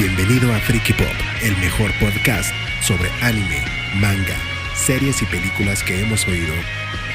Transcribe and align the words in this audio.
Bienvenido 0.00 0.50
a 0.50 0.58
Freaky 0.60 0.94
Pop, 0.94 1.12
el 1.42 1.54
mejor 1.58 1.90
podcast 2.00 2.54
sobre 2.82 3.10
anime, 3.20 3.62
manga, 3.96 4.34
series 4.74 5.20
y 5.20 5.26
películas 5.26 5.82
que 5.82 6.00
hemos 6.00 6.26
oído 6.26 6.54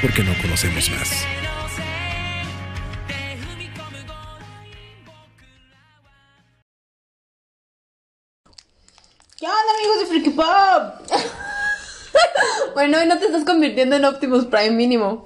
porque 0.00 0.22
no 0.22 0.30
conocemos 0.40 0.88
más. 0.90 1.26
¿Qué 9.36 9.46
onda 9.46 9.72
amigos 9.78 9.98
de 9.98 10.06
Freaky 10.06 10.30
Pop? 10.30 10.46
Bueno, 12.74 12.98
hoy 12.98 13.06
no 13.06 13.18
te 13.18 13.26
estás 13.26 13.44
convirtiendo 13.44 13.96
en 13.96 14.04
Optimus 14.04 14.44
Prime 14.44 14.70
mínimo. 14.70 15.24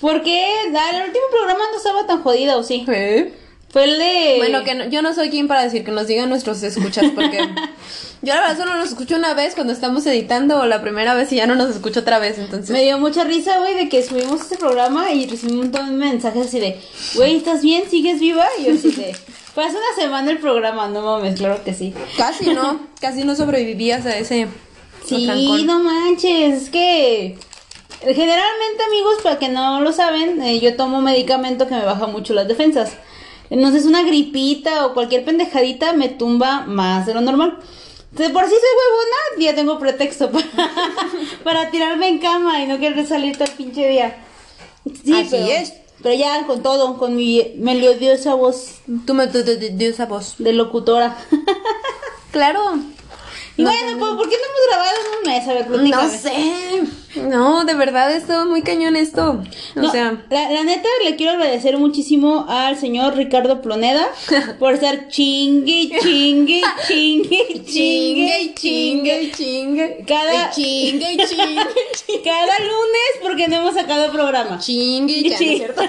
¿Por 0.00 0.22
qué? 0.22 0.62
El 0.62 1.06
último 1.08 1.26
programa 1.30 1.64
no 1.70 1.76
estaba 1.76 2.06
tan 2.06 2.22
jodido, 2.22 2.58
¿o 2.58 2.62
sí? 2.62 2.86
¿Eh? 2.88 3.41
Fue 3.72 3.84
el 3.84 3.98
de... 3.98 4.34
Bueno, 4.36 4.64
que 4.64 4.74
no- 4.74 4.88
yo 4.88 5.00
no 5.00 5.14
soy 5.14 5.30
quien 5.30 5.48
para 5.48 5.62
decir 5.62 5.82
que 5.84 5.90
nos 5.92 6.06
digan 6.06 6.28
nuestros 6.28 6.62
escuchas, 6.62 7.06
porque 7.14 7.38
yo 8.22 8.34
la 8.34 8.40
verdad 8.42 8.58
solo 8.58 8.76
nos 8.76 8.88
escucho 8.90 9.16
una 9.16 9.32
vez 9.32 9.54
cuando 9.54 9.72
estamos 9.72 10.04
editando 10.06 10.60
o 10.60 10.66
la 10.66 10.82
primera 10.82 11.14
vez 11.14 11.32
y 11.32 11.36
ya 11.36 11.46
no 11.46 11.54
nos 11.54 11.70
escucho 11.70 12.00
otra 12.00 12.18
vez, 12.18 12.38
entonces... 12.38 12.70
Me 12.70 12.82
dio 12.82 12.98
mucha 12.98 13.24
risa, 13.24 13.58
güey, 13.60 13.74
de 13.74 13.88
que 13.88 14.02
subimos 14.02 14.42
este 14.42 14.58
programa 14.58 15.10
y 15.12 15.26
recibí 15.26 15.52
un 15.52 15.58
montón 15.60 15.86
de 15.86 15.92
mensajes 15.96 16.48
así 16.48 16.60
de, 16.60 16.78
güey, 17.14 17.36
¿estás 17.36 17.62
bien? 17.62 17.84
¿Sigues 17.88 18.20
viva? 18.20 18.46
Y 18.60 18.64
yo 18.64 18.74
así 18.74 18.90
de, 18.90 19.16
fue 19.54 19.64
hace 19.64 19.76
una 19.76 19.94
semana 19.96 20.30
el 20.30 20.38
programa, 20.38 20.88
no 20.88 21.00
mames, 21.00 21.38
claro 21.38 21.64
que 21.64 21.72
sí. 21.72 21.94
Casi 22.18 22.50
no, 22.52 22.78
casi 23.00 23.24
no 23.24 23.34
sobrevivías 23.34 24.04
a 24.04 24.18
ese... 24.18 24.48
Sí, 25.06 25.24
trancón. 25.26 25.66
no 25.66 25.78
manches, 25.82 26.64
es 26.64 26.70
que 26.70 27.36
generalmente 28.00 28.82
amigos, 28.86 29.14
para 29.22 29.38
que 29.38 29.48
no 29.48 29.80
lo 29.80 29.92
saben, 29.92 30.42
eh, 30.42 30.60
yo 30.60 30.76
tomo 30.76 31.00
medicamento 31.00 31.66
que 31.66 31.74
me 31.74 31.84
baja 31.84 32.06
mucho 32.06 32.34
las 32.34 32.46
defensas. 32.48 32.92
Entonces 33.52 33.84
una 33.84 34.02
gripita 34.02 34.86
o 34.86 34.94
cualquier 34.94 35.26
pendejadita 35.26 35.92
me 35.92 36.08
tumba 36.08 36.64
más 36.66 37.04
de 37.04 37.12
lo 37.12 37.20
normal. 37.20 37.58
Entonces, 38.10 38.32
por 38.32 38.44
si 38.44 38.50
soy 38.50 38.60
huevona, 38.60 39.44
ya 39.44 39.54
tengo 39.54 39.78
pretexto 39.78 40.30
para, 40.30 40.46
para 41.44 41.70
tirarme 41.70 42.08
en 42.08 42.18
cama 42.18 42.62
y 42.62 42.66
no 42.66 42.78
querer 42.78 43.06
salir 43.06 43.34
todo 43.36 43.44
el 43.44 43.50
pinche 43.50 43.86
día. 43.86 44.24
Sí, 45.04 45.12
Así 45.12 45.28
pero, 45.30 45.46
es. 45.46 45.74
Pero 46.02 46.14
ya 46.14 46.46
con 46.46 46.62
todo, 46.62 46.96
con 46.96 47.14
mi 47.14 47.52
melodiosa 47.58 48.32
voz 48.34 48.76
Tú 49.06 49.12
me 49.12 49.26
dio 49.26 49.90
esa 49.90 50.06
voz. 50.06 50.36
de 50.38 50.54
locutora. 50.54 51.18
Claro. 52.32 52.60
Bueno, 53.56 53.98
pues, 53.98 54.12
¿por 54.12 54.28
qué 54.28 54.36
no 54.36 54.42
hemos 54.48 54.66
grabado 54.68 54.96
en 54.96 55.18
un 55.18 55.32
mes? 55.32 55.48
A 55.48 55.54
ver, 55.54 55.66
platícame. 55.66 56.02
No 56.02 56.08
sé. 56.18 56.82
No, 57.20 57.64
de 57.66 57.74
verdad 57.74 58.10
es 58.10 58.26
todo 58.26 58.46
muy 58.46 58.62
cañón 58.62 58.96
esto. 58.96 59.42
O 59.76 59.80
No, 59.80 59.90
sea... 59.92 60.24
la, 60.30 60.50
la 60.50 60.64
neta 60.64 60.88
le 61.04 61.14
quiero 61.16 61.32
agradecer 61.32 61.76
muchísimo 61.76 62.46
al 62.48 62.78
señor 62.78 63.14
Ricardo 63.16 63.60
Ploneda 63.60 64.08
por 64.58 64.72
estar 64.72 65.08
chingue, 65.08 65.90
chingue, 66.02 66.62
chingue, 66.88 67.64
chingue, 67.66 68.54
chingue. 68.54 69.32
chingue. 69.36 70.04
Cada- 70.08 70.50
chingue, 70.54 71.18
chingue. 71.28 72.22
Cada 72.24 72.58
lunes 72.60 73.12
porque 73.20 73.48
no 73.48 73.56
hemos 73.56 73.74
sacado 73.74 74.10
programa. 74.10 74.58
Chingue, 74.58 75.22
ya, 75.22 75.38
¿no 75.38 75.44
es 75.46 75.58
cierto? 75.58 75.82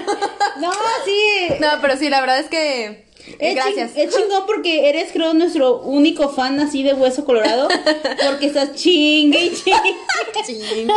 No, 0.60 0.70
sí. 1.06 1.54
No, 1.60 1.68
pero 1.80 1.96
sí, 1.96 2.10
la 2.10 2.20
verdad 2.20 2.40
es 2.40 2.48
que. 2.48 3.03
Es 3.38 3.54
Gracias. 3.54 3.94
ching- 3.94 4.00
es 4.08 4.14
chingón 4.14 4.44
porque 4.46 4.88
eres, 4.88 5.10
creo, 5.12 5.32
nuestro 5.34 5.78
único 5.80 6.28
fan 6.28 6.60
así 6.60 6.82
de 6.82 6.92
hueso 6.94 7.24
colorado. 7.24 7.68
Porque 8.26 8.46
estás 8.46 8.74
chingue 8.74 9.46
y 9.46 9.54
chingue. 9.54 9.96
Chingue. 10.46 10.86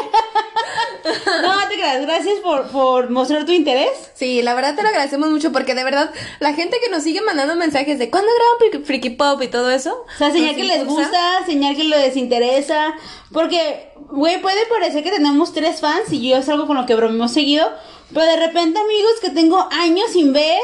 No, 1.42 1.68
te 1.70 1.76
creas. 1.76 2.02
Gracias 2.02 2.40
por, 2.40 2.68
por 2.68 3.10
mostrar 3.10 3.46
tu 3.46 3.52
interés. 3.54 3.90
Sí, 4.14 4.42
la 4.42 4.54
verdad 4.56 4.76
te 4.76 4.84
lo 4.84 4.90
agradecemos 4.90 5.30
mucho 5.30 5.52
porque 5.52 5.74
de 5.76 5.84
verdad 5.84 6.12
la 6.40 6.54
gente 6.54 6.78
que 6.84 6.90
nos 6.90 7.04
sigue 7.04 7.22
mandando 7.22 7.56
mensajes 7.56 7.98
de 8.00 8.10
cuándo 8.10 8.30
graban 8.62 8.84
Freaky 8.86 9.12
Pop 9.12 9.42
y 9.42 9.48
todo 9.48 9.70
eso. 9.72 10.04
O 10.14 10.18
sea, 10.18 10.32
señal 10.32 10.56
que 10.56 10.64
les 10.64 10.86
gusta, 10.86 11.46
señal 11.46 11.76
que 11.78 11.84
les 11.86 12.18
interesa. 12.18 12.94
Porque, 13.32 13.90
güey, 14.10 14.42
puede 14.42 14.66
parecer 14.66 15.04
que 15.04 15.12
tenemos 15.12 15.54
tres 15.54 15.80
fans 15.80 16.12
y 16.12 16.28
yo 16.30 16.38
es 16.38 16.50
algo 16.50 16.68
con 16.68 16.76
lo 16.76 16.86
que 16.86 16.96
bromeamos 16.96 17.32
seguido. 17.32 17.72
Pero 18.14 18.26
de 18.26 18.38
repente, 18.38 18.80
amigos 18.80 19.14
que 19.22 19.30
tengo 19.30 19.68
años 19.72 20.10
sin 20.12 20.34
ver, 20.34 20.60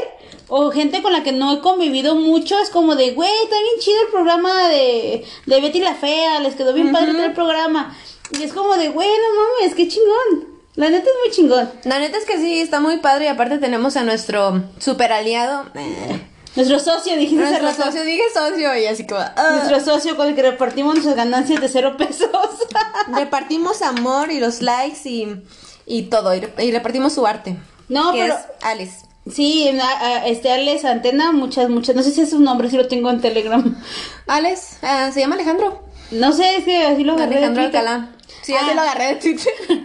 o 0.55 0.69
gente 0.71 1.01
con 1.01 1.11
la 1.13 1.23
que 1.23 1.31
no 1.31 1.51
he 1.51 1.59
convivido 1.61 2.13
mucho, 2.15 2.59
es 2.59 2.69
como 2.69 2.95
de, 2.95 3.11
güey, 3.13 3.31
está 3.43 3.55
bien 3.59 3.79
chido 3.79 4.01
el 4.01 4.07
programa 4.11 4.67
de, 4.69 5.25
de 5.47 5.61
Betty 5.61 5.79
la 5.79 5.95
Fea, 5.95 6.39
les 6.41 6.53
quedó 6.55 6.73
bien 6.73 6.91
padre 6.91 7.13
todo 7.13 7.23
el 7.25 7.33
programa. 7.33 7.97
Y 8.37 8.43
es 8.43 8.53
como 8.53 8.75
de, 8.75 8.89
güey, 8.89 9.07
no 9.09 9.41
mames, 9.61 9.73
qué 9.75 9.87
chingón. 9.87 10.53
La 10.75 10.89
neta 10.89 11.07
es 11.09 11.15
muy 11.25 11.35
chingón. 11.35 11.71
La 11.85 11.97
neta 11.97 12.17
es 12.19 12.25
que 12.25 12.37
sí, 12.37 12.59
está 12.59 12.79
muy 12.79 12.97
padre 12.97 13.25
y 13.25 13.27
aparte 13.29 13.57
tenemos 13.57 13.95
a 13.97 14.03
nuestro 14.03 14.63
super 14.79 15.11
aliado. 15.11 15.65
eh, 15.73 16.21
Nuestro 16.55 16.77
socio, 16.79 17.15
dijiste 17.15 17.43
nuestro 17.43 17.67
rato. 17.67 17.83
socio, 17.85 18.03
dije 18.03 18.21
socio 18.31 18.77
y 18.77 18.85
así 18.85 19.07
como. 19.07 19.21
ah. 19.21 19.51
Nuestro 19.55 19.79
socio 19.79 20.15
con 20.15 20.27
el 20.27 20.35
que 20.35 20.43
repartimos 20.43 20.93
nuestras 20.93 21.15
ganancias 21.15 21.61
de 21.61 21.67
cero 21.67 21.95
pesos. 21.97 22.29
Repartimos 23.15 23.81
amor 23.81 24.31
y 24.31 24.39
los 24.39 24.61
likes 24.61 25.09
y, 25.09 25.35
y 25.87 26.03
todo. 26.03 26.33
Y, 26.35 26.41
re- 26.41 26.65
y 26.65 26.71
repartimos 26.71 27.13
su 27.13 27.25
arte. 27.25 27.55
No, 27.89 28.11
que 28.13 28.19
pero- 28.21 28.35
es 28.35 28.41
Alice. 28.63 29.05
Sí, 29.31 29.69
este 30.25 30.51
Alex 30.51 30.83
Antena, 30.85 31.31
muchas, 31.31 31.69
muchas, 31.69 31.95
no 31.95 32.03
sé 32.03 32.11
si 32.11 32.21
es 32.21 32.29
su 32.31 32.39
nombre, 32.39 32.69
si 32.69 32.75
lo 32.77 32.87
tengo 32.87 33.09
en 33.09 33.21
Telegram. 33.21 33.63
Alex, 34.27 34.77
ah, 34.81 35.11
se 35.13 35.21
llama 35.21 35.35
Alejandro. 35.35 35.81
No 36.11 36.33
sé, 36.33 36.57
es 36.57 36.65
que 36.65 36.83
así 36.85 37.03
lo 37.03 37.13
agarré 37.13 37.37
Alejandro. 37.37 37.63
Alcalá. 37.63 38.09
Sí, 38.41 38.53
Ah. 38.53 38.59
así 38.65 38.75
lo 38.75 38.81
agarré 38.81 39.05
de 39.07 39.15
Twitter. 39.15 39.53
Así 39.69 39.75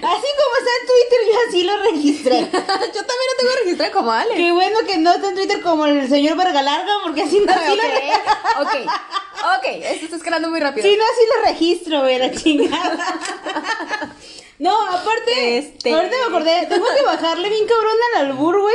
como 0.00 0.54
está 0.58 0.70
en 0.78 0.86
Twitter, 0.86 1.20
yo 1.26 1.38
así 1.48 1.62
lo 1.64 1.76
registré. 1.90 2.40
Yo 2.50 2.50
también 2.50 3.28
lo 3.32 3.36
tengo 3.38 3.50
registrado 3.64 3.92
como 3.92 4.12
Alex. 4.12 4.36
Qué 4.36 4.52
bueno 4.52 4.78
que 4.86 4.98
no 4.98 5.12
está 5.12 5.28
en 5.30 5.34
Twitter 5.34 5.60
como 5.62 5.86
el 5.86 6.08
señor 6.08 6.36
Verga 6.36 6.62
Larga, 6.62 6.92
porque 7.02 7.22
así 7.22 7.40
no, 7.40 7.52
así, 7.52 7.72
ok, 7.72 7.76
lo, 7.76 8.62
ok, 8.62 8.74
ok, 9.58 9.64
esto 9.82 10.04
está 10.04 10.16
escalando 10.16 10.50
muy 10.50 10.60
rápido. 10.60 10.86
sí, 10.86 10.96
no, 10.96 11.02
así 11.02 11.20
lo 11.34 11.48
registro, 11.50 12.00
güey, 12.02 12.18
la 12.18 12.30
chingada. 12.30 14.14
No, 14.58 14.74
aparte, 14.90 15.58
Este- 15.58 15.94
ahorita 15.94 16.16
me 16.16 16.24
acordé, 16.36 16.66
tengo 16.68 16.86
que 16.96 17.02
bajarle 17.04 17.48
bien 17.48 17.66
cabrón 17.66 17.94
al 18.16 18.26
albur, 18.26 18.60
güey, 18.60 18.74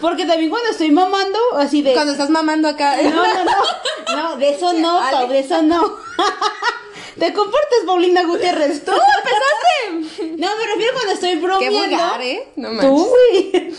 porque 0.00 0.24
también 0.24 0.48
cuando 0.48 0.70
estoy 0.70 0.90
mamando, 0.90 1.38
así 1.58 1.82
de... 1.82 1.92
Cuando 1.92 2.12
estás 2.12 2.30
mamando 2.30 2.66
acá. 2.68 2.96
No, 3.02 3.10
no, 3.10 3.44
no. 3.44 4.16
No, 4.16 4.36
de 4.36 4.48
eso 4.50 4.72
no. 4.72 5.00
Pau, 5.10 5.28
de 5.28 5.38
eso 5.40 5.60
no. 5.62 5.96
Te 7.18 7.32
comportas, 7.34 7.80
Paulina 7.84 8.22
Gutiérrez. 8.24 8.84
Tú 8.84 8.92
empezaste! 8.92 10.36
No, 10.38 10.56
me 10.56 10.66
refiero 10.66 10.92
cuando 10.94 11.12
estoy 11.12 11.30
Qué 11.30 11.36
bromeando. 11.36 11.78
vulgar, 11.78 12.22
¿eh? 12.22 12.48
No 12.56 12.70
manches. 12.70 12.88
Tú, 12.88 13.08
güey. 13.08 13.74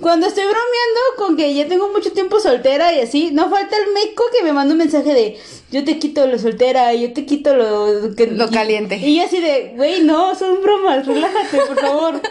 Cuando 0.00 0.26
estoy 0.26 0.44
bromeando 0.44 1.00
con 1.16 1.36
que 1.36 1.54
ya 1.54 1.68
tengo 1.68 1.88
mucho 1.90 2.12
tiempo 2.12 2.40
soltera 2.40 2.92
y 2.92 3.00
así, 3.00 3.30
no 3.32 3.48
falta 3.50 3.76
el 3.76 3.92
meco 3.92 4.24
que 4.36 4.42
me 4.44 4.52
manda 4.52 4.72
un 4.72 4.78
mensaje 4.78 5.14
de 5.14 5.38
yo 5.70 5.84
te 5.84 5.98
quito 5.98 6.26
lo 6.26 6.38
soltera, 6.38 6.92
yo 6.94 7.12
te 7.12 7.24
quito 7.26 7.54
lo 7.54 8.14
que- 8.16 8.26
Lo 8.26 8.50
caliente. 8.50 8.96
Y 8.96 9.20
así 9.20 9.40
de, 9.40 9.72
güey, 9.76 10.02
no, 10.02 10.34
son 10.34 10.60
bromas, 10.62 11.06
relájate, 11.06 11.56
por 11.58 11.80
favor. 11.80 12.20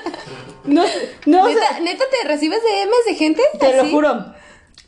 No, 0.66 0.81
no, 1.25 1.44
o 1.44 1.50
sea, 1.50 1.81
¿Neta, 1.81 2.06
te 2.09 2.25
recibes 2.25 2.59
DMs 2.63 3.06
de 3.06 3.16
gente? 3.16 3.41
te 3.59 3.75
lo 3.75 3.85
juro. 3.90 4.25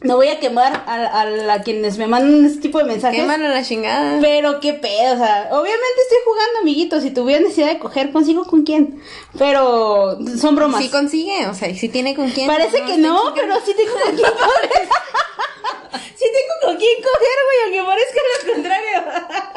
No 0.02 0.18
voy 0.18 0.28
a 0.28 0.40
quemar 0.40 0.84
a, 0.88 1.22
a, 1.22 1.54
a 1.54 1.62
quienes 1.62 1.98
me 1.98 2.06
mandan 2.06 2.46
este 2.46 2.60
tipo 2.60 2.80
de 2.80 2.84
mensajes. 2.84 3.22
Qué 3.22 3.26
mano 3.26 3.48
la 3.48 3.64
chingada. 3.64 4.20
Pero 4.22 4.60
qué 4.60 4.74
pedo, 4.74 5.14
o 5.14 5.18
sea, 5.18 5.48
obviamente 5.52 6.02
estoy 6.04 6.18
jugando, 6.26 6.60
amiguitos. 6.62 7.02
Si 7.02 7.12
tuviera 7.12 7.42
necesidad 7.42 7.70
de 7.70 7.80
coger, 7.80 8.12
consigo 8.12 8.44
con 8.44 8.64
quién. 8.64 9.02
Pero 9.38 10.20
son 10.38 10.56
bromas. 10.56 10.84
Sí 10.84 10.90
consigue, 10.90 11.48
o 11.48 11.54
sea, 11.54 11.74
si 11.74 11.88
tiene 11.90 12.14
con 12.14 12.30
quién. 12.30 12.48
Parece 12.48 12.84
que 12.84 12.98
no, 12.98 13.34
pero 13.34 13.56
sí 13.66 13.74
tengo 13.74 13.94
con 13.94 14.16
quién 14.16 14.32
coger. 14.32 14.70
sí 16.16 16.26
tengo 16.26 16.54
con 16.62 16.78
quién 16.78 16.96
coger, 17.02 17.38
güey, 17.46 17.64
aunque 17.64 17.84
parezca 17.84 18.20
lo 18.48 18.54
contrario. 18.54 19.04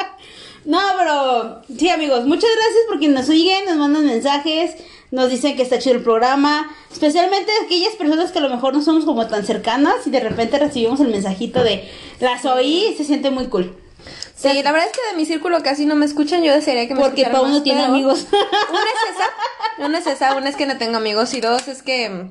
no, 0.66 0.80
pero 0.98 1.62
sí, 1.76 1.88
amigos, 1.88 2.24
muchas 2.26 2.50
gracias 2.54 2.84
por 2.86 2.98
quienes 2.98 3.18
nos 3.18 3.26
siguen, 3.26 3.64
nos 3.64 3.76
mandan 3.76 4.06
mensajes, 4.06 4.76
nos 5.10 5.30
dicen 5.30 5.56
que 5.56 5.62
está 5.62 5.78
chido 5.78 5.96
el 5.96 6.02
programa. 6.02 6.74
Especialmente 6.90 7.50
aquellas 7.64 7.94
personas 7.94 8.32
que 8.32 8.38
a 8.38 8.42
lo 8.42 8.50
mejor 8.50 8.74
no 8.74 8.82
somos 8.82 9.04
como 9.04 9.26
tan 9.26 9.44
cercanas 9.44 10.06
y 10.06 10.10
de 10.10 10.20
repente 10.20 10.58
recibimos 10.58 11.00
el 11.00 11.08
mensajito 11.08 11.62
de 11.62 11.88
las 12.20 12.44
oí, 12.44 12.94
se 12.96 13.04
siente 13.04 13.30
muy 13.30 13.46
cool. 13.46 13.76
Sí, 14.34 14.62
la 14.62 14.70
verdad 14.70 14.86
es 14.86 14.96
que 14.96 15.10
de 15.10 15.16
mi 15.16 15.26
círculo 15.26 15.62
casi 15.64 15.84
no 15.84 15.96
me 15.96 16.06
escuchan. 16.06 16.44
Yo 16.44 16.52
desearía 16.52 16.86
que 16.86 16.94
me 16.94 17.00
Porque 17.00 17.24
Pau 17.24 17.48
no 17.48 17.62
tiene 17.62 17.84
amigos. 17.84 18.26
Una 18.70 18.80
es 18.80 19.16
esa, 19.16 19.84
una 19.84 19.98
es 19.98 20.06
esa, 20.06 20.36
una 20.36 20.48
es 20.48 20.56
que 20.56 20.66
no 20.66 20.78
tengo 20.78 20.96
amigos 20.96 21.34
y 21.34 21.40
dos 21.40 21.66
es 21.66 21.82
que, 21.82 22.30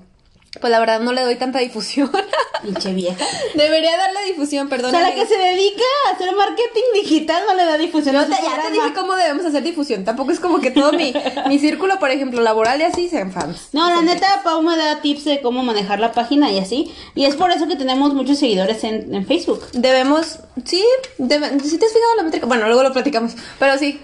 pues 0.60 0.72
la 0.72 0.80
verdad 0.80 1.00
no 1.00 1.14
le 1.14 1.22
doy 1.22 1.36
tanta 1.36 1.60
difusión. 1.60 2.12
Pinche 2.64 2.92
vieja. 2.94 3.24
Debería 3.54 3.96
darle 3.98 4.24
difusión, 4.26 4.66
O 4.68 4.70
perdón. 4.70 4.92
sea, 4.92 5.02
la 5.02 5.14
que 5.14 5.26
se 5.28 5.38
dedica 5.38 5.84
a 6.08 6.16
hacer 6.16 6.36
marketing 6.36 6.82
digital 6.96 7.44
no 7.48 7.54
le 7.56 7.66
da 7.66 7.78
difusión. 7.78 8.16
su 8.16 8.24
te- 8.32 8.42
ya 8.42 8.62
te 8.64 8.72
dije 8.72 8.94
cómo 8.96 9.16
debemos 9.16 9.46
hacer 9.46 9.62
difusión. 9.64 10.04
Tampoco 10.04 10.32
es 10.32 10.40
como 10.40 10.60
que 10.60 10.72
todo 10.72 10.92
mi, 10.94 11.14
mi 11.48 11.60
círculo, 11.60 12.00
por 12.00 12.10
ejemplo, 12.10 12.42
laboral 12.42 12.80
y 12.82 12.84
así 12.84 13.10
sean 13.10 13.32
fans. 13.32 13.70
No, 13.74 13.88
la 13.90 14.02
neta, 14.02 14.42
Pau 14.44 14.62
me 14.64 14.76
da 14.76 15.02
tips 15.02 15.26
de 15.26 15.42
cómo 15.42 15.62
manejar 15.64 16.00
la 16.00 16.12
página 16.12 16.52
y 16.52 16.58
así. 16.60 16.92
Y 17.14 17.26
es 17.26 17.36
por 17.36 17.52
eso 17.52 17.68
que 17.68 17.76
tenemos 17.76 18.14
muchos 18.16 18.40
seguidores 18.40 18.84
en, 18.84 19.14
en 19.14 19.26
Facebook. 19.28 19.64
Debemos, 19.74 20.40
sí, 20.66 20.84
debe, 21.20 21.60
si 21.60 21.78
te 21.78 21.86
has 21.86 21.94
fijado 21.94 22.16
la 22.18 22.24
métrica, 22.24 22.48
bueno, 22.48 22.66
luego 22.68 22.82
lo 22.84 22.92
platicamos, 22.92 23.34
pero 23.60 23.78
sí. 23.78 24.00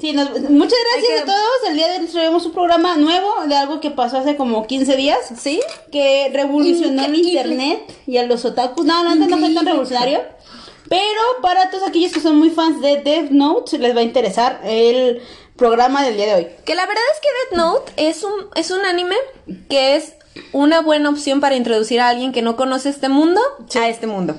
Sí, 0.00 0.12
nos- 0.12 0.30
muchas 0.50 0.78
gracias 0.94 1.14
que- 1.16 1.20
a 1.20 1.24
todos. 1.26 1.68
El 1.68 1.76
día 1.76 1.88
de 1.88 1.98
hoy 2.00 2.06
traemos 2.06 2.46
un 2.46 2.52
programa 2.52 2.96
nuevo 2.96 3.28
de 3.46 3.54
algo 3.54 3.80
que 3.80 3.90
pasó 3.90 4.18
hace 4.18 4.36
como 4.36 4.66
15 4.66 4.96
días. 4.96 5.18
¿Sí? 5.38 5.60
Que 5.90 6.30
revolucionó 6.32 7.04
el 7.04 7.14
Increíble. 7.14 7.30
internet 7.42 7.94
y 8.06 8.16
a 8.16 8.24
los 8.24 8.44
otakus. 8.44 8.84
No, 8.86 9.04
no, 9.04 9.10
antes 9.10 9.28
no 9.28 9.38
fue 9.38 9.52
tan 9.54 9.66
revolucionario. 9.66 10.20
Pero 10.88 11.20
para 11.40 11.70
todos 11.70 11.86
aquellos 11.88 12.12
que 12.12 12.20
son 12.20 12.36
muy 12.36 12.50
fans 12.50 12.80
de 12.80 13.00
Death 13.00 13.30
Note, 13.30 13.78
les 13.78 13.94
va 13.96 14.00
a 14.00 14.04
interesar 14.04 14.60
el 14.64 15.22
programa 15.56 16.02
del 16.04 16.16
día 16.16 16.26
de 16.26 16.34
hoy. 16.34 16.48
Que 16.64 16.74
la 16.74 16.86
verdad 16.86 17.02
es 17.14 17.20
que 17.20 17.28
Death 17.56 17.58
Note 17.64 17.92
es 17.96 18.24
un, 18.24 18.32
es 18.56 18.70
un 18.70 18.84
anime 18.84 19.16
que 19.70 19.96
es 19.96 20.14
una 20.52 20.80
buena 20.80 21.10
opción 21.10 21.40
para 21.40 21.54
introducir 21.56 22.00
a 22.00 22.08
alguien 22.08 22.32
que 22.32 22.42
no 22.42 22.56
conoce 22.56 22.88
este 22.88 23.08
mundo 23.08 23.40
a 23.74 23.88
este 23.88 24.06
mundo. 24.06 24.34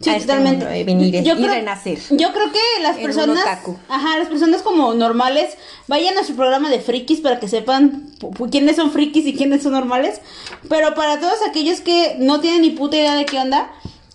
Sí, 0.00 0.08
a 0.08 0.16
este 0.16 0.28
totalmente. 0.28 0.64
mundo, 0.64 0.86
venir 0.86 1.14
y 1.14 1.22
creo, 1.22 1.36
renacer. 1.36 1.98
Yo 2.10 2.32
creo 2.32 2.50
que 2.50 2.82
las 2.82 2.96
personas, 2.96 3.44
ajá, 3.88 4.18
las 4.18 4.28
personas 4.28 4.62
como 4.62 4.94
normales, 4.94 5.58
vayan 5.88 6.16
a 6.16 6.24
su 6.24 6.34
programa 6.36 6.70
de 6.70 6.80
frikis 6.80 7.20
para 7.20 7.38
que 7.38 7.48
sepan 7.48 8.10
quiénes 8.50 8.76
son 8.76 8.92
frikis 8.92 9.26
y 9.26 9.34
quiénes 9.34 9.62
son 9.62 9.72
normales. 9.72 10.22
Pero 10.70 10.94
para 10.94 11.20
todos 11.20 11.42
aquellos 11.46 11.82
que 11.82 12.16
no 12.18 12.40
tienen 12.40 12.62
ni 12.62 12.70
puta 12.70 12.96
idea 12.96 13.14
de 13.14 13.26
qué 13.26 13.38
onda, 13.38 13.70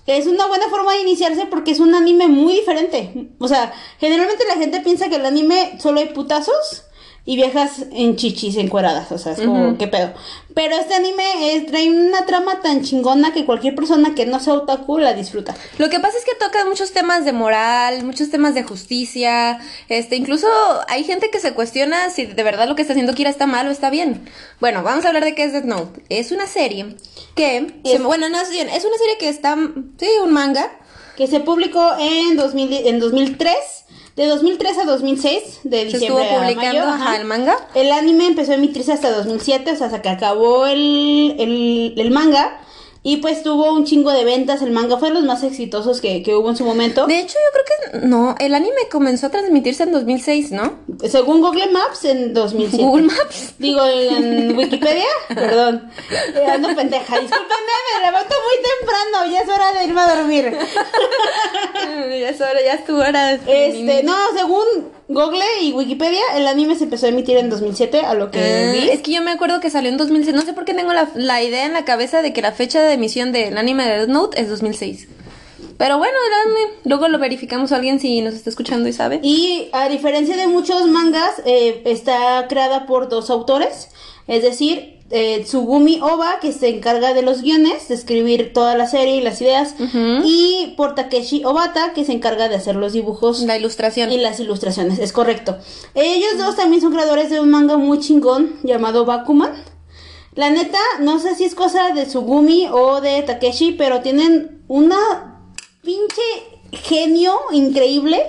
es 0.08 0.26
una 0.26 0.48
buena 0.48 0.70
forma 0.70 0.94
de 0.94 1.02
iniciarse 1.02 1.46
porque 1.46 1.70
es 1.72 1.80
un 1.80 1.94
anime 1.94 2.28
muy 2.28 2.54
diferente. 2.54 3.30
O 3.38 3.48
sea, 3.48 3.72
generalmente 4.00 4.44
la 4.48 4.56
gente 4.56 4.80
piensa 4.80 5.08
que 5.10 5.18
el 5.18 5.26
anime 5.26 5.78
solo 5.80 6.00
hay 6.00 6.08
putazos 6.08 6.85
y 7.28 7.36
viejas 7.38 7.86
en 7.92 8.16
chichis 8.18 8.56
encueradas, 8.58 9.12
o 9.12 9.18
sea, 9.18 9.32
es 9.32 9.40
como, 9.40 9.70
Ujú. 9.70 9.78
¿qué 9.80 9.88
pedo? 9.88 10.14
Pero 10.54 10.76
este 10.76 10.94
anime 10.94 11.56
es- 11.56 11.66
trae 11.66 11.90
una 11.90 12.26
trama 12.28 12.62
tan 12.62 12.84
chingona 12.84 13.34
que 13.34 13.46
cualquier 13.46 13.74
persona 13.74 14.14
que 14.14 14.28
no 14.28 14.40
sea 14.40 14.54
otaku 14.54 15.00
la 15.00 15.14
disfruta. 15.14 15.56
Lo 15.80 15.90
que 15.90 16.00
pasa 16.00 16.18
es 16.20 16.24
que 16.24 16.36
toca 16.36 16.64
muchos 16.66 16.92
temas 16.94 17.26
de 17.26 17.34
moral, 17.34 18.04
muchos 18.04 18.30
temas 18.30 18.54
de 18.54 18.62
justicia, 18.64 19.60
este, 19.90 20.16
incluso 20.16 20.48
hay 20.88 21.04
gente 21.04 21.32
que 21.32 21.40
se 21.40 21.54
cuestiona 21.54 22.12
si 22.12 22.28
de 22.28 22.44
verdad 22.44 22.68
lo 22.68 22.76
que 22.76 22.84
está 22.84 22.94
haciendo 22.94 23.16
Kira 23.16 23.32
está 23.32 23.48
mal 23.48 23.68
o 23.68 23.72
está 23.72 23.90
bien. 23.90 24.30
Bueno, 24.60 24.84
vamos 24.84 25.04
a 25.04 25.08
hablar 25.08 25.26
de 25.26 25.34
qué 25.34 25.46
es 25.46 25.52
Death 25.54 25.66
Note. 25.66 26.04
Es 26.10 26.32
una 26.32 26.46
serie 26.46 26.96
que, 27.36 27.82
se- 27.84 27.98
bueno, 28.00 28.30
no 28.30 28.40
es 28.40 28.52
bien, 28.52 28.70
es 28.70 28.86
una 28.86 28.98
serie 28.98 29.18
que 29.20 29.30
está, 29.30 29.58
sí, 30.00 30.08
un 30.24 30.32
manga. 30.32 30.72
que 31.18 31.28
se 31.28 31.40
publicó 31.40 31.94
en, 31.98 32.36
2000, 32.36 32.88
en 32.88 33.00
2003, 33.00 33.56
de 34.16 34.28
2003 34.28 34.78
a 34.78 34.86
2006, 34.86 35.60
de 35.64 35.80
Se 35.80 35.86
diciembre 35.86 36.24
estuvo 36.24 36.38
a 36.38 36.40
publicando 36.40 36.80
mayo, 36.80 36.84
ajá, 36.84 37.04
ajá. 37.04 37.16
el 37.18 37.26
manga. 37.26 37.68
El 37.76 37.92
anime 37.92 38.28
empezó 38.28 38.54
a 38.54 38.56
emitirse 38.56 38.94
hasta 38.94 39.12
2007, 39.12 39.72
o 39.72 39.76
sea, 39.76 39.88
hasta 39.88 40.02
que 40.02 40.10
acabó 40.10 40.66
el, 40.68 41.36
el, 41.38 41.94
el 41.98 42.12
manga. 42.12 42.62
Y 43.08 43.18
pues 43.18 43.44
tuvo 43.44 43.72
un 43.72 43.86
chingo 43.86 44.12
de 44.12 44.26
ventas. 44.26 44.64
El 44.64 44.72
manga 44.72 44.98
fue 44.98 45.10
de 45.10 45.14
los 45.14 45.24
más 45.24 45.44
exitosos 45.44 46.02
que, 46.02 46.24
que 46.24 46.36
hubo 46.36 46.50
en 46.50 46.56
su 46.56 46.66
momento. 46.66 47.06
De 47.06 47.20
hecho, 47.20 47.36
yo 47.36 47.52
creo 47.54 47.66
que 48.02 48.08
no, 48.08 48.34
el 48.40 48.56
anime 48.56 48.90
comenzó 48.92 49.28
a 49.28 49.30
transmitirse 49.30 49.84
en 49.84 49.92
2006, 49.92 50.52
¿no? 50.52 50.80
Según 51.08 51.40
Google 51.40 51.68
Maps, 51.72 52.04
en 52.06 52.34
2007. 52.34 52.84
Google 52.84 53.04
Maps. 53.04 53.54
Digo, 53.60 53.86
en 53.86 54.58
Wikipedia. 54.58 55.06
Perdón. 55.28 55.88
Eh, 56.34 56.48
ando 56.52 56.70
pendeja. 56.70 57.20
Discúlpenme, 57.20 57.74
me 57.94 58.06
levanto 58.08 58.36
muy 58.44 58.64
temprano. 58.80 59.32
Ya 59.32 59.42
es 59.42 59.50
hora 59.50 59.74
de 59.74 59.86
irme 59.86 60.02
a 60.02 60.16
dormir. 60.16 60.58
ya 62.20 62.30
es 62.30 62.42
hora, 62.42 62.60
ya 62.66 62.74
es 62.74 62.86
tu 62.86 62.98
hora. 62.98 63.34
Este, 63.34 64.02
no, 64.02 64.16
según 64.36 64.66
Google 65.08 65.44
y 65.62 65.72
Wikipedia, 65.74 66.22
el 66.36 66.48
anime 66.48 66.76
se 66.76 66.86
empezó 66.86 67.06
a 67.06 67.10
emitir 67.10 67.38
en 67.38 67.50
2007, 67.50 68.02
a 68.02 68.16
lo 68.16 68.32
que 68.32 68.40
Ah, 68.40 68.72
vi. 68.74 68.90
es 68.90 69.02
que 69.02 69.12
yo 69.14 69.22
me 69.22 69.32
acuerdo 69.32 69.60
que 69.60 69.70
salió 69.70 69.90
en 69.92 69.98
2006. 69.98 70.36
No 70.36 70.42
sé 70.42 70.54
por 70.54 70.66
qué 70.66 70.74
tengo 70.74 70.94
la, 70.94 71.10
la 71.14 71.44
idea 71.44 71.66
en 71.66 71.74
la 71.74 71.86
cabeza 71.86 72.22
de 72.24 72.34
que 72.34 72.42
la 72.42 72.52
fecha 72.52 72.82
de 72.82 72.94
emisión 72.94 73.32
del 73.32 73.58
anime 73.58 73.86
de 73.86 73.98
Death 74.00 74.10
Note 74.10 74.42
es 74.42 74.50
2006. 74.50 75.08
Pero 75.78 75.98
bueno, 75.98 76.14
luego 76.84 77.08
lo 77.08 77.20
verificamos 77.20 77.72
a 77.72 77.76
alguien 77.76 78.00
si 78.00 78.22
nos 78.22 78.34
está 78.34 78.50
escuchando 78.50 78.88
y 78.88 78.94
sabe. 78.94 79.20
Y 79.24 79.70
a 79.74 79.90
diferencia 79.90 80.38
de 80.38 80.48
muchos 80.48 80.86
mangas, 80.88 81.42
eh, 81.46 81.82
está 81.86 82.46
creada 82.48 82.86
por 82.86 83.10
dos 83.10 83.30
autores, 83.30 83.90
es 84.28 84.42
decir, 84.42 84.96
eh, 85.12 85.42
Tsugumi 85.44 86.00
Oba, 86.02 86.40
que 86.40 86.52
se 86.52 86.70
encarga 86.70 87.14
de 87.14 87.22
los 87.22 87.42
guiones, 87.44 87.90
de 87.90 87.96
escribir 87.96 88.54
toda 88.54 88.76
la 88.76 88.88
serie 88.88 89.18
y 89.18 89.22
las 89.22 89.40
ideas, 89.42 89.76
y 90.24 90.74
por 90.78 90.96
Takeshi 90.96 91.44
Obata, 91.46 91.94
que 91.94 92.06
se 92.06 92.14
encarga 92.14 92.50
de 92.50 92.56
hacer 92.56 92.76
los 92.76 92.94
dibujos 92.94 93.42
La 93.42 93.58
ilustración. 93.58 94.12
y 94.12 94.18
las 94.18 94.40
ilustraciones, 94.40 94.98
es 94.98 95.12
correcto. 95.12 95.58
Ellos 95.94 96.38
dos 96.40 96.56
también 96.56 96.82
son 96.82 96.92
creadores 96.92 97.30
de 97.30 97.40
un 97.40 97.50
manga 97.52 97.78
muy 97.78 98.00
chingón 98.00 98.56
llamado 98.64 99.06
Bakuman. 99.06 99.52
La 100.34 100.50
neta, 100.50 100.80
no 101.02 101.20
sé 101.20 101.36
si 101.36 101.44
es 101.44 101.54
cosa 101.54 101.92
de 101.94 102.10
Sugumi 102.10 102.68
o 102.72 103.00
de 103.00 103.22
Takeshi, 103.22 103.74
pero 103.74 104.02
tienen 104.02 104.64
una 104.68 105.35
pinche 105.86 106.22
genio 106.72 107.40
increíble. 107.52 108.26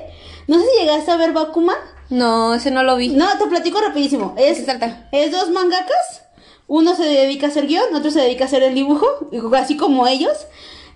No 0.47 0.59
sé 0.59 0.67
si 0.67 0.81
llegaste 0.81 1.11
a 1.11 1.17
ver 1.17 1.33
Bakuman. 1.33 1.77
No, 2.11 2.55
ese 2.55 2.71
no 2.71 2.85
lo 2.85 2.97
vi. 2.97 3.09
No, 3.09 3.27
te 3.39 3.47
platico 3.47 3.81
rapidísimo. 3.81 4.35
¿De 4.37 4.51
Es, 4.51 4.65
es 5.11 5.33
dos 5.33 5.51
mangakas. 5.51 6.23
Uno 6.69 6.95
se 6.95 7.05
dedica 7.05 7.47
a 7.47 7.51
hacer 7.51 7.67
guion, 7.67 7.95
otro 7.95 8.11
se 8.11 8.21
dedica 8.21 8.45
a 8.45 8.47
hacer 8.49 8.63
el 8.63 8.75
dibujo, 8.75 9.07
así 9.57 9.77
como 9.77 10.07
ellos. 10.07 10.37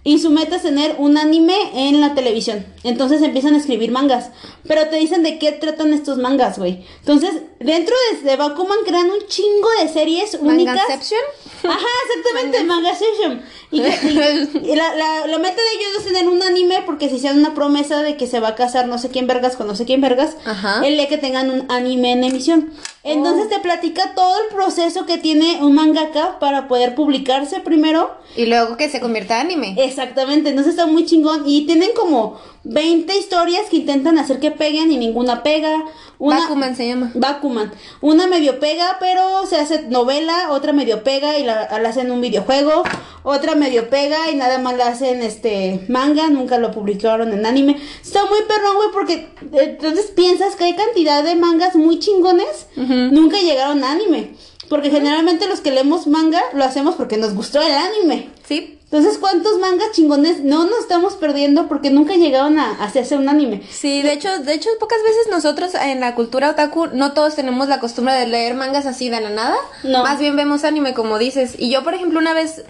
Y 0.02 0.18
su 0.18 0.30
meta 0.30 0.56
es 0.56 0.62
tener 0.62 0.94
un 0.98 1.18
anime 1.18 1.54
en 1.74 2.00
la 2.00 2.14
televisión. 2.14 2.64
Entonces 2.84 3.20
empiezan 3.20 3.54
a 3.54 3.58
escribir 3.58 3.90
mangas. 3.90 4.30
Pero 4.66 4.88
te 4.88 4.96
dicen 4.96 5.22
de 5.22 5.38
qué 5.38 5.52
tratan 5.52 5.92
estos 5.92 6.16
mangas, 6.16 6.58
güey. 6.58 6.86
Entonces, 7.00 7.32
dentro 7.58 7.94
de, 8.12 8.30
de 8.30 8.36
Bakuman 8.36 8.78
crean 8.86 9.10
un 9.10 9.26
chingo 9.28 9.68
de 9.82 9.88
series 9.88 10.38
únicas. 10.40 10.76
¿Mangaception? 10.76 11.20
Ajá, 11.64 11.86
exactamente, 12.08 12.64
Mangaception. 12.64 13.42
Y, 13.70 13.82
que- 13.82 14.48
y- 14.72 14.74
la, 14.76 14.94
la, 14.94 15.26
la 15.26 15.38
meta 15.38 15.56
de 15.56 15.68
ellos 15.78 15.98
es 15.98 16.04
tener 16.06 16.28
un 16.28 16.42
anime 16.42 16.82
porque 16.86 17.10
se 17.10 17.16
hicieron 17.16 17.38
una 17.38 17.54
promesa 17.54 18.02
de 18.02 18.16
que 18.16 18.26
se 18.26 18.40
va 18.40 18.48
a 18.48 18.54
casar 18.54 18.88
no 18.88 18.96
sé 18.98 19.10
quién 19.10 19.26
vergas 19.26 19.56
con 19.56 19.66
no 19.66 19.74
sé 19.76 19.84
quién 19.84 20.00
vergas. 20.00 20.36
Ajá. 20.46 20.80
El 20.86 21.06
que 21.08 21.18
tengan 21.18 21.50
un 21.50 21.70
anime 21.70 22.12
en 22.12 22.24
emisión. 22.24 22.72
Entonces 23.02 23.48
te 23.48 23.58
platica 23.60 24.14
todo 24.14 24.34
el 24.42 24.54
proceso 24.54 25.06
que 25.06 25.16
tiene 25.16 25.62
un 25.62 25.74
mangaka 25.74 26.38
para 26.38 26.68
poder 26.68 26.94
publicarse 26.94 27.60
primero. 27.60 28.10
Y 28.36 28.46
luego 28.46 28.76
que 28.76 28.90
se 28.90 29.00
convierta 29.00 29.40
en 29.40 29.46
anime. 29.46 29.74
Exactamente, 29.78 30.50
entonces 30.50 30.74
está 30.74 30.86
muy 30.86 31.06
chingón. 31.06 31.44
Y 31.46 31.66
tienen 31.66 31.90
como 31.96 32.38
20 32.64 33.16
historias 33.16 33.68
que 33.70 33.76
intentan 33.76 34.18
hacer 34.18 34.38
que 34.38 34.50
peguen 34.50 34.92
y 34.92 34.98
ninguna 34.98 35.42
pega. 35.42 35.84
Una, 36.18 36.40
Bakuman 36.40 36.76
se 36.76 36.86
llama. 36.88 37.10
Bakuman. 37.14 37.72
Una 38.02 38.26
medio 38.26 38.60
pega, 38.60 38.98
pero 39.00 39.46
se 39.46 39.56
hace 39.56 39.84
novela, 39.88 40.50
otra 40.50 40.72
medio 40.72 41.02
pega 41.02 41.38
y 41.38 41.44
la, 41.44 41.78
la 41.80 41.88
hacen 41.88 42.10
un 42.10 42.20
videojuego, 42.20 42.82
otra 43.22 43.54
medio 43.54 43.88
pega 43.88 44.30
y 44.30 44.36
nada 44.36 44.58
más 44.58 44.76
la 44.76 44.88
hacen 44.88 45.22
este 45.22 45.86
manga, 45.88 46.28
nunca 46.28 46.58
lo 46.58 46.70
publicaron 46.70 47.32
en 47.32 47.46
anime. 47.46 47.78
Está 48.02 48.26
muy 48.26 48.40
perrón, 48.46 48.76
güey, 48.76 48.88
porque 48.92 49.14
eh, 49.14 49.76
entonces 49.78 50.12
piensas 50.14 50.56
que 50.56 50.64
hay 50.64 50.76
cantidad 50.76 51.24
de 51.24 51.36
mangas 51.36 51.74
muy 51.74 51.98
chingones, 51.98 52.66
nunca 52.76 53.38
llegaron 53.40 53.82
a 53.82 53.92
anime. 53.92 54.34
Porque 54.68 54.90
generalmente 54.90 55.48
los 55.48 55.60
que 55.60 55.72
leemos 55.72 56.06
manga 56.06 56.40
lo 56.52 56.62
hacemos 56.62 56.94
porque 56.94 57.16
nos 57.16 57.34
gustó 57.34 57.60
el 57.60 57.72
anime. 57.72 58.28
Sí. 58.46 58.79
Entonces, 58.92 59.18
¿cuántos 59.18 59.58
mangas 59.60 59.92
chingones 59.92 60.40
no 60.40 60.64
nos 60.64 60.80
estamos 60.80 61.14
perdiendo 61.14 61.68
porque 61.68 61.90
nunca 61.90 62.14
llegaron 62.16 62.58
a 62.58 62.72
a 62.72 62.84
hacerse 62.84 63.16
un 63.16 63.28
anime? 63.28 63.62
Sí, 63.70 64.02
de 64.02 64.12
hecho, 64.12 64.40
de 64.40 64.52
hecho, 64.52 64.68
pocas 64.80 64.98
veces 65.04 65.28
nosotros 65.30 65.72
en 65.76 66.00
la 66.00 66.16
cultura 66.16 66.50
otaku 66.50 66.88
no 66.92 67.12
todos 67.12 67.36
tenemos 67.36 67.68
la 67.68 67.78
costumbre 67.78 68.14
de 68.14 68.26
leer 68.26 68.54
mangas 68.54 68.86
así 68.86 69.08
de 69.08 69.20
la 69.20 69.30
nada. 69.30 69.54
No. 69.84 70.02
Más 70.02 70.18
bien 70.18 70.34
vemos 70.34 70.64
anime, 70.64 70.92
como 70.92 71.18
dices. 71.18 71.54
Y 71.56 71.70
yo, 71.70 71.84
por 71.84 71.94
ejemplo, 71.94 72.18
una 72.18 72.32
vez 72.34 72.64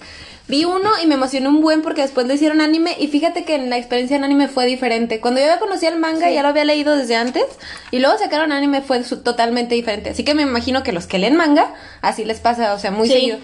vi 0.47 0.67
uno 0.67 0.91
y 1.03 1.07
me 1.07 1.15
emocioné 1.15 1.49
un 1.49 1.63
buen 1.63 1.81
porque 1.81 2.03
después 2.03 2.27
lo 2.27 2.35
hicieron 2.35 2.61
anime 2.61 2.95
y 2.99 3.07
fíjate 3.09 3.45
que 3.45 3.55
en 3.55 3.71
la 3.71 3.79
experiencia 3.79 4.17
en 4.17 4.25
anime 4.25 4.49
fue 4.49 4.67
diferente. 4.67 5.21
Cuando 5.21 5.41
yo 5.41 5.47
ya 5.47 5.59
conocía 5.59 5.89
el 5.89 5.99
manga, 5.99 6.29
ya 6.29 6.43
lo 6.43 6.49
había 6.49 6.65
leído 6.67 6.97
desde 6.97 7.17
antes 7.17 7.45
y 7.93 8.01
luego 8.01 8.19
sacaron 8.19 8.53
anime 8.53 8.83
fue 8.83 9.05
su- 9.05 9.23
totalmente 9.23 9.75
diferente. 9.75 10.11
Así 10.11 10.23
que 10.25 10.35
me 10.35 10.43
imagino 10.43 10.83
que 10.83 10.93
los 10.93 11.07
que 11.07 11.19
leen 11.19 11.37
manga, 11.37 11.73
así 12.03 12.27
les 12.27 12.41
pasa, 12.41 12.75
o 12.75 12.79
sea, 12.79 12.91
muy 12.91 13.07
Sí. 13.09 13.15
seguido. 13.15 13.39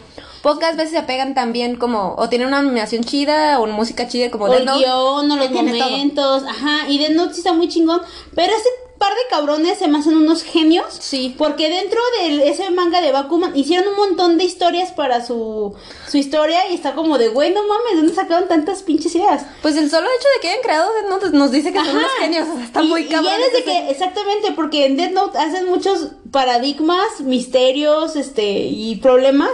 Pocas 0.46 0.76
veces 0.76 0.92
se 0.92 0.98
apegan 0.98 1.34
también 1.34 1.74
como, 1.76 2.14
o 2.16 2.28
tienen 2.28 2.46
una 2.48 2.58
animación 2.60 3.02
chida 3.02 3.58
o 3.58 3.66
música 3.66 4.06
chida 4.06 4.30
como 4.30 4.44
O 4.44 4.48
Death 4.48 4.60
el 4.60 4.64
Note, 4.66 4.78
guion, 4.84 5.30
o 5.32 5.36
los 5.36 5.48
todo. 5.50 5.62
momentos, 5.64 6.42
ajá, 6.44 6.88
y 6.88 6.98
de 6.98 7.10
Note 7.10 7.34
sí 7.34 7.40
está 7.40 7.52
muy 7.52 7.68
chingón, 7.68 8.00
pero 8.34 8.52
ese 8.52 8.68
par 8.98 9.10
de 9.12 9.20
cabrones 9.28 9.76
se 9.78 9.88
me 9.88 9.98
hacen 9.98 10.16
unos 10.16 10.42
genios, 10.42 10.86
Sí. 11.00 11.34
porque 11.36 11.68
dentro 11.68 12.00
de 12.20 12.48
ese 12.48 12.70
manga 12.70 13.00
de 13.02 13.10
Bakuman 13.12 13.54
hicieron 13.56 13.88
un 13.88 13.96
montón 13.96 14.38
de 14.38 14.44
historias 14.44 14.92
para 14.92 15.22
su, 15.26 15.74
su 16.08 16.16
historia 16.16 16.70
y 16.70 16.74
está 16.74 16.94
como 16.94 17.18
de, 17.18 17.28
güey, 17.28 17.52
no 17.52 17.62
mames, 17.66 17.96
¿dónde 17.96 18.14
sacaron 18.14 18.48
tantas 18.48 18.82
pinches 18.84 19.14
ideas? 19.16 19.44
Pues 19.62 19.76
el 19.76 19.90
solo 19.90 20.06
hecho 20.06 20.28
de 20.36 20.40
que 20.40 20.48
hayan 20.48 20.62
creado 20.62 20.90
Death 20.94 21.10
Note 21.10 21.36
nos 21.36 21.50
dice 21.50 21.72
que 21.72 21.78
son 21.84 21.96
unos 21.96 22.12
genios, 22.20 22.48
o 22.48 22.54
sea, 22.56 22.64
está 22.64 22.82
Y- 22.82 22.88
muy 22.88 23.02
y 23.02 23.08
cabrón. 23.08 23.32
ya 23.32 23.38
desde 23.44 23.64
que, 23.64 23.90
exactamente, 23.90 24.52
porque 24.52 24.86
en 24.86 24.96
Death 24.96 25.12
Note 25.12 25.38
hacen 25.38 25.68
muchos 25.68 26.12
paradigmas, 26.30 27.20
misterios, 27.20 28.14
este, 28.16 28.44
y 28.68 28.96
problemas. 28.96 29.50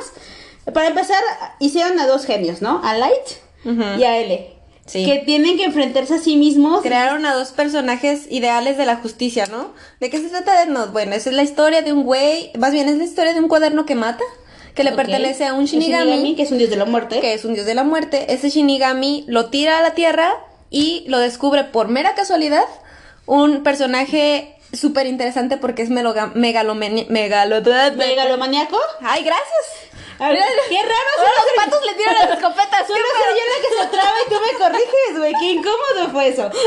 Para 0.73 0.89
empezar, 0.89 1.23
hicieron 1.59 1.99
a 1.99 2.07
dos 2.07 2.25
genios, 2.25 2.63
¿no? 2.63 2.81
A 2.85 2.95
Light 2.95 3.99
y 3.99 4.05
a 4.05 4.19
L. 4.19 4.53
Sí. 4.87 5.05
Que 5.05 5.19
tienen 5.19 5.57
que 5.57 5.65
enfrentarse 5.65 6.15
a 6.15 6.19
sí 6.19 6.37
mismos. 6.37 6.83
Crearon 6.83 7.25
a 7.25 7.35
dos 7.35 7.53
personajes 7.53 8.27
ideales 8.31 8.77
de 8.77 8.85
la 8.85 8.97
justicia, 8.97 9.47
¿no? 9.47 9.73
¿De 10.01 10.11
qué 10.11 10.19
se 10.19 10.29
trata 10.29 10.57
Death 10.57 10.69
Note? 10.69 10.91
Bueno, 10.91 11.15
esa 11.15 11.31
es 11.31 11.37
la 11.37 11.43
historia 11.45 11.83
de 11.83 11.93
un 11.93 12.03
güey, 12.03 12.51
más 12.59 12.73
bien 12.73 12.89
es 12.89 12.97
la 12.97 13.05
historia 13.05 13.33
de 13.33 13.41
un 13.41 13.49
cuaderno 13.49 13.87
que 13.87 13.95
mata, 13.95 14.25
que 14.75 14.85
le 14.85 14.93
pertenece 14.93 15.47
a 15.47 15.55
un 15.55 15.63
El 15.63 15.69
Shinigami, 15.69 16.35
que 16.35 16.43
es 16.43 16.51
un 16.51 16.59
dios 16.59 16.71
de 16.71 16.77
la 16.77 16.85
muerte. 16.85 17.21
que 17.21 17.35
es 17.35 17.45
un 17.45 17.55
dios 17.55 17.67
de 17.67 17.75
la 17.75 17.85
muerte. 17.85 18.33
Ese 18.33 18.51
Shinigami 18.51 19.25
lo 19.29 19.51
tira 19.51 19.79
a 19.79 19.83
la 19.83 19.95
tierra 19.95 20.33
y 20.71 21.05
lo 21.07 21.19
descubre 21.19 21.65
por 21.65 21.89
mera 21.89 22.15
casualidad 22.15 22.65
un 23.27 23.63
personaje 23.63 24.57
súper 24.73 25.07
interesante 25.07 25.57
porque 25.59 25.83
es 25.83 25.91
megalomani- 25.91 27.07
megalo- 27.09 27.95
¿Megalomaniaco? 27.97 28.79
Ay, 29.03 29.23
gracias. 29.25 29.91
Ver, 30.19 30.39
qué 30.69 30.79
raro, 30.81 30.93
los 31.19 31.65
patos 31.65 31.81
le 31.85 31.95
tiran 31.95 32.15
las 32.15 32.31
escopetas. 32.39 32.87
Solo 32.87 33.01
soy 33.01 33.39
yo 33.39 33.45
la 33.51 33.69
que 33.69 33.83
se 33.83 33.89
traba 33.91 34.13
y 34.25 34.29
tú 34.31 34.37
me 34.41 34.59
corriges, 34.59 35.19
güey. 35.19 35.33
Qué 35.41 35.53
incómodo 35.53 36.11
fue 36.13 36.29
eso. 36.29 36.49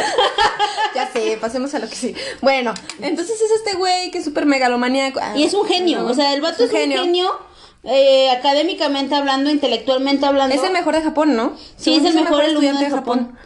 Ya 0.95 1.09
sé, 1.11 1.37
pasemos 1.41 1.73
a 1.73 1.79
lo 1.79 1.89
que 1.89 1.95
sí. 1.95 2.15
Bueno, 2.41 2.73
entonces 3.01 3.39
es 3.41 3.51
este 3.51 3.75
güey 3.75 4.11
que 4.11 4.19
es 4.19 4.23
súper 4.25 4.45
megalomaníaco. 4.45 5.19
Ah, 5.21 5.33
Y 5.35 5.43
es 5.43 5.53
un 5.53 5.65
genio. 5.67 6.01
no, 6.01 6.07
O 6.11 6.13
sea, 6.13 6.33
el 6.33 6.41
vato 6.41 6.63
es 6.63 6.71
un 6.71 6.77
genio. 6.77 7.37
eh, 7.83 8.29
académicamente 8.31 9.13
hablando, 9.15 9.49
intelectualmente 9.49 10.25
hablando. 10.25 10.55
Es 10.55 10.63
el 10.63 10.71
mejor 10.71 10.95
de 10.95 11.01
Japón, 11.01 11.35
¿no? 11.35 11.55
Sí, 11.77 11.95
es 11.95 12.03
el 12.05 12.13
yo, 12.13 12.21
mejor 12.23 12.43
alumno 12.43 12.79
de 12.79 12.89
Japón. 12.89 13.37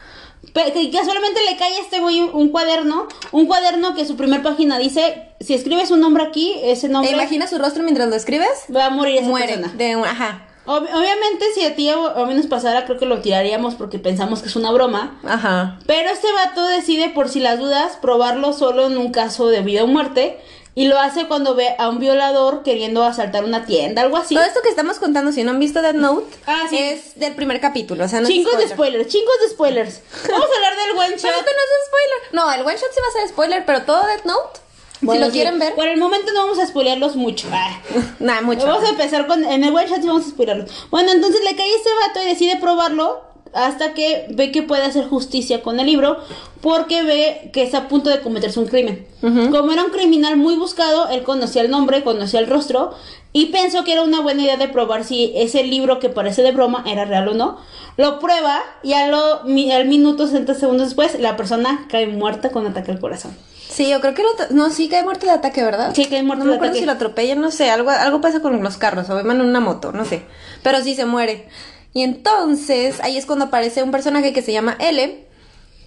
Que 0.53 0.89
casualmente 0.91 1.39
le 1.49 1.57
cae 1.57 1.75
a 1.75 1.79
este 1.81 1.99
güey 1.99 2.21
un, 2.21 2.49
cuaderno, 2.49 3.07
un 3.31 3.45
cuaderno 3.45 3.93
que 3.95 4.05
su 4.05 4.15
primer 4.15 4.41
página 4.41 4.77
dice, 4.79 5.29
si 5.39 5.53
escribes 5.53 5.91
un 5.91 5.99
nombre 6.01 6.23
aquí, 6.23 6.55
ese 6.63 6.87
¿Te 6.87 6.93
nombre 6.93 7.11
imaginas 7.11 7.49
su 7.49 7.57
rostro 7.57 7.83
mientras 7.83 8.07
lo 8.09 8.15
escribes? 8.15 8.49
va 8.75 8.85
a 8.85 8.89
morir 8.89 9.17
esa 9.17 9.27
Muere. 9.27 9.47
persona. 9.57 9.73
De 9.75 9.95
un, 9.95 10.05
ajá. 10.05 10.45
Ob- 10.65 10.83
obviamente 10.87 11.45
si 11.55 11.65
a 11.65 11.75
ti 11.75 11.89
o 11.91 12.07
a 12.15 12.25
mí 12.27 12.33
nos 12.35 12.45
pasara, 12.45 12.85
creo 12.85 12.97
que 12.99 13.05
lo 13.07 13.21
tiraríamos 13.21 13.75
porque 13.75 13.97
pensamos 13.97 14.41
que 14.41 14.49
es 14.49 14.55
una 14.55 14.71
broma. 14.71 15.19
Ajá. 15.23 15.79
Pero 15.87 16.09
este 16.09 16.27
vato 16.31 16.63
decide, 16.67 17.09
por 17.09 17.27
si 17.29 17.39
las 17.39 17.57
dudas, 17.59 17.97
probarlo 18.01 18.53
solo 18.53 18.85
en 18.87 18.97
un 18.97 19.11
caso 19.11 19.47
de 19.47 19.61
vida 19.61 19.83
o 19.83 19.87
muerte. 19.87 20.39
Y 20.79 20.87
lo 20.87 20.97
hace 20.97 21.27
cuando 21.27 21.55
ve 21.55 21.75
a 21.77 21.89
un 21.89 21.99
violador 21.99 22.63
queriendo 22.63 23.03
asaltar 23.03 23.43
una 23.43 23.65
tienda, 23.65 24.01
algo 24.01 24.15
así. 24.15 24.33
Todo 24.35 24.45
esto 24.45 24.61
que 24.63 24.69
estamos 24.69 24.97
contando, 24.97 25.33
si 25.33 25.43
no 25.43 25.51
han 25.51 25.59
visto 25.59 25.81
Death 25.81 25.95
Note, 25.95 26.25
Ah, 26.47 26.67
sí. 26.69 26.77
es 26.77 27.19
del 27.19 27.35
primer 27.35 27.59
capítulo. 27.59 28.05
O 28.05 28.07
sea, 28.07 28.21
no 28.21 28.27
chingos 28.29 28.53
de 28.57 28.67
spoiler. 28.69 29.01
spoilers, 29.03 29.07
chingos 29.11 29.35
de 29.41 29.49
spoilers. 29.49 30.01
Vamos 30.31 30.47
a 30.49 30.55
hablar 30.55 30.75
del 30.77 30.97
one 30.97 31.17
Pero 31.21 31.33
shot. 31.35 31.45
que 31.45 31.51
no 31.51 31.61
es 31.65 31.87
spoiler. 31.87 32.19
No, 32.31 32.53
el 32.53 32.61
one 32.61 32.77
shot 32.77 32.91
sí 32.93 32.99
va 33.01 33.07
a 33.09 33.11
ser 33.19 33.27
spoiler, 33.27 33.65
pero 33.65 33.81
todo 33.81 34.05
Death 34.07 34.23
Note, 34.23 34.59
Bueno, 35.01 35.19
si 35.19 35.19
lo 35.19 35.25
sí. 35.25 35.31
quieren 35.33 35.59
ver, 35.59 35.75
Por 35.75 35.87
el 35.89 35.97
momento 35.99 36.31
no 36.31 36.43
vamos 36.43 36.59
a 36.59 36.65
spoilearlos 36.67 37.17
mucho. 37.17 37.49
Ah. 37.51 37.81
nada, 38.19 38.39
mucho. 38.39 38.65
Vamos 38.65 38.85
a 38.85 38.89
empezar 38.91 39.27
con. 39.27 39.43
En 39.43 39.65
el 39.65 39.75
one 39.75 39.85
shot 39.85 39.99
sí 39.99 40.07
vamos 40.07 40.27
a 40.27 40.29
spoilearlos. 40.29 40.71
Bueno, 40.91 41.11
entonces 41.11 41.41
le 41.43 41.57
cae 41.57 41.75
este 41.75 41.89
vato 42.07 42.21
y 42.21 42.25
decide 42.29 42.55
probarlo. 42.55 43.21
Hasta 43.53 43.93
que 43.93 44.27
ve 44.29 44.51
que 44.51 44.61
puede 44.63 44.83
hacer 44.83 45.07
justicia 45.07 45.61
con 45.61 45.79
el 45.79 45.87
libro. 45.87 46.17
Porque 46.61 47.03
ve 47.03 47.49
que 47.53 47.63
está 47.63 47.77
a 47.79 47.87
punto 47.87 48.09
de 48.09 48.19
cometerse 48.21 48.59
un 48.59 48.67
crimen. 48.67 49.07
Como 49.21 49.71
era 49.71 49.83
un 49.83 49.91
criminal 49.91 50.35
muy 50.37 50.55
buscado, 50.55 51.07
él 51.09 51.23
conocía 51.23 51.61
el 51.61 51.69
nombre, 51.71 52.03
conocía 52.03 52.39
el 52.39 52.47
rostro. 52.47 52.93
Y 53.31 53.47
pensó 53.47 53.83
que 53.83 53.93
era 53.93 54.01
una 54.03 54.21
buena 54.21 54.41
idea 54.43 54.57
de 54.57 54.67
probar 54.67 55.03
si 55.03 55.31
ese 55.35 55.63
libro 55.63 55.99
que 55.99 56.09
parece 56.09 56.41
de 56.43 56.51
broma 56.51 56.83
era 56.87 57.05
real 57.05 57.27
o 57.29 57.33
no. 57.33 57.57
Lo 57.95 58.19
prueba 58.19 58.59
y 58.83 58.93
a 58.93 59.07
lo, 59.07 59.43
mi- 59.45 59.71
al 59.71 59.85
minuto, 59.87 60.25
60 60.25 60.53
segundos 60.55 60.87
después, 60.87 61.19
la 61.19 61.37
persona 61.37 61.85
cae 61.89 62.07
muerta 62.07 62.49
con 62.49 62.65
ataque 62.65 62.91
al 62.91 62.99
corazón. 62.99 63.35
Sí, 63.69 63.87
yo 63.89 64.01
creo 64.01 64.13
que 64.15 64.23
lo... 64.23 64.29
No, 64.49 64.69
sí 64.71 64.89
cae 64.89 65.03
muerto 65.03 65.27
de 65.27 65.31
ataque, 65.33 65.63
¿verdad? 65.63 65.91
Sí, 65.95 66.05
cae 66.05 66.23
muerto 66.23 66.43
no 66.43 66.45
me 66.45 66.51
de 66.51 66.55
acuerdo 66.57 66.71
ataque. 66.71 66.79
si 66.79 66.85
lo 66.87 66.91
atropellan, 66.93 67.39
no 67.39 67.51
sé, 67.51 67.69
algo, 67.69 67.91
algo 67.91 68.19
pasa 68.19 68.41
con 68.41 68.61
los 68.63 68.77
carros, 68.77 69.09
o 69.09 69.15
van 69.15 69.29
en 69.31 69.41
una 69.41 69.59
moto, 69.59 69.91
no 69.91 70.05
sé. 70.05 70.23
Pero 70.63 70.81
sí 70.81 70.95
se 70.95 71.05
muere. 71.05 71.47
Y 71.93 72.03
entonces, 72.03 72.99
ahí 73.01 73.17
es 73.17 73.25
cuando 73.25 73.45
aparece 73.45 73.83
un 73.83 73.91
personaje 73.91 74.33
que 74.33 74.41
se 74.41 74.51
llama 74.53 74.77
L, 74.79 75.25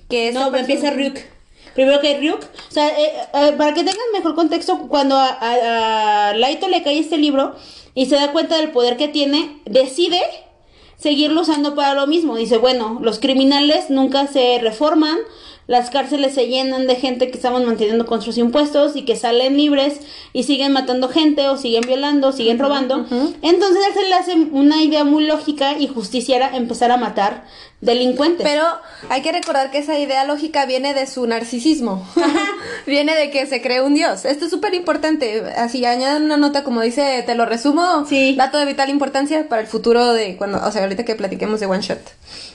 que 0.09 0.29
es... 0.29 0.35
No, 0.35 0.55
empieza 0.55 0.91
Ryuk. 0.91 1.17
Primero 1.75 2.01
que 2.01 2.19
Ryuk. 2.19 2.43
O 2.43 2.73
sea, 2.73 2.89
eh, 2.89 3.13
eh, 3.35 3.53
para 3.57 3.73
que 3.73 3.85
tengan 3.85 3.97
mejor 4.13 4.35
contexto, 4.35 4.89
cuando 4.89 5.17
a, 5.17 5.27
a- 5.29 6.29
a 6.31 6.37
Laito 6.37 6.69
le 6.69 6.83
cae 6.83 6.99
este 6.99 7.17
libro 7.19 7.55
y 7.95 8.07
se 8.07 8.17
da 8.17 8.33
cuenta 8.33 8.57
del 8.57 8.73
poder 8.73 8.97
que 8.97 9.09
tiene, 9.09 9.61
decide 9.65 10.21
seguirlo 10.99 11.43
usando 11.43 11.75
para 11.75 11.95
lo 11.95 12.07
mismo. 12.07 12.37
Dice, 12.37 12.59
bueno, 12.59 12.99
los 13.01 13.19
criminales 13.21 13.89
nunca 13.91 14.27
se 14.27 14.59
reforman, 14.61 15.19
las 15.67 15.91
cárceles 15.91 16.35
se 16.35 16.49
llenan 16.49 16.87
de 16.87 16.97
gente 16.97 17.31
que 17.31 17.37
estamos 17.37 17.65
manteniendo 17.65 18.07
con 18.07 18.21
sus 18.21 18.37
impuestos 18.37 18.97
y 18.97 19.05
que 19.05 19.17
salen 19.17 19.57
libres 19.57 20.01
y 20.33 20.43
siguen 20.43 20.73
matando 20.73 21.09
gente 21.09 21.49
o 21.49 21.57
siguen 21.57 21.83
violando, 21.87 22.29
o 22.29 22.33
siguen 22.33 22.59
robando. 22.59 23.07
Entonces 23.43 23.85
a 23.85 23.89
él 23.89 23.95
se 23.95 24.09
le 24.09 24.15
hace 24.15 24.35
una 24.35 24.83
idea 24.83 25.05
muy 25.05 25.25
lógica 25.25 25.79
y 25.79 25.87
justiciera 25.87 26.57
empezar 26.57 26.91
a 26.91 26.97
matar 26.97 27.45
delincuentes. 27.81 28.47
Pero 28.47 28.65
hay 29.11 29.23
que 29.23 29.33
recordar 29.33 29.71
que 29.71 29.79
esa 29.79 29.99
idea 29.99 30.25
lógica 30.25 30.67
viene 30.67 30.95
de 30.95 31.07
su 31.07 31.27
narcisismo. 31.27 32.07
viene 32.87 33.15
de 33.15 33.31
que 33.31 33.47
se 33.47 33.61
cree 33.61 33.83
un 33.83 33.95
dios. 33.95 34.25
Esto 34.25 34.47
es 34.47 34.51
súper 34.51 34.75
importante. 34.75 35.43
Así 35.57 35.85
añadan 35.85 36.25
una 36.25 36.37
nota 36.39 36.65
como 36.65 36.81
dice, 36.81 37.23
te 37.27 37.35
lo 37.35 37.45
resumo. 37.45 38.07
Sí. 38.09 38.35
Dato 38.37 38.59
de 38.59 38.65
vital 38.65 38.89
importancia 38.89 39.49
para 39.49 39.63
el 39.63 39.69
futuro 39.69 40.13
de 40.13 40.37
cuando, 40.37 40.65
o 40.65 40.73
sea, 40.73 40.83
ahorita 40.83 41.05
que 41.05 41.15
platiquemos 41.15 41.61
de 41.61 41.67
One 41.67 41.83
Shot. 41.83 42.01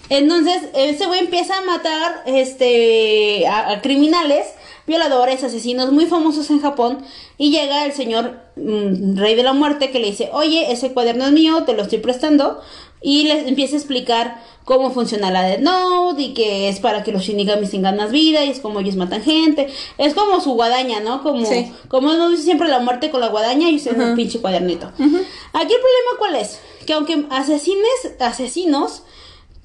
Entonces, 0.10 0.64
ese 0.76 1.06
güey 1.06 1.20
empieza 1.20 1.58
a 1.58 1.62
matar 1.62 2.24
este 2.26 3.48
a, 3.48 3.72
a 3.72 3.82
criminales, 3.82 4.48
violadores, 4.86 5.44
asesinos 5.44 5.92
muy 5.92 6.06
famosos 6.06 6.50
en 6.50 6.62
Japón. 6.62 7.00
Y 7.38 7.52
llega 7.52 7.86
el 7.86 7.92
señor 7.94 8.40
mm, 8.56 9.18
Rey 9.18 9.36
de 9.36 9.44
la 9.44 9.54
Muerte 9.54 9.92
que 9.92 10.00
le 10.00 10.08
dice, 10.12 10.30
oye, 10.34 10.72
ese 10.72 10.94
cuaderno 10.94 11.26
es 11.26 11.32
mío, 11.32 11.64
te 11.64 11.74
lo 11.74 11.84
estoy 11.84 12.00
prestando. 12.00 12.62
Y 13.02 13.24
les 13.24 13.46
empieza 13.48 13.76
a 13.76 13.80
explicar 13.80 14.42
cómo 14.66 14.90
funciona 14.92 15.30
la 15.30 15.44
Death 15.44 15.60
Note 15.60 16.22
y 16.22 16.34
que 16.34 16.68
es 16.68 16.80
para 16.80 17.04
que 17.04 17.12
los 17.12 17.22
shinigamis 17.24 17.70
tengan 17.70 17.96
más 17.96 18.12
vida 18.12 18.44
y 18.44 18.50
es 18.50 18.60
como 18.60 18.80
ellos 18.80 18.96
matan 18.96 19.22
gente. 19.22 19.68
Es 20.00 20.14
como 20.16 20.42
su 20.42 20.54
guadaña, 20.54 21.00
¿no? 21.00 21.22
Como, 21.22 21.46
Sí. 21.46 21.72
como 21.90 22.12
hemos 22.12 22.32
visto 22.32 22.46
siempre 22.46 22.68
la 22.68 22.80
muerte 22.80 23.12
con 23.12 23.22
la 23.22 23.28
guadaña 23.28 23.70
y 23.70 23.76
ustedes 23.76 23.98
un 23.98 24.16
pinche 24.16 24.40
cuadernito. 24.40 24.88
Aquí 24.88 25.04
el 25.06 25.80
problema 25.80 26.12
cuál 26.18 26.36
es? 26.38 26.60
Que 26.88 26.94
aunque 26.94 27.26
asesines, 27.30 28.14
asesinos, 28.20 29.04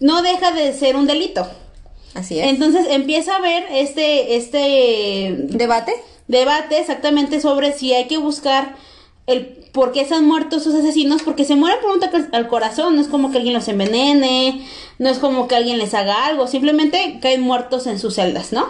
no 0.02 0.22
deja 0.22 0.52
de 0.52 0.72
ser 0.74 0.96
un 0.96 1.06
delito. 1.06 1.48
Así 2.14 2.38
es. 2.38 2.48
Entonces 2.48 2.86
empieza 2.90 3.34
a 3.34 3.36
haber 3.36 3.64
este, 3.70 4.36
este 4.36 5.34
¿Debate? 5.48 5.94
debate 6.28 6.78
exactamente 6.78 7.40
sobre 7.40 7.72
si 7.72 7.92
hay 7.94 8.06
que 8.06 8.18
buscar 8.18 8.76
el 9.26 9.62
por 9.72 9.92
qué 9.92 10.04
se 10.04 10.14
han 10.14 10.26
muerto 10.26 10.56
esos 10.56 10.74
asesinos, 10.74 11.22
porque 11.22 11.44
se 11.46 11.56
mueren 11.56 11.80
por 11.80 11.90
un 11.92 12.02
ataque 12.04 12.26
al 12.32 12.46
corazón, 12.48 12.94
no 12.96 13.00
es 13.00 13.08
como 13.08 13.30
que 13.30 13.38
alguien 13.38 13.54
los 13.54 13.68
envenene, 13.68 14.66
no 14.98 15.08
es 15.08 15.18
como 15.18 15.48
que 15.48 15.56
alguien 15.56 15.78
les 15.78 15.94
haga 15.94 16.26
algo, 16.26 16.46
simplemente 16.46 17.18
caen 17.22 17.40
muertos 17.40 17.86
en 17.86 17.98
sus 17.98 18.16
celdas, 18.16 18.52
¿no? 18.52 18.68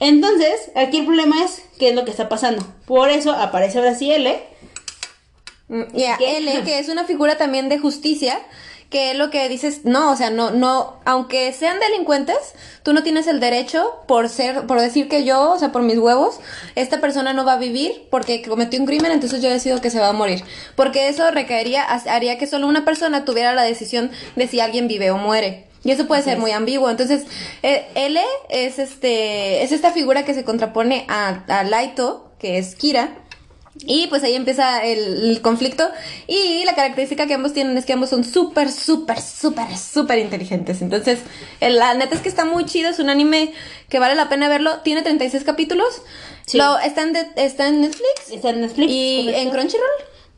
Entonces, 0.00 0.70
aquí 0.76 0.98
el 0.98 1.06
problema 1.06 1.42
es 1.42 1.62
qué 1.78 1.88
es 1.90 1.94
lo 1.94 2.04
que 2.04 2.10
está 2.10 2.28
pasando. 2.28 2.62
Por 2.86 3.08
eso 3.08 3.32
aparece 3.32 3.78
ahora 3.78 3.94
sí 3.94 4.10
L. 4.12 4.38
Mm, 5.68 5.82
Ya. 5.94 6.16
L, 6.20 6.62
que 6.64 6.78
es 6.78 6.88
una 6.90 7.04
figura 7.04 7.38
también 7.38 7.68
de 7.70 7.78
justicia, 7.78 8.38
que 8.90 9.10
es 9.10 9.18
lo 9.18 9.30
que 9.30 9.48
dices, 9.48 9.84
no, 9.84 10.10
o 10.10 10.16
sea, 10.16 10.30
no, 10.30 10.50
no, 10.50 10.96
aunque 11.04 11.52
sean 11.52 11.78
delincuentes, 11.78 12.54
tú 12.82 12.94
no 12.94 13.02
tienes 13.02 13.26
el 13.26 13.38
derecho 13.38 14.00
por 14.06 14.30
ser, 14.30 14.66
por 14.66 14.80
decir 14.80 15.08
que 15.08 15.24
yo, 15.24 15.50
o 15.52 15.58
sea, 15.58 15.72
por 15.72 15.82
mis 15.82 15.98
huevos, 15.98 16.40
esta 16.74 17.00
persona 17.00 17.34
no 17.34 17.44
va 17.44 17.54
a 17.54 17.58
vivir 17.58 18.06
porque 18.10 18.42
cometió 18.42 18.80
un 18.80 18.86
crimen, 18.86 19.12
entonces 19.12 19.42
yo 19.42 19.50
decido 19.50 19.82
que 19.82 19.90
se 19.90 20.00
va 20.00 20.08
a 20.08 20.14
morir. 20.14 20.42
Porque 20.74 21.08
eso 21.08 21.30
recaería, 21.30 21.84
haría 21.84 22.38
que 22.38 22.46
solo 22.46 22.66
una 22.66 22.86
persona 22.86 23.26
tuviera 23.26 23.52
la 23.52 23.62
decisión 23.62 24.10
de 24.36 24.48
si 24.48 24.60
alguien 24.60 24.88
vive 24.88 25.10
o 25.10 25.18
muere. 25.18 25.66
Y 25.84 25.90
eso 25.90 26.06
puede 26.06 26.22
ser 26.22 26.38
muy 26.38 26.50
ambiguo. 26.50 26.90
Entonces, 26.90 27.24
eh, 27.62 27.86
L 27.94 28.20
es 28.48 28.78
este, 28.78 29.62
es 29.62 29.70
esta 29.70 29.92
figura 29.92 30.24
que 30.24 30.34
se 30.34 30.44
contrapone 30.44 31.04
a, 31.08 31.44
a 31.46 31.62
Laito, 31.62 32.32
que 32.38 32.58
es 32.58 32.74
Kira, 32.74 33.10
y 33.86 34.06
pues 34.08 34.22
ahí 34.24 34.34
empieza 34.34 34.84
el, 34.84 35.30
el 35.30 35.40
conflicto. 35.40 35.88
Y 36.26 36.64
la 36.64 36.74
característica 36.74 37.26
que 37.26 37.34
ambos 37.34 37.52
tienen 37.52 37.76
es 37.78 37.84
que 37.86 37.92
ambos 37.92 38.10
son 38.10 38.24
súper, 38.24 38.70
súper, 38.70 39.20
súper, 39.20 39.76
súper 39.76 40.18
inteligentes. 40.18 40.82
Entonces, 40.82 41.20
el- 41.60 41.76
la 41.76 41.94
neta 41.94 42.14
es 42.14 42.20
que 42.20 42.28
está 42.28 42.44
muy 42.44 42.64
chido. 42.64 42.90
Es 42.90 42.98
un 42.98 43.08
anime 43.10 43.52
que 43.88 43.98
vale 43.98 44.14
la 44.14 44.28
pena 44.28 44.48
verlo. 44.48 44.78
Tiene 44.80 45.02
36 45.02 45.44
capítulos. 45.44 46.02
Sí. 46.46 46.58
Lo, 46.58 46.78
está, 46.78 47.02
en 47.02 47.12
de- 47.12 47.28
está 47.36 47.68
en 47.68 47.80
Netflix. 47.82 48.30
Está 48.32 48.50
en 48.50 48.60
Netflix. 48.62 48.90
Y 48.92 49.24
¿correcto? 49.26 49.40
en 49.42 49.50
Crunchyroll. 49.50 49.90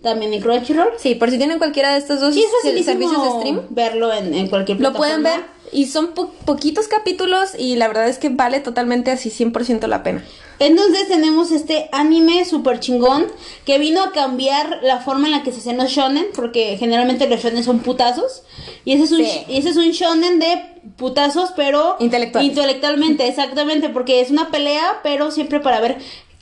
También 0.02 0.32
en 0.34 0.40
Crunchyroll. 0.40 0.92
Sí, 0.98 1.14
por 1.14 1.30
si 1.30 1.36
tienen 1.38 1.58
cualquiera 1.58 1.92
de 1.92 1.98
estos 1.98 2.20
dos 2.20 2.34
Sí, 2.34 2.42
servicios 2.62 2.96
de 3.22 3.30
stream. 3.40 3.66
verlo 3.70 4.12
en, 4.12 4.32
en 4.34 4.48
cualquier 4.48 4.80
Lo 4.80 4.92
plataforma. 4.92 5.22
pueden 5.22 5.22
ver. 5.22 5.59
Y 5.72 5.86
son 5.86 6.08
po- 6.14 6.30
poquitos 6.44 6.88
capítulos. 6.88 7.50
Y 7.58 7.76
la 7.76 7.88
verdad 7.88 8.08
es 8.08 8.18
que 8.18 8.28
vale 8.28 8.60
totalmente 8.60 9.10
así 9.10 9.30
100% 9.30 9.86
la 9.86 10.02
pena. 10.02 10.24
Entonces 10.58 11.08
tenemos 11.08 11.52
este 11.52 11.88
anime 11.90 12.44
super 12.44 12.80
chingón 12.80 13.26
que 13.64 13.78
vino 13.78 14.02
a 14.02 14.12
cambiar 14.12 14.80
la 14.82 14.98
forma 15.00 15.26
en 15.26 15.32
la 15.32 15.42
que 15.42 15.52
se 15.52 15.60
hacen 15.60 15.78
los 15.78 15.90
shonen, 15.90 16.26
porque 16.34 16.76
generalmente 16.76 17.26
los 17.28 17.40
shonen 17.42 17.64
son 17.64 17.78
putazos. 17.80 18.42
Y 18.84 18.92
ese 18.92 19.04
es 19.04 19.12
un, 19.12 19.24
Sí. 19.24 19.42
ese 19.48 19.70
es 19.70 19.76
un 19.76 19.90
shonen 19.92 20.38
de 20.38 20.62
putazos, 20.98 21.52
pero 21.56 21.96
Intelectual. 22.00 22.44
intelectualmente, 22.44 23.26
exactamente, 23.26 23.88
porque 23.88 24.20
es 24.20 24.30
una 24.30 24.50
pelea, 24.50 25.00
pero 25.02 25.30
siempre 25.30 25.60
para 25.60 25.80
ver 25.80 25.96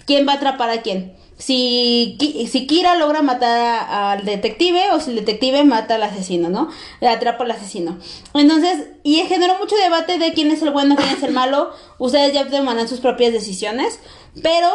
quién 0.04 0.26
va 0.26 0.32
a 0.32 0.36
atrapar 0.36 0.70
a 0.70 0.82
quién. 0.82 1.12
Si, 1.38 2.18
si 2.50 2.66
Kira 2.66 2.96
logra 2.96 3.22
matar 3.22 3.58
a- 3.60 4.12
al 4.12 4.24
detective 4.24 4.90
o 4.92 5.00
si 5.00 5.10
el 5.10 5.16
detective 5.16 5.62
mata 5.64 5.94
al 5.94 6.02
asesino, 6.02 6.48
¿no? 6.50 6.68
Atrapa 7.00 7.44
al 7.44 7.52
asesino. 7.52 7.96
Entonces, 8.34 8.88
y 9.04 9.16
generó 9.20 9.56
mucho 9.58 9.76
debate 9.76 10.18
de 10.18 10.32
quién 10.32 10.50
es 10.50 10.62
el 10.62 10.70
bueno, 10.72 10.96
quién 10.96 11.08
es 11.10 11.22
el 11.22 11.32
malo. 11.32 11.70
Ustedes 11.98 12.32
ya 12.34 12.48
tomarán 12.48 12.88
sus 12.88 12.98
propias 13.00 13.32
decisiones. 13.32 14.00
Pero 14.42 14.68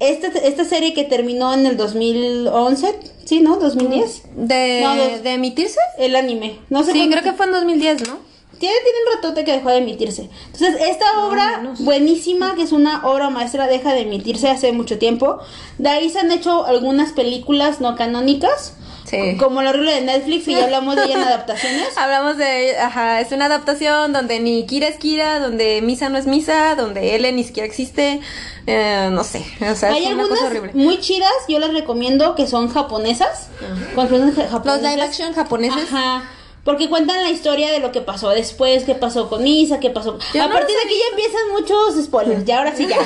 esta, 0.00 0.26
esta 0.28 0.64
serie 0.64 0.92
que 0.92 1.04
terminó 1.04 1.52
en 1.54 1.64
el 1.66 1.76
2011, 1.78 2.94
¿sí, 3.24 3.40
no? 3.40 3.58
¿2010? 3.58 4.22
De, 4.36 4.80
No, 4.84 4.94
de 5.22 5.32
emitirse. 5.32 5.80
El 5.98 6.14
anime. 6.14 6.58
No 6.68 6.82
sé 6.84 6.92
Sí, 6.92 7.08
creo 7.10 7.22
que 7.22 7.32
fue 7.32 7.46
en 7.46 7.52
2010, 7.52 8.06
¿no? 8.06 8.18
Tiene, 8.60 8.76
tiene 8.84 8.98
un 9.06 9.14
ratote 9.16 9.44
que 9.44 9.52
dejó 9.52 9.70
de 9.70 9.78
emitirse. 9.78 10.28
Entonces, 10.52 10.76
esta 10.82 11.24
obra 11.26 11.62
buenísima, 11.80 12.54
que 12.54 12.62
es 12.62 12.72
una 12.72 13.04
obra 13.06 13.30
maestra, 13.30 13.66
deja 13.66 13.94
de 13.94 14.02
emitirse 14.02 14.48
hace 14.48 14.70
mucho 14.72 14.98
tiempo. 14.98 15.40
De 15.78 15.88
ahí 15.88 16.10
se 16.10 16.20
han 16.20 16.30
hecho 16.30 16.66
algunas 16.66 17.12
películas 17.12 17.80
no 17.80 17.96
canónicas. 17.96 18.74
Sí. 19.06 19.36
Como 19.38 19.62
lo 19.62 19.70
horrible 19.70 19.92
de 19.94 20.02
Netflix, 20.02 20.46
y 20.46 20.52
ya 20.52 20.64
hablamos 20.64 20.94
de 20.94 21.04
ella 21.04 21.14
en 21.14 21.22
adaptaciones. 21.26 21.96
Hablamos 21.96 22.36
de, 22.36 22.78
ajá, 22.78 23.20
es 23.20 23.32
una 23.32 23.46
adaptación 23.46 24.12
donde 24.12 24.38
ni 24.38 24.64
Kira 24.66 24.86
es 24.86 24.98
Kira, 24.98 25.40
donde 25.40 25.80
Misa 25.82 26.10
no 26.10 26.18
es 26.18 26.26
Misa, 26.26 26.76
donde 26.76 27.16
L 27.16 27.32
ni 27.32 27.42
siquiera 27.42 27.66
existe, 27.66 28.20
eh, 28.68 29.08
no 29.10 29.24
sé, 29.24 29.44
o 29.68 29.74
sea, 29.74 29.88
Hay 29.90 30.04
es 30.04 30.12
una 30.12 30.22
algunas 30.22 30.28
cosa 30.28 30.46
horrible. 30.46 30.72
muy 30.74 31.00
chidas, 31.00 31.32
yo 31.48 31.58
las 31.58 31.72
recomiendo, 31.72 32.36
que 32.36 32.46
son 32.46 32.68
japonesas. 32.68 33.48
Con 33.96 34.06
personajes 34.06 34.64
Los 34.64 34.82
live 34.82 35.02
action 35.02 35.32
japoneses. 35.32 35.92
Ajá. 35.92 36.22
Porque 36.64 36.88
cuentan 36.90 37.22
la 37.22 37.30
historia 37.30 37.70
de 37.72 37.78
lo 37.78 37.90
que 37.90 38.02
pasó 38.02 38.28
después, 38.30 38.84
qué 38.84 38.94
pasó 38.94 39.28
con 39.30 39.42
Misa, 39.42 39.80
qué 39.80 39.88
pasó. 39.90 40.18
Yo 40.34 40.42
a 40.42 40.46
no 40.46 40.52
partir 40.52 40.76
de 40.76 40.82
aquí 40.82 40.94
ya 40.94 41.10
empiezan 41.10 41.50
muchos 41.52 42.04
spoilers. 42.04 42.44
Ya 42.44 42.58
ahora 42.58 42.76
sí, 42.76 42.86
ya. 42.86 42.98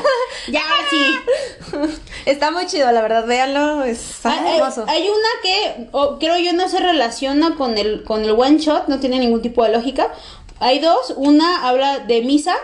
Ya 0.49 0.61
ahora 0.61 0.82
sí. 0.90 1.99
Está 2.26 2.50
muy 2.50 2.66
chido, 2.66 2.90
la 2.90 3.00
verdad, 3.00 3.26
véanlo, 3.26 3.84
es 3.84 4.25
Hay, 4.26 4.56
hermoso. 4.58 4.84
hay 4.88 5.08
una 5.08 5.28
que 5.42 5.88
o, 5.92 6.18
creo 6.18 6.37
yo 6.38 6.52
no 6.52 6.68
se 6.68 6.80
relaciona 6.80 7.54
con 7.54 7.78
el, 7.78 8.02
con 8.02 8.25
el 8.25 8.32
one 8.32 8.58
shot, 8.58 8.88
no 8.88 8.99
tiene 8.99 9.18
ningún 9.20 9.40
tipo 9.40 9.62
de 9.62 9.70
lógica. 9.70 10.12
Hay 10.58 10.80
dos, 10.80 11.12
una 11.16 11.68
habla 11.68 12.00
de 12.00 12.23
Misa 12.23 12.56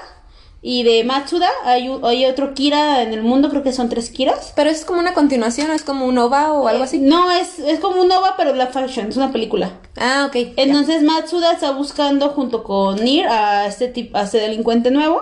y 0.63 0.83
de 0.83 1.05
Matsuda. 1.05 1.49
Hay, 1.65 1.89
u- 1.89 2.05
hay 2.07 2.27
otro 2.27 2.55
Kira 2.55 3.03
en 3.03 3.13
el 3.15 3.23
mundo, 3.23 3.49
creo 3.51 3.63
que 3.63 3.73
son 3.73 3.89
tres 3.89 4.11
Kiras. 4.11 4.53
Pero 4.57 4.69
es 4.71 4.85
como 4.85 5.01
una 5.01 5.15
continuación, 5.15 5.71
es 5.71 5.83
como 5.83 6.05
un 6.07 6.19
OVA 6.19 6.53
o 6.53 6.69
algo 6.69 6.85
así. 6.85 6.99
No, 6.99 7.31
es, 7.31 7.59
es 7.59 7.81
como 7.81 8.01
un 8.03 8.11
OVA, 8.13 8.35
pero 8.37 8.55
la 8.55 8.67
fashion, 8.67 9.09
es 9.09 9.17
una 9.17 9.33
película. 9.33 9.73
Ah, 9.97 10.27
ok. 10.29 10.35
ya. 10.37 10.51
Entonces 10.57 11.03
Matsuda 11.03 11.53
está 11.53 11.73
buscando 11.73 12.29
junto 12.31 12.63
con 12.63 12.97
Nir 13.05 13.27
a 13.27 13.67
este 13.67 13.89
tipo, 13.89 14.17
a 14.19 14.23
este 14.23 14.39
delincuente 14.39 14.91
nuevo 14.91 15.21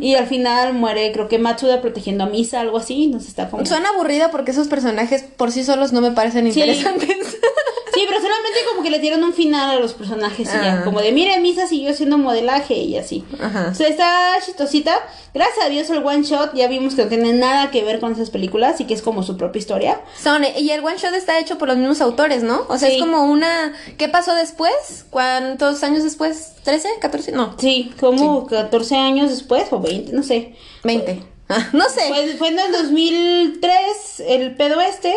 y 0.00 0.14
al 0.14 0.26
final 0.26 0.74
muere, 0.74 1.10
creo 1.12 1.28
que 1.28 1.38
Matsuda 1.38 1.80
protegiendo 1.80 2.24
a 2.24 2.26
Misa, 2.28 2.60
algo 2.60 2.78
así, 2.78 3.04
entonces 3.04 3.30
está 3.30 3.50
como 3.50 3.64
Suena 3.66 3.88
aburrida 3.90 4.30
porque 4.30 4.52
esos 4.52 4.68
personajes 4.68 5.22
por 5.36 5.50
sí 5.50 5.64
solos 5.64 5.92
no 5.92 6.00
me 6.00 6.12
parecen 6.12 6.50
Sí. 6.52 6.60
interesantes. 6.60 7.38
Sí, 7.94 8.00
pero 8.08 8.20
solamente 8.20 8.58
como 8.72 8.82
que 8.82 8.90
le 8.90 8.98
dieron 8.98 9.22
un 9.22 9.32
final 9.32 9.70
a 9.76 9.78
los 9.78 9.92
personajes 9.94 10.48
y 10.48 10.52
ya, 10.52 10.80
Ah. 10.80 10.84
como 10.84 11.00
de 11.00 11.12
miren, 11.12 11.40
Misa 11.42 11.68
siguió 11.68 11.92
haciendo 11.92 12.18
modelaje 12.18 12.74
y 12.74 12.96
así. 12.96 13.24
Ajá. 13.40 13.68
O 13.70 13.74
sea, 13.76 13.86
está 13.86 14.40
Gracias 14.82 15.64
a 15.64 15.68
Dios 15.68 15.88
el 15.90 16.04
one 16.04 16.22
shot 16.22 16.54
ya 16.54 16.66
vimos 16.68 16.94
que 16.94 17.02
no 17.04 17.08
tiene 17.08 17.32
nada 17.32 17.70
que 17.70 17.84
ver 17.84 18.00
con 18.00 18.12
esas 18.12 18.30
películas 18.30 18.80
y 18.80 18.84
que 18.84 18.94
es 18.94 19.02
como 19.02 19.22
su 19.22 19.36
propia 19.36 19.58
historia. 19.58 20.00
Son, 20.20 20.42
y 20.44 20.70
el 20.70 20.84
one 20.84 20.96
shot 20.96 21.14
está 21.14 21.38
hecho 21.38 21.58
por 21.58 21.68
los 21.68 21.76
mismos 21.76 22.00
autores, 22.00 22.42
¿no? 22.42 22.66
O 22.68 22.78
sea, 22.78 22.88
Sí. 22.88 22.96
es 22.96 23.00
como 23.02 23.24
una... 23.24 23.72
¿Qué 23.98 24.08
pasó 24.08 24.34
después? 24.34 25.06
¿Cuántos 25.10 25.82
años 25.82 26.02
después? 26.04 26.52
¿13? 26.64 26.84
¿14? 27.00 27.32
No, 27.32 27.54
Sí, 27.58 27.92
como 28.00 28.46
14 28.46 28.96
años 28.96 29.30
después 29.30 29.66
o 29.72 29.80
20, 29.80 30.12
no 30.12 30.22
sé. 30.22 30.54
20. 30.82 31.22
Ah, 31.48 31.68
no 31.72 31.88
sé. 31.90 32.08
Fue, 32.08 32.26
fue 32.38 32.48
en 32.48 32.58
el 32.58 32.72
2003 32.72 34.22
el 34.28 34.56
pedo 34.56 34.80
este. 34.80 35.14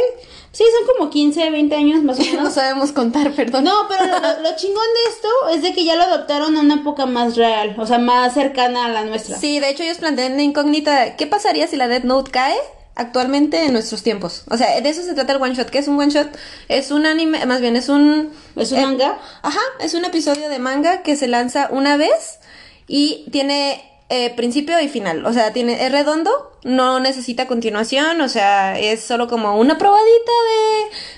Sí, 0.57 0.63
son 0.75 0.87
como 0.95 1.11
15, 1.11 1.51
20 1.51 1.75
años 1.75 2.01
más 2.01 2.19
o 2.19 2.23
no 2.25 2.31
menos. 2.31 2.53
sabemos 2.55 2.91
contar, 2.91 3.31
perdón. 3.33 3.65
No, 3.65 3.87
pero 3.87 4.05
lo 4.41 4.55
chingón 4.55 4.87
de 4.95 5.11
esto 5.11 5.27
es 5.53 5.61
de 5.61 5.71
que 5.71 5.85
ya 5.85 5.95
lo 5.95 6.01
adoptaron 6.01 6.57
a 6.57 6.61
una 6.61 6.73
época 6.75 7.05
más 7.05 7.35
real, 7.35 7.75
o 7.77 7.85
sea, 7.85 7.99
más 7.99 8.33
cercana 8.33 8.85
a 8.85 8.89
la 8.89 9.03
nuestra. 9.03 9.37
Sí, 9.37 9.59
de 9.59 9.69
hecho 9.69 9.83
ellos 9.83 9.99
plantean 9.99 10.35
la 10.35 10.41
incógnita, 10.41 11.15
¿qué 11.15 11.27
pasaría 11.27 11.67
si 11.67 11.75
la 11.75 11.87
Death 11.87 12.05
Note 12.05 12.31
cae 12.31 12.55
actualmente 12.95 13.65
en 13.65 13.73
nuestros 13.73 14.01
tiempos? 14.01 14.45
O 14.49 14.57
sea, 14.57 14.81
de 14.81 14.89
eso 14.89 15.03
se 15.03 15.13
trata 15.13 15.33
el 15.33 15.39
one 15.39 15.53
shot. 15.53 15.69
¿Qué 15.69 15.77
es 15.77 15.87
un 15.87 15.99
one 15.99 16.09
shot? 16.11 16.27
Es 16.69 16.89
un 16.89 17.05
anime, 17.05 17.45
más 17.45 17.61
bien 17.61 17.75
es 17.75 17.87
un... 17.87 18.31
¿Es 18.55 18.71
un 18.71 18.79
eh, 18.79 18.81
manga? 18.81 19.19
Ajá, 19.43 19.61
es 19.79 19.93
un 19.93 20.05
episodio 20.05 20.49
de 20.49 20.57
manga 20.57 21.03
que 21.03 21.15
se 21.17 21.27
lanza 21.27 21.67
una 21.69 21.97
vez 21.97 22.39
y 22.87 23.27
tiene 23.31 23.83
eh, 24.09 24.33
principio 24.35 24.79
y 24.79 24.87
final. 24.87 25.25
O 25.25 25.33
sea, 25.33 25.53
tiene, 25.53 25.85
es 25.85 25.91
redondo, 25.91 26.51
no 26.63 26.99
necesita 26.99 27.47
continuación, 27.47 28.21
o 28.21 28.29
sea, 28.29 28.79
es 28.79 29.03
solo 29.03 29.27
como 29.27 29.57
una 29.57 29.77
probadita 29.77 30.31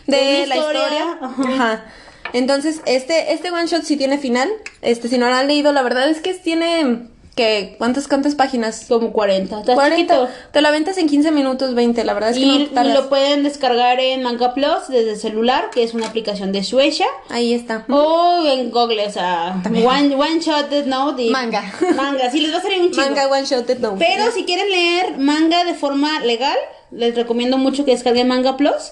de, 0.08 0.18
de, 0.18 0.48
la 0.48 0.58
historia, 0.58 0.82
historia. 0.82 1.20
ajá. 1.22 1.44
Ajá. 1.54 1.86
Entonces, 2.34 2.82
este, 2.86 3.34
este 3.34 3.52
one 3.52 3.68
shot 3.68 3.84
sí 3.84 3.98
tiene 3.98 4.18
final. 4.18 4.50
Este, 4.82 5.08
si 5.08 5.18
no 5.18 5.30
lo 5.30 5.36
han 5.36 5.48
leído, 5.48 5.72
la 5.72 5.82
verdad 5.82 6.10
es 6.10 6.22
que 6.22 6.34
tiene 6.34 7.08
que 7.40 7.76
¿cuántas 7.78 8.10
cuántas 8.10 8.36
páginas? 8.36 8.86
Como 8.90 9.14
40. 9.14 9.62
Está 9.62 9.74
40. 9.74 9.96
chiquito. 9.96 10.28
Te 10.52 10.62
lo 10.62 10.68
aventas 10.68 10.98
en 10.98 11.08
15 11.08 11.32
minutos, 11.32 11.74
20, 11.74 12.04
la 12.04 12.14
verdad 12.14 12.32
es 12.32 12.36
que 12.36 12.44
Y, 12.44 12.70
no 12.74 12.84
y 12.84 12.92
lo 12.92 13.08
pueden 13.08 13.44
descargar 13.44 13.98
en 14.02 14.24
Manga 14.24 14.54
Plus 14.54 14.90
desde 14.90 15.12
el 15.12 15.18
celular, 15.18 15.70
que 15.72 15.84
es 15.84 15.94
una 15.94 16.08
aplicación 16.08 16.52
de 16.52 16.64
Shueisha. 16.64 17.06
Ahí 17.30 17.54
está. 17.54 17.86
O 17.88 18.44
en 18.46 18.70
Google, 18.72 19.08
o 19.08 19.10
sea, 19.10 19.58
También. 19.64 19.88
one, 19.88 20.16
one 20.16 20.42
Shot 20.42 20.70
Death 20.70 20.88
Note 20.88 21.24
y 21.24 21.30
Manga. 21.30 21.74
Manga, 21.96 22.30
sí, 22.30 22.42
les 22.42 22.54
va 22.54 22.58
a 22.58 22.62
salir 22.62 22.82
un 22.82 22.92
chingo. 22.92 23.08
Manga 23.08 23.28
one 23.30 23.46
shot 23.46 23.70
no. 23.80 23.96
Pero 23.98 24.32
si 24.34 24.44
quieren 24.44 24.70
leer 24.70 25.18
manga 25.18 25.64
de 25.64 25.76
forma 25.76 26.20
legal, 26.20 26.58
les 26.92 27.16
recomiendo 27.16 27.58
mucho 27.58 27.86
que 27.86 27.92
descarguen 27.92 28.28
Manga 28.28 28.58
Plus. 28.58 28.92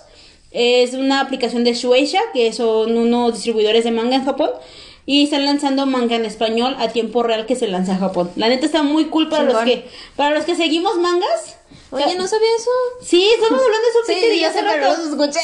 Es 0.52 0.94
una 0.94 1.20
aplicación 1.20 1.66
de 1.66 1.74
Shueisha, 1.74 2.22
que 2.34 2.54
son 2.54 2.98
unos 2.98 3.34
distribuidores 3.34 3.84
de 3.84 3.92
manga 3.92 4.16
en 4.16 4.24
Japón. 4.24 4.52
Y 5.08 5.24
están 5.24 5.46
lanzando 5.46 5.86
manga 5.88 6.16
en 6.18 6.26
español 6.26 6.76
a 6.80 6.90
tiempo 6.90 7.24
real 7.24 7.46
que 7.46 7.56
se 7.56 7.68
lanza 7.68 7.94
a 7.94 7.98
Japón. 7.98 8.30
La 8.36 8.50
neta 8.50 8.66
está 8.66 8.84
muy 8.84 9.06
cool 9.06 9.30
para 9.30 9.44
los 9.46 9.58
que 9.64 9.90
para 10.16 10.36
los 10.36 10.44
que 10.46 10.56
seguimos 10.56 10.98
mangas. 10.98 11.58
Oye, 11.92 12.16
no 12.16 12.28
sabía 12.28 12.50
eso. 12.58 12.70
Sí, 13.02 13.30
estamos 13.34 13.62
hablando 13.64 13.88
de 13.88 13.90
eso 13.90 14.00
Sí, 14.06 14.46
pero 14.54 14.68
rato. 14.68 14.98
no 14.98 15.04
los 15.04 15.12
escuché. 15.12 15.40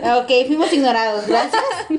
Ah, 0.02 0.18
Ok, 0.18 0.46
fuimos 0.46 0.72
ignorados, 0.72 1.26
gracias. 1.26 1.62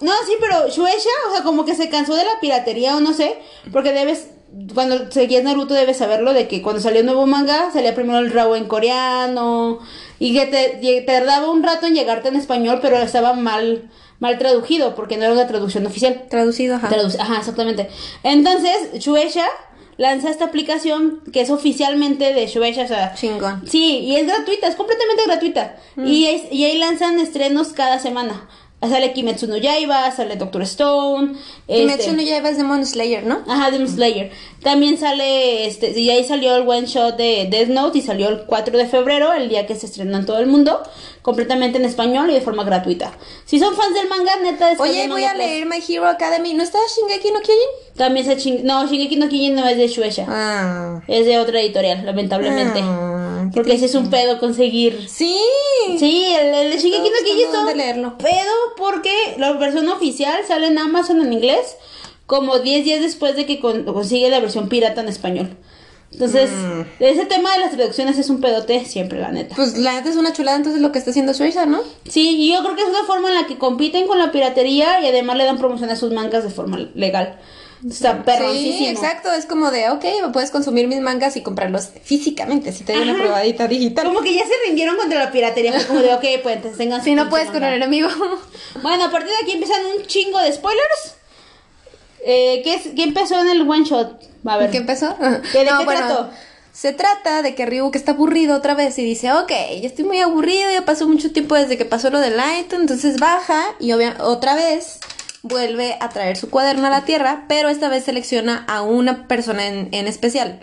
no. 0.00 0.12
sí, 0.26 0.32
pero 0.40 0.68
Shueisha, 0.68 1.08
o 1.28 1.32
sea, 1.32 1.44
como 1.44 1.64
que 1.64 1.74
se 1.74 1.88
cansó 1.88 2.14
de 2.16 2.24
la 2.24 2.40
piratería 2.40 2.96
o 2.96 3.00
no 3.00 3.14
sé, 3.14 3.38
porque 3.72 3.92
debes, 3.92 4.28
cuando 4.74 5.10
seguías 5.12 5.44
Naruto 5.44 5.74
debes 5.74 5.98
saberlo, 5.98 6.32
de 6.32 6.48
que 6.48 6.62
cuando 6.62 6.82
salió 6.82 7.00
un 7.00 7.06
nuevo 7.06 7.26
manga, 7.26 7.70
salía 7.72 7.94
primero 7.94 8.18
el 8.18 8.32
Raw 8.32 8.56
en 8.56 8.66
coreano, 8.66 9.78
y 10.18 10.34
que 10.34 10.46
te, 10.46 11.00
tardaba 11.02 11.50
un 11.50 11.62
rato 11.62 11.86
en 11.86 11.94
llegarte 11.94 12.28
en 12.28 12.36
español, 12.36 12.80
pero 12.82 12.96
estaba 12.98 13.32
mal, 13.34 13.90
mal 14.20 14.38
traducido, 14.38 14.94
porque 14.94 15.16
no 15.16 15.24
era 15.24 15.32
una 15.32 15.46
traducción 15.48 15.84
oficial. 15.86 16.24
Traducido, 16.30 16.76
ajá. 16.76 16.88
Traduc- 16.88 17.18
Ajá, 17.18 17.38
exactamente. 17.38 17.88
Entonces, 18.22 18.92
Shueisha 19.00 19.46
lanza 19.96 20.30
esta 20.30 20.44
aplicación 20.46 21.20
que 21.32 21.40
es 21.42 21.50
oficialmente 21.50 22.32
de 22.32 22.46
Shueisha, 22.46 22.84
o 22.84 22.88
sea, 22.88 23.14
Chingón. 23.14 23.62
Sí, 23.68 23.98
y 24.00 24.16
es 24.16 24.26
gratuita, 24.26 24.66
es 24.68 24.76
completamente 24.76 25.24
gratuita. 25.26 25.76
Y, 25.96 26.26
es- 26.26 26.52
y 26.52 26.64
ahí 26.64 26.78
lanzan 26.78 27.18
estrenos 27.18 27.72
cada 27.74 27.98
semana. 27.98 28.48
Sale 28.82 29.12
Kimetsu 29.12 29.46
no 29.46 29.58
Yaiba, 29.58 30.10
sale 30.10 30.36
Doctor 30.36 30.62
Stone. 30.62 31.34
Kimetsu 31.66 32.02
este- 32.10 32.12
no 32.12 32.22
Yaiba 32.22 32.48
es 32.48 32.56
Demon 32.56 32.86
Slayer, 32.86 33.24
¿no? 33.26 33.40
Ajá, 33.46 33.70
Demon 33.70 33.88
Slayer. 33.88 34.30
También 34.62 34.96
sale, 34.98 35.66
este, 35.66 35.98
y 35.98 36.08
ahí 36.08 36.24
salió 36.24 36.56
el 36.56 36.66
one 36.66 36.86
shot 36.86 37.16
de 37.16 37.46
Death 37.50 37.68
Note 37.68 37.98
y 37.98 38.02
salió 38.02 38.28
el 38.28 38.44
4 38.46 38.78
de 38.78 38.86
febrero, 38.86 39.32
el 39.34 39.48
día 39.50 39.66
que 39.66 39.74
se 39.74 39.84
estrenó 39.86 40.16
en 40.18 40.24
todo 40.26 40.38
el 40.38 40.46
mundo, 40.46 40.82
completamente 41.22 41.76
en 41.78 41.84
español 41.84 42.30
y 42.30 42.34
de 42.34 42.40
forma 42.40 42.64
gratuita. 42.64 43.12
Si 43.44 43.58
son 43.58 43.74
fans 43.74 43.94
del 43.94 44.08
manga, 44.08 44.32
neta, 44.42 44.68
descarguen 44.68 44.96
Oye, 44.96 45.08
voy 45.10 45.24
a 45.24 45.32
Plus. 45.34 45.44
leer 45.44 45.66
My 45.66 45.78
Hero 45.86 46.06
Academy. 46.08 46.54
¿No 46.54 46.62
está 46.62 46.78
Shingeki 46.96 47.32
no 47.32 47.40
Kyojin? 47.40 47.96
También 47.96 48.24
se 48.24 48.36
ching... 48.38 48.64
No, 48.64 48.86
Shingeki 48.86 49.16
no 49.16 49.28
Kyojin 49.28 49.54
no 49.56 49.68
es 49.68 49.76
de 49.76 49.88
Shueisha. 49.88 50.24
Ah. 50.28 51.02
Es 51.06 51.26
de 51.26 51.38
otra 51.38 51.60
editorial, 51.60 52.04
lamentablemente. 52.06 52.80
Ah, 52.82 53.19
Porque 53.54 53.74
ese 53.74 53.86
es 53.86 53.94
un 53.94 54.10
pedo 54.10 54.38
conseguir 54.38 55.08
Sí. 55.08 55.36
Sí, 55.98 56.26
el, 56.38 56.54
el 56.54 56.70
de 56.72 56.78
Shingeki 56.78 57.08
no 57.10 57.16
Estoy 57.16 57.24
Kyojin 57.24 57.44
está 57.46 57.74
leerlo. 57.74 58.18
pedo 58.18 58.52
porque 58.76 59.12
la 59.38 59.52
versión 59.52 59.88
oficial 59.88 60.40
sale 60.46 60.66
en 60.68 60.78
Amazon 60.78 61.20
en 61.20 61.32
inglés 61.32 61.76
como 62.26 62.58
10 62.60 62.84
días 62.84 63.00
después 63.00 63.34
de 63.36 63.46
que 63.46 63.58
con- 63.60 63.84
consigue 63.84 64.28
la 64.30 64.40
versión 64.40 64.68
pirata 64.68 65.00
en 65.00 65.08
español. 65.08 65.56
Entonces, 66.12 66.50
Mm. 66.50 66.80
ese 66.98 67.24
tema 67.26 67.52
de 67.52 67.60
las 67.60 67.70
traducciones 67.70 68.18
es 68.18 68.30
un 68.30 68.40
pedote 68.40 68.84
siempre, 68.84 69.20
la 69.20 69.30
neta. 69.30 69.54
Pues 69.54 69.78
la 69.78 69.92
neta 69.94 70.08
es 70.10 70.16
una 70.16 70.32
chulada 70.32 70.56
entonces 70.56 70.82
lo 70.82 70.90
que 70.90 70.98
está 70.98 71.10
haciendo 71.12 71.32
Shueisha, 71.32 71.66
¿no? 71.66 71.80
Sí, 72.08 72.36
y 72.36 72.52
yo 72.52 72.60
creo 72.64 72.74
que 72.74 72.82
es 72.82 72.88
una 72.88 73.04
forma 73.04 73.28
en 73.28 73.36
la 73.36 73.46
que 73.46 73.58
compiten 73.58 74.08
con 74.08 74.18
la 74.18 74.32
piratería 74.32 75.00
y 75.00 75.06
además 75.06 75.36
le 75.36 75.44
dan 75.44 75.58
promoción 75.58 75.88
a 75.90 75.94
sus 75.96 76.12
mangas 76.12 76.42
de 76.42 76.50
forma 76.50 76.78
legal. 76.94 77.38
Está 77.88 78.22
perroncísimo. 78.24 78.78
Sí, 78.78 78.86
exacto. 78.88 79.32
Es 79.32 79.46
como 79.46 79.70
de, 79.70 79.88
ok, 79.90 80.04
puedes 80.32 80.50
consumir 80.50 80.86
mis 80.86 81.00
mangas 81.00 81.36
y 81.36 81.42
comprarlos 81.42 81.88
físicamente 82.02 82.72
si 82.72 82.84
te 82.84 82.92
doy 82.92 83.02
una 83.02 83.12
Ajá. 83.14 83.22
probadita 83.22 83.68
digital. 83.68 84.06
Como 84.06 84.20
que 84.20 84.34
ya 84.34 84.42
se 84.44 84.52
rindieron 84.66 84.96
contra 84.96 85.18
la 85.24 85.32
piratería. 85.32 85.72
Fue 85.72 85.86
como 85.86 86.00
de, 86.00 86.12
ok, 86.14 86.24
pues 86.42 86.76
tengan 86.76 87.00
su 87.00 87.04
Si 87.06 87.14
no 87.14 87.30
puedes 87.30 87.46
con 87.46 87.54
manga. 87.60 87.68
el 87.68 87.82
enemigo. 87.82 88.08
Bueno, 88.82 89.04
a 89.04 89.10
partir 89.10 89.30
de 89.30 89.36
aquí 89.42 89.52
empiezan 89.52 89.80
un 89.96 90.06
chingo 90.06 90.38
de 90.40 90.52
spoilers. 90.52 91.14
Eh, 92.24 92.60
¿qué, 92.64 92.74
es, 92.74 92.82
¿Qué 92.94 93.02
empezó 93.02 93.38
en 93.40 93.48
el 93.48 93.62
one 93.68 93.84
shot? 93.84 94.20
A 94.44 94.56
ver. 94.58 94.70
¿Qué 94.70 94.76
empezó? 94.78 95.08
¿De 95.18 95.40
qué 95.52 95.64
trató? 95.86 96.30
Se 96.72 96.92
trata 96.92 97.42
de 97.42 97.54
que 97.54 97.66
Ryu 97.66 97.90
que 97.90 97.98
está 97.98 98.12
aburrido 98.12 98.56
otra 98.56 98.74
vez 98.74 98.98
y 98.98 99.04
dice, 99.04 99.32
ok, 99.32 99.50
ya 99.80 99.88
estoy 99.88 100.04
muy 100.04 100.20
aburrido, 100.20 100.70
ya 100.70 100.84
pasó 100.84 101.08
mucho 101.08 101.32
tiempo 101.32 101.54
desde 101.56 101.76
que 101.76 101.84
pasó 101.84 102.10
lo 102.10 102.20
de 102.20 102.30
Light, 102.30 102.72
entonces 102.72 103.18
baja 103.18 103.60
y 103.80 103.90
obvia- 103.92 104.16
otra 104.20 104.54
vez 104.54 104.98
vuelve 105.42 105.96
a 106.00 106.08
traer 106.10 106.36
su 106.36 106.50
cuaderno 106.50 106.86
a 106.86 106.90
la 106.90 107.04
Tierra, 107.04 107.44
pero 107.48 107.68
esta 107.68 107.88
vez 107.88 108.04
selecciona 108.04 108.64
a 108.68 108.82
una 108.82 109.26
persona 109.26 109.66
en, 109.68 109.88
en 109.92 110.06
especial. 110.06 110.60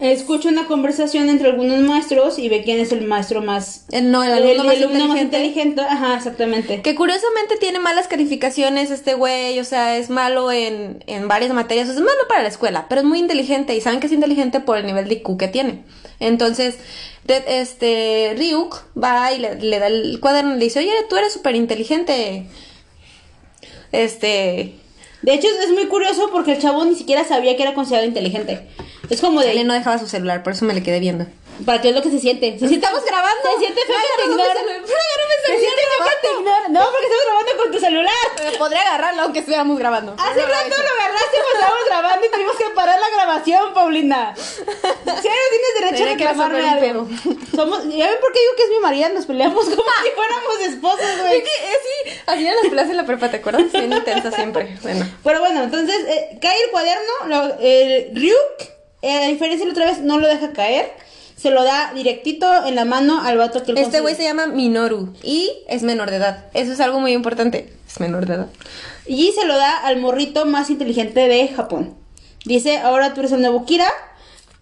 escucha 0.00 0.48
una 0.48 0.66
conversación 0.66 1.28
entre 1.28 1.48
algunos 1.50 1.78
maestros 1.80 2.38
y 2.38 2.48
ve 2.48 2.62
quién 2.64 2.80
es 2.80 2.90
el 2.92 3.02
maestro 3.06 3.42
más... 3.42 3.84
El- 3.90 4.10
no, 4.10 4.24
el 4.24 4.32
alumno 4.32 4.64
más 4.64 4.74
inteligente. 4.76 5.20
inteligente. 5.20 5.80
Ajá, 5.82 6.16
exactamente. 6.16 6.82
Que 6.82 6.94
curiosamente 6.94 7.56
tiene 7.60 7.78
malas 7.78 8.08
calificaciones 8.08 8.90
este 8.90 9.14
güey, 9.14 9.58
o 9.60 9.64
sea, 9.64 9.96
es 9.96 10.10
malo 10.10 10.50
en, 10.52 11.02
en 11.06 11.28
varias 11.28 11.52
materias, 11.52 11.88
o 11.88 11.92
sea, 11.92 12.00
es 12.00 12.04
malo 12.06 12.20
para 12.28 12.42
la 12.42 12.48
escuela, 12.48 12.86
pero 12.88 13.02
es 13.02 13.06
muy 13.06 13.18
inteligente 13.18 13.74
y 13.76 13.80
saben 13.80 14.00
que 14.00 14.06
es 14.06 14.12
inteligente 14.12 14.60
por 14.60 14.78
el 14.78 14.86
nivel 14.86 15.06
de 15.08 15.14
IQ 15.16 15.36
que 15.38 15.48
tiene. 15.48 15.84
Entonces, 16.18 16.76
de- 17.24 17.44
este, 17.60 18.34
Ryuk 18.38 18.82
va 19.00 19.32
y 19.32 19.38
le, 19.38 19.56
le 19.56 19.78
da 19.78 19.86
el 19.88 20.18
cuaderno 20.20 20.54
y 20.54 20.58
le 20.58 20.64
dice, 20.64 20.78
oye, 20.80 20.92
tú 21.08 21.16
eres 21.16 21.32
súper 21.32 21.54
inteligente. 21.56 22.46
Este, 23.94 24.74
De 25.22 25.34
hecho, 25.34 25.46
es 25.62 25.70
muy 25.70 25.86
curioso 25.86 26.30
porque 26.32 26.52
el 26.52 26.60
chavo 26.60 26.84
ni 26.84 26.94
siquiera 26.96 27.24
sabía 27.24 27.56
que 27.56 27.62
era 27.62 27.74
considerado 27.74 28.06
inteligente. 28.06 28.68
Es 29.10 29.20
como 29.20 29.40
de... 29.40 29.52
él 29.52 29.66
no 29.66 29.74
dejaba 29.74 29.98
su 29.98 30.06
celular, 30.06 30.42
por 30.42 30.52
eso 30.52 30.64
me 30.64 30.74
le 30.74 30.82
quedé 30.82 31.00
viendo. 31.00 31.26
¿Para 31.64 31.80
qué 31.80 31.90
es 31.90 31.94
lo 31.94 32.02
que 32.02 32.10
se 32.10 32.18
siente? 32.18 32.58
Siente 32.58 32.74
Estamos 32.74 33.04
grabando. 33.04 33.42
Se 33.54 33.58
siente 33.58 33.80
feo 33.82 33.94
que 33.94 34.22
te 34.22 34.28
mi 34.28 34.34
Se 34.34 35.58
siente 35.60 35.82
feo 35.86 36.06
que 36.10 36.26
te 36.26 36.34
ignoren. 36.34 36.72
No, 36.72 36.80
porque 36.90 37.06
estamos 37.06 37.24
grabando 37.26 37.62
con 37.62 37.72
tu 37.72 37.78
celular. 37.78 38.58
Podría 38.58 38.80
agarrarlo 38.82 39.22
aunque 39.22 39.38
estuviéramos 39.38 39.78
grabando. 39.78 40.16
Hace 40.18 40.42
rato 40.42 40.68
lo 40.68 40.92
agarraste 40.98 41.36
cuando 41.36 41.54
estábamos 41.54 41.84
grabando 41.86 42.26
y 42.26 42.30
tuvimos 42.30 42.56
que 42.56 42.64
parar 42.74 42.98
la 42.98 43.08
grabación, 43.08 43.72
Paulina. 43.72 44.34
Si 44.36 44.48
no 45.06 45.14
tienes 45.14 45.74
derecho 45.80 46.02
a 46.02 46.06
que 46.16 46.24
reclamarme 46.26 46.68
algo. 46.68 47.08
Somos, 47.54 47.84
¿Ya 47.84 48.08
ven 48.10 48.18
por 48.20 48.32
qué 48.32 48.40
digo 48.40 48.54
que 48.56 48.62
es 48.64 48.70
mi 48.70 48.80
marido? 48.80 49.08
Nos 49.10 49.26
peleamos 49.26 49.64
como 49.64 49.76
si 50.02 50.10
fuéramos 50.10 50.60
esposos, 50.60 51.00
Es 51.06 51.20
güey. 51.20 51.42
que, 51.42 51.50
eh, 51.50 51.78
sí, 51.82 52.03
así 52.26 52.42
eran 52.42 52.56
las 52.62 52.68
peleas 52.70 52.90
en 52.90 52.96
la 52.96 53.06
prepa, 53.06 53.30
¿te 53.30 53.36
acuerdas? 53.38 53.70
Bien 53.72 53.92
intensa 53.92 54.30
siempre. 54.32 54.76
Bueno. 54.82 55.06
Pero 55.22 55.40
bueno, 55.40 55.62
entonces 55.64 55.96
eh, 56.08 56.38
cae 56.40 56.54
el 56.64 56.70
cuaderno, 56.70 57.12
lo- 57.28 57.58
el 57.60 58.14
Ryuk, 58.14 58.68
eh, 59.02 59.24
a 59.24 59.28
diferencia 59.28 59.60
de 59.60 59.66
la 59.66 59.72
otra 59.72 59.86
vez, 59.86 60.00
no 60.00 60.18
lo 60.18 60.26
deja 60.28 60.52
caer. 60.52 60.92
Se 61.36 61.50
lo 61.50 61.62
da 61.64 61.92
directito 61.94 62.46
en 62.66 62.74
la 62.74 62.84
mano 62.86 63.20
al 63.22 63.36
vato 63.36 63.62
que 63.62 63.72
él 63.72 63.78
Este 63.78 64.00
güey 64.00 64.14
se 64.14 64.22
llama 64.22 64.46
Minoru 64.46 65.12
y 65.22 65.50
es 65.68 65.82
menor 65.82 66.08
de 66.10 66.16
edad. 66.16 66.46
Eso 66.54 66.72
es 66.72 66.80
algo 66.80 67.00
muy 67.00 67.12
importante. 67.12 67.70
Es 67.86 68.00
menor 68.00 68.24
de 68.24 68.34
edad. 68.34 68.46
Y 69.06 69.32
se 69.32 69.44
lo 69.44 69.56
da 69.58 69.76
al 69.84 69.98
morrito 69.98 70.46
más 70.46 70.70
inteligente 70.70 71.28
de 71.28 71.48
Japón. 71.48 71.94
Dice, 72.46 72.78
ahora 72.78 73.12
tú 73.12 73.20
eres 73.20 73.32
el 73.32 73.42
nuevo 73.42 73.66
Kira. 73.66 73.92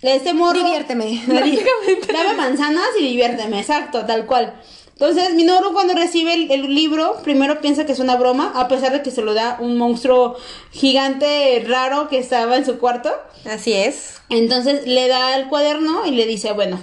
Este 0.00 0.34
morro... 0.34 0.58
Diviérteme. 0.58 1.22
Dame 1.28 2.34
manzanas 2.36 2.88
y 2.98 3.02
diviérteme, 3.04 3.60
exacto, 3.60 4.04
tal 4.04 4.26
cual. 4.26 4.54
Entonces, 4.92 5.34
Minoru 5.34 5.72
cuando 5.72 5.94
recibe 5.94 6.34
el, 6.34 6.50
el 6.50 6.74
libro, 6.74 7.16
primero 7.24 7.60
piensa 7.60 7.86
que 7.86 7.92
es 7.92 7.98
una 7.98 8.16
broma, 8.16 8.52
a 8.54 8.68
pesar 8.68 8.92
de 8.92 9.02
que 9.02 9.10
se 9.10 9.22
lo 9.22 9.34
da 9.34 9.58
un 9.60 9.76
monstruo 9.76 10.36
gigante 10.70 11.64
raro 11.66 12.08
que 12.08 12.18
estaba 12.18 12.56
en 12.56 12.64
su 12.64 12.78
cuarto. 12.78 13.10
Así 13.44 13.72
es. 13.72 14.20
Entonces 14.28 14.86
le 14.86 15.08
da 15.08 15.36
el 15.36 15.48
cuaderno 15.48 16.06
y 16.06 16.12
le 16.12 16.26
dice, 16.26 16.52
bueno, 16.52 16.80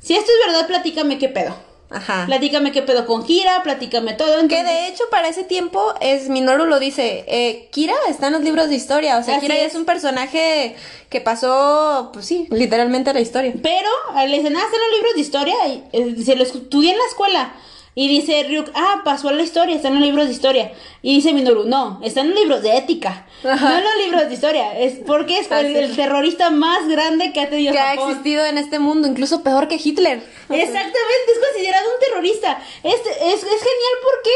si 0.00 0.14
esto 0.14 0.30
es 0.30 0.46
verdad, 0.46 0.66
platícame 0.66 1.18
qué 1.18 1.28
pedo. 1.28 1.67
Ajá. 1.90 2.26
Platícame 2.26 2.70
qué 2.70 2.82
pedo 2.82 3.06
con 3.06 3.24
Kira, 3.24 3.62
platícame 3.62 4.12
todo. 4.12 4.34
Que 4.34 4.40
Entonces, 4.40 4.66
de 4.66 4.88
hecho 4.88 5.04
para 5.10 5.28
ese 5.28 5.44
tiempo 5.44 5.94
es 6.00 6.28
Minoru 6.28 6.66
lo 6.66 6.78
dice, 6.78 7.24
eh, 7.26 7.68
Kira 7.70 7.94
está 8.08 8.26
en 8.26 8.34
los 8.34 8.42
libros 8.42 8.68
de 8.68 8.74
historia, 8.74 9.16
o 9.18 9.22
sea, 9.22 9.36
Así 9.36 9.46
Kira 9.46 9.56
ya 9.56 9.62
es. 9.64 9.72
es 9.72 9.78
un 9.78 9.86
personaje 9.86 10.76
que 11.08 11.20
pasó, 11.20 12.10
pues 12.12 12.26
sí, 12.26 12.46
literalmente 12.50 13.14
la 13.14 13.20
historia. 13.20 13.54
Pero 13.62 13.88
eh, 14.18 14.28
le 14.28 14.38
dicen, 14.38 14.54
ah, 14.56 14.62
están 14.62 14.80
los 14.80 14.92
libros 14.96 15.14
de 15.14 15.20
historia. 15.20 15.54
Y, 15.66 15.84
eh, 15.92 16.16
se 16.24 16.36
lo 16.36 16.42
estudié 16.42 16.92
en 16.92 16.98
la 16.98 17.04
escuela. 17.04 17.54
Y 17.94 18.08
dice 18.08 18.44
Ryuk, 18.44 18.70
ah, 18.74 19.02
pasó 19.04 19.28
a 19.28 19.32
la 19.32 19.42
historia, 19.42 19.74
están 19.74 19.94
los 19.94 20.02
libros 20.02 20.26
de 20.26 20.32
historia. 20.32 20.72
Y 21.02 21.16
dice 21.16 21.32
Minoru, 21.32 21.64
no, 21.64 22.00
están 22.04 22.30
los 22.30 22.38
libros 22.38 22.62
de 22.62 22.76
ética. 22.76 23.26
Ajá. 23.44 23.70
No 23.70 23.78
en 23.78 23.84
los 23.84 23.96
libros 24.04 24.28
de 24.28 24.34
historia. 24.34 24.78
Es 24.78 25.00
porque 25.06 25.38
es 25.38 25.46
el, 25.50 25.66
Así. 25.66 25.76
el 25.76 25.96
terrorista 25.96 26.50
más 26.50 26.86
grande 26.88 27.32
que 27.32 27.40
ha 27.40 27.50
tenido 27.50 27.72
Que 27.72 27.80
ha 27.80 27.94
existido 27.94 28.44
en 28.44 28.58
este 28.58 28.78
mundo, 28.78 29.08
incluso 29.08 29.42
peor 29.42 29.68
que 29.68 29.80
Hitler. 29.82 30.22
Exactamente, 30.48 31.32
es 31.32 31.38
considerado 31.52 31.88
un 31.92 32.00
terrorista. 32.00 32.62
Este, 32.82 33.10
es, 33.10 33.42
es 33.42 33.42
genial 33.42 33.96
porque 34.02 34.30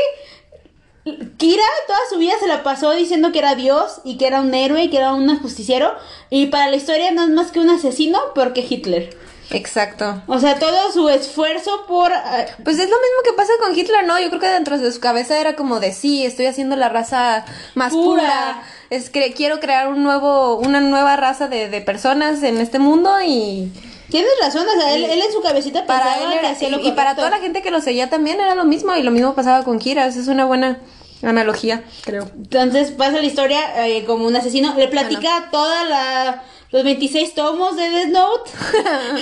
Kira 1.36 1.64
toda 1.88 1.98
su 2.10 2.18
vida 2.18 2.34
se 2.38 2.46
la 2.46 2.62
pasó 2.62 2.92
diciendo 2.92 3.32
que 3.32 3.40
era 3.40 3.56
Dios 3.56 4.00
y 4.04 4.18
que 4.18 4.26
era 4.26 4.40
un 4.40 4.54
héroe 4.54 4.84
y 4.84 4.90
que 4.90 4.98
era 4.98 5.14
un 5.14 5.36
justiciero. 5.40 5.94
Y 6.30 6.46
para 6.46 6.70
la 6.70 6.76
historia 6.76 7.10
no 7.10 7.24
es 7.24 7.30
más 7.30 7.50
que 7.50 7.58
un 7.58 7.70
asesino 7.70 8.18
peor 8.34 8.52
que 8.52 8.64
Hitler. 8.68 9.16
Exacto. 9.52 10.22
O 10.26 10.38
sea, 10.38 10.58
todo 10.58 10.90
su 10.92 11.08
esfuerzo 11.08 11.84
por... 11.86 12.12
ah, 12.12 12.46
Pues 12.64 12.78
es 12.78 12.88
lo 12.90 12.96
mismo 12.96 13.22
que 13.24 13.32
pasa 13.34 13.52
con 13.60 13.76
Hitler, 13.78 14.06
¿no? 14.06 14.18
Yo 14.20 14.28
creo 14.28 14.40
que 14.40 14.48
dentro 14.48 14.78
de 14.78 14.90
su 14.90 15.00
cabeza 15.00 15.38
era 15.38 15.54
como 15.56 15.80
de 15.80 15.92
sí, 15.92 16.24
estoy 16.24 16.46
haciendo 16.46 16.76
la 16.76 16.88
raza 16.88 17.44
más 17.74 17.92
Pura. 17.92 18.22
pura. 18.22 18.62
Es 18.90 19.10
que 19.10 19.32
quiero 19.32 19.60
crear 19.60 19.88
un 19.88 20.02
nuevo, 20.02 20.56
una 20.56 20.80
nueva 20.80 21.16
raza 21.16 21.48
de, 21.48 21.68
de 21.68 21.80
personas 21.80 22.42
en 22.42 22.58
este 22.58 22.78
mundo 22.78 23.10
y 23.24 23.70
Tienes 24.10 24.30
razón, 24.42 24.66
o 24.68 24.78
sea, 24.78 24.94
él, 24.94 25.04
él 25.04 25.22
en 25.22 25.32
su 25.32 25.40
cabecita 25.40 25.86
para 25.86 26.04
pensaba 26.04 26.34
él 26.34 26.38
que 26.58 26.66
era, 26.66 26.76
lo 26.76 26.82
y, 26.82 26.88
y 26.88 26.92
para 26.92 27.14
toda 27.16 27.30
la 27.30 27.38
gente 27.38 27.62
que 27.62 27.70
lo 27.70 27.80
seguía 27.80 28.10
también 28.10 28.38
era 28.40 28.54
lo 28.54 28.64
mismo 28.66 28.94
y 28.94 29.02
lo 29.02 29.10
mismo 29.10 29.34
pasaba 29.34 29.64
con 29.64 29.78
Kira. 29.78 30.04
Es 30.04 30.28
una 30.28 30.44
buena 30.44 30.80
analogía, 31.22 31.82
creo. 32.04 32.28
Entonces 32.36 32.90
pasa 32.90 33.12
la 33.12 33.24
historia 33.24 33.86
eh, 33.86 34.04
como 34.04 34.26
un 34.26 34.36
asesino. 34.36 34.74
Le 34.76 34.88
platica 34.88 35.48
toda 35.50 35.84
la... 35.84 36.42
Los 36.72 36.84
26 36.84 37.34
tomos 37.34 37.76
de 37.76 37.90
Death 37.90 38.08
Note. 38.08 38.50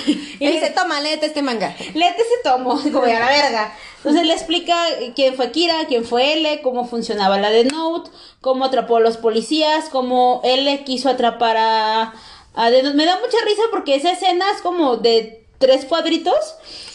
Y 0.39 0.47
dice, 0.47 0.71
toma, 0.71 1.01
léete 1.01 1.27
este 1.27 1.41
manga. 1.41 1.75
Léete 1.93 2.21
ese 2.21 2.41
tomo, 2.43 2.81
como 2.91 3.03
a 3.03 3.07
la 3.07 3.27
verga. 3.27 3.75
Entonces 3.97 4.25
le 4.25 4.33
explica 4.33 4.75
quién 5.15 5.35
fue 5.35 5.51
Kira, 5.51 5.85
quién 5.87 6.05
fue 6.05 6.33
L, 6.33 6.61
cómo 6.63 6.87
funcionaba 6.87 7.37
la 7.37 7.51
de 7.51 7.65
Note, 7.65 8.09
cómo 8.39 8.65
atrapó 8.65 8.97
a 8.97 9.01
los 9.01 9.17
policías, 9.17 9.89
cómo 9.89 10.41
L 10.43 10.83
quiso 10.85 11.09
atrapar 11.09 11.57
a, 11.57 12.13
a 12.55 12.69
Death 12.71 12.83
Note. 12.85 12.97
Me 12.97 13.05
da 13.05 13.19
mucha 13.19 13.37
risa 13.45 13.61
porque 13.69 13.95
esa 13.95 14.11
escena 14.11 14.45
es 14.55 14.61
como 14.61 14.95
de 14.97 15.40
tres 15.61 15.85
cuadritos. 15.85 16.35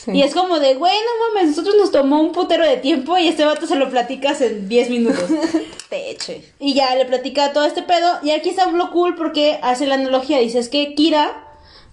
Sí. 0.05 0.11
Y 0.13 0.23
es 0.23 0.35
como 0.35 0.61
de, 0.61 0.75
güey, 0.75 0.93
no 0.95 1.35
mames, 1.35 1.49
nosotros 1.57 1.75
nos 1.81 1.91
tomó 1.91 2.21
un 2.21 2.33
putero 2.33 2.65
de 2.65 2.77
tiempo 2.77 3.17
y 3.17 3.27
este 3.29 3.45
vato 3.47 3.67
se 3.67 3.77
lo 3.77 3.89
platicas 3.89 4.41
en 4.43 4.69
10 4.69 4.91
minutos. 4.91 5.25
De 5.91 6.11
hecho. 6.11 6.33
Y 6.61 6.75
ya 6.75 6.95
le 6.95 7.07
platica 7.07 7.53
todo 7.55 7.65
este 7.65 7.83
pedo. 7.83 8.19
Y 8.23 8.31
aquí 8.33 8.51
está 8.51 8.67
lo 8.71 8.91
cool 8.91 9.15
porque 9.17 9.59
hace 9.63 9.87
la 9.87 9.95
analogía. 9.95 10.39
Dice, 10.39 10.59
es 10.59 10.69
que 10.69 10.95
Kira 10.95 11.43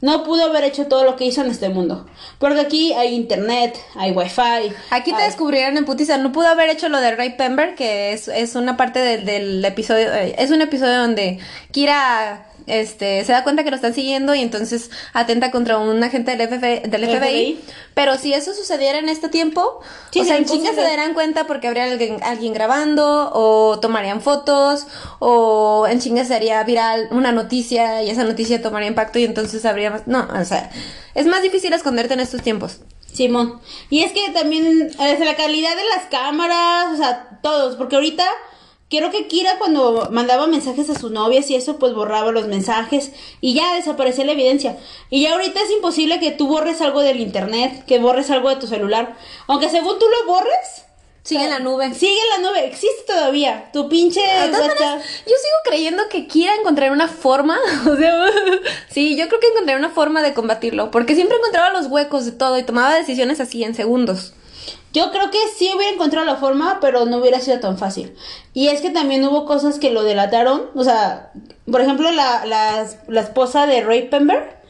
no 0.01 0.23
pudo 0.25 0.43
haber 0.45 0.63
hecho 0.65 0.87
todo 0.87 1.05
lo 1.05 1.15
que 1.15 1.25
hizo 1.25 1.41
en 1.41 1.49
este 1.49 1.69
mundo. 1.69 2.05
Porque 2.37 2.59
aquí 2.59 2.91
hay 2.93 3.15
internet, 3.15 3.79
hay 3.95 4.11
wifi. 4.11 4.73
Aquí 4.89 5.11
te 5.11 5.17
hay- 5.21 5.27
descubrieron 5.29 5.77
en 5.77 5.85
putiza. 5.85 6.17
No 6.17 6.31
pudo 6.31 6.47
haber 6.49 6.69
hecho 6.69 6.89
lo 6.89 6.99
de 6.99 7.15
Ray 7.15 7.37
Pember, 7.37 7.73
que 7.75 8.11
es, 8.13 8.27
es 8.27 8.55
una 8.55 8.75
parte 8.77 8.99
del, 8.99 9.25
del 9.25 9.63
episodio. 9.65 10.13
eh, 10.13 10.35
Es 10.37 10.51
un 10.51 10.61
episodio 10.61 10.97
donde 10.97 11.39
Kira 11.71 12.47
este, 12.67 13.23
se 13.25 13.31
da 13.31 13.43
cuenta 13.43 13.63
que 13.63 13.69
lo 13.69 13.75
están 13.75 13.93
siguiendo 13.93 14.35
y 14.35 14.41
entonces 14.41 14.89
atenta 15.13 15.51
contra 15.51 15.77
un 15.77 16.03
agente 16.03 16.35
del, 16.35 16.41
FF 16.41 16.87
del 16.87 17.05
FBI. 17.05 17.17
FBI. 17.17 17.59
Pero 17.93 18.17
si 18.17 18.33
eso 18.33 18.53
sucediera 18.53 18.99
en 18.99 19.09
este 19.09 19.29
tiempo, 19.29 19.81
Sí, 20.11 20.21
o 20.21 20.23
sea, 20.23 20.37
sería 20.37 20.37
en 20.37 20.45
chinga 20.45 20.73
se 20.73 20.81
darán 20.81 21.13
cuenta 21.13 21.47
porque 21.47 21.67
habría 21.67 21.85
alguien, 21.85 22.21
alguien 22.23 22.53
grabando 22.53 23.31
o 23.33 23.79
tomarían 23.79 24.21
fotos 24.21 24.87
o 25.19 25.87
en 25.89 25.99
chinga 25.99 26.25
se 26.25 26.35
haría 26.35 26.63
viral 26.63 27.07
una 27.11 27.31
noticia 27.31 28.03
y 28.03 28.09
esa 28.09 28.23
noticia 28.23 28.61
tomaría 28.61 28.89
impacto 28.89 29.19
y 29.19 29.25
entonces 29.25 29.65
habría 29.65 29.91
más... 29.91 30.07
No, 30.07 30.27
o 30.39 30.45
sea, 30.45 30.69
es 31.15 31.25
más 31.25 31.41
difícil 31.41 31.73
esconderte 31.73 32.13
en 32.13 32.19
estos 32.19 32.41
tiempos. 32.41 32.79
Simón. 33.13 33.61
Y 33.89 34.01
es 34.01 34.11
que 34.11 34.31
también, 34.31 34.91
eh, 34.99 35.19
la 35.23 35.35
calidad 35.35 35.75
de 35.75 35.85
las 35.95 36.05
cámaras, 36.09 36.93
o 36.93 36.97
sea, 36.97 37.39
todos. 37.41 37.75
Porque 37.75 37.95
ahorita, 37.95 38.25
quiero 38.93 39.09
que 39.09 39.25
Kira 39.25 39.57
cuando 39.57 40.09
mandaba 40.11 40.45
mensajes 40.45 40.87
a 40.91 40.93
sus 40.93 41.09
novias 41.09 41.49
y 41.49 41.55
eso, 41.55 41.79
pues 41.79 41.95
borraba 41.95 42.31
los 42.31 42.45
mensajes 42.45 43.11
y 43.41 43.55
ya 43.55 43.73
desaparecía 43.73 44.23
la 44.23 44.33
evidencia. 44.33 44.77
Y 45.09 45.23
ya 45.23 45.33
ahorita 45.33 45.59
es 45.63 45.71
imposible 45.71 46.19
que 46.19 46.29
tú 46.29 46.45
borres 46.47 46.79
algo 46.79 47.01
del 47.01 47.19
internet, 47.19 47.85
que 47.87 47.97
borres 47.97 48.29
algo 48.29 48.49
de 48.49 48.57
tu 48.57 48.67
celular. 48.67 49.17
Aunque 49.47 49.71
según 49.71 49.97
tú 49.97 50.05
lo 50.05 50.31
borres, 50.31 50.83
Sigue 51.23 51.45
en 51.45 51.49
la 51.49 51.59
nube. 51.59 51.91
Sigue 51.95 52.19
en 52.21 52.43
la 52.43 52.49
nube, 52.49 52.67
existe 52.67 53.01
todavía. 53.07 53.71
Tu 53.73 53.89
pinche 53.89 54.19
WhatsApp. 54.19 54.51
maneras, 54.51 55.03
yo 55.25 55.33
sigo 55.37 55.57
creyendo 55.63 56.03
que 56.11 56.27
Kira 56.27 56.53
encontrar 56.53 56.91
una 56.91 57.07
forma, 57.07 57.57
o 57.89 57.95
sea, 57.95 58.27
sí, 58.89 59.15
yo 59.15 59.27
creo 59.27 59.39
que 59.39 59.47
encontré 59.47 59.75
una 59.75 59.89
forma 59.89 60.21
de 60.21 60.35
combatirlo, 60.35 60.91
porque 60.91 61.15
siempre 61.15 61.37
encontraba 61.37 61.71
los 61.71 61.87
huecos 61.87 62.25
de 62.25 62.33
todo 62.33 62.59
y 62.59 62.63
tomaba 62.63 62.93
decisiones 62.93 63.39
así 63.39 63.63
en 63.63 63.73
segundos. 63.73 64.33
Yo 64.93 65.11
creo 65.11 65.31
que 65.31 65.39
sí 65.57 65.71
hubiera 65.75 65.91
encontrado 65.91 66.25
la 66.25 66.35
forma, 66.35 66.77
pero 66.79 67.05
no 67.05 67.17
hubiera 67.17 67.39
sido 67.39 67.59
tan 67.59 67.77
fácil. 67.79 68.15
Y 68.53 68.67
es 68.67 68.79
que 68.81 68.91
también 68.91 69.25
hubo 69.25 69.45
cosas 69.45 69.79
que 69.79 69.89
lo 69.89 70.03
delataron. 70.03 70.69
O 70.75 70.83
sea, 70.83 71.31
por 71.69 71.81
ejemplo, 71.81 72.11
la, 72.11 72.45
la, 72.45 72.87
la 73.07 73.21
esposa 73.21 73.65
de 73.65 73.81
Ray 73.81 74.09
Pember. 74.09 74.61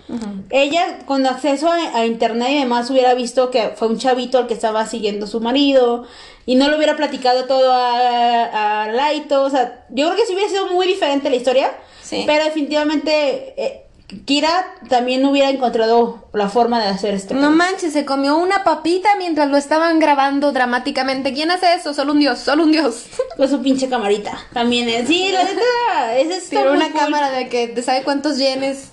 Ella, 0.50 1.00
con 1.06 1.26
acceso 1.26 1.70
a, 1.70 1.98
a 1.98 2.06
internet 2.06 2.50
y 2.52 2.60
demás, 2.60 2.90
hubiera 2.90 3.16
visto 3.16 3.50
que 3.50 3.70
fue 3.76 3.88
un 3.88 3.98
chavito 3.98 4.40
el 4.40 4.48
que 4.48 4.54
estaba 4.54 4.86
siguiendo 4.86 5.26
a 5.26 5.30
su 5.30 5.42
marido. 5.42 6.06
Y 6.46 6.56
no 6.56 6.70
le 6.70 6.78
hubiera 6.78 6.96
platicado 6.96 7.46
todo 7.46 7.72
a, 7.72 8.84
a 8.84 8.92
Laito. 8.92 9.44
O 9.44 9.50
sea, 9.50 9.86
yo 9.90 10.06
creo 10.06 10.18
que 10.18 10.26
sí 10.26 10.34
hubiera 10.34 10.50
sido 10.50 10.68
muy 10.68 10.88
diferente 10.88 11.30
la 11.30 11.36
historia. 11.36 11.72
Sí. 12.02 12.24
Pero 12.26 12.44
definitivamente, 12.46 13.54
eh, 13.58 13.83
Kira 14.26 14.66
también 14.90 15.26
hubiera 15.26 15.50
encontrado 15.50 16.28
la 16.34 16.50
forma 16.50 16.82
de 16.82 16.88
hacer 16.88 17.14
este. 17.14 17.34
No 17.34 17.52
manches, 17.52 17.94
se 17.94 18.06
comió 18.06 18.38
una 18.38 18.64
papita 18.64 19.16
mientras 19.18 19.50
lo 19.50 19.58
estaban 19.58 20.00
grabando 20.00 20.52
dramáticamente. 20.52 21.34
¿Quién 21.34 21.52
hace 21.52 21.74
eso? 21.74 21.94
Solo 21.94 22.14
un 22.14 22.20
dios, 22.20 22.40
solo 22.40 22.64
un 22.64 22.72
dios. 22.72 23.06
Con 23.38 23.50
su 23.50 23.62
pinche 23.62 23.90
camarita. 23.90 24.38
También 24.54 24.88
es. 24.90 25.08
Sí, 25.08 25.32
la 25.32 25.44
neta. 25.44 26.18
Es 26.18 26.50
Tiró 26.50 26.74
una 26.74 26.92
cámara 26.92 27.32
de 27.32 27.50
que 27.50 27.68
de 27.68 27.84
sabe 27.84 28.04
cuántos 28.04 28.38
yenes. 28.38 28.90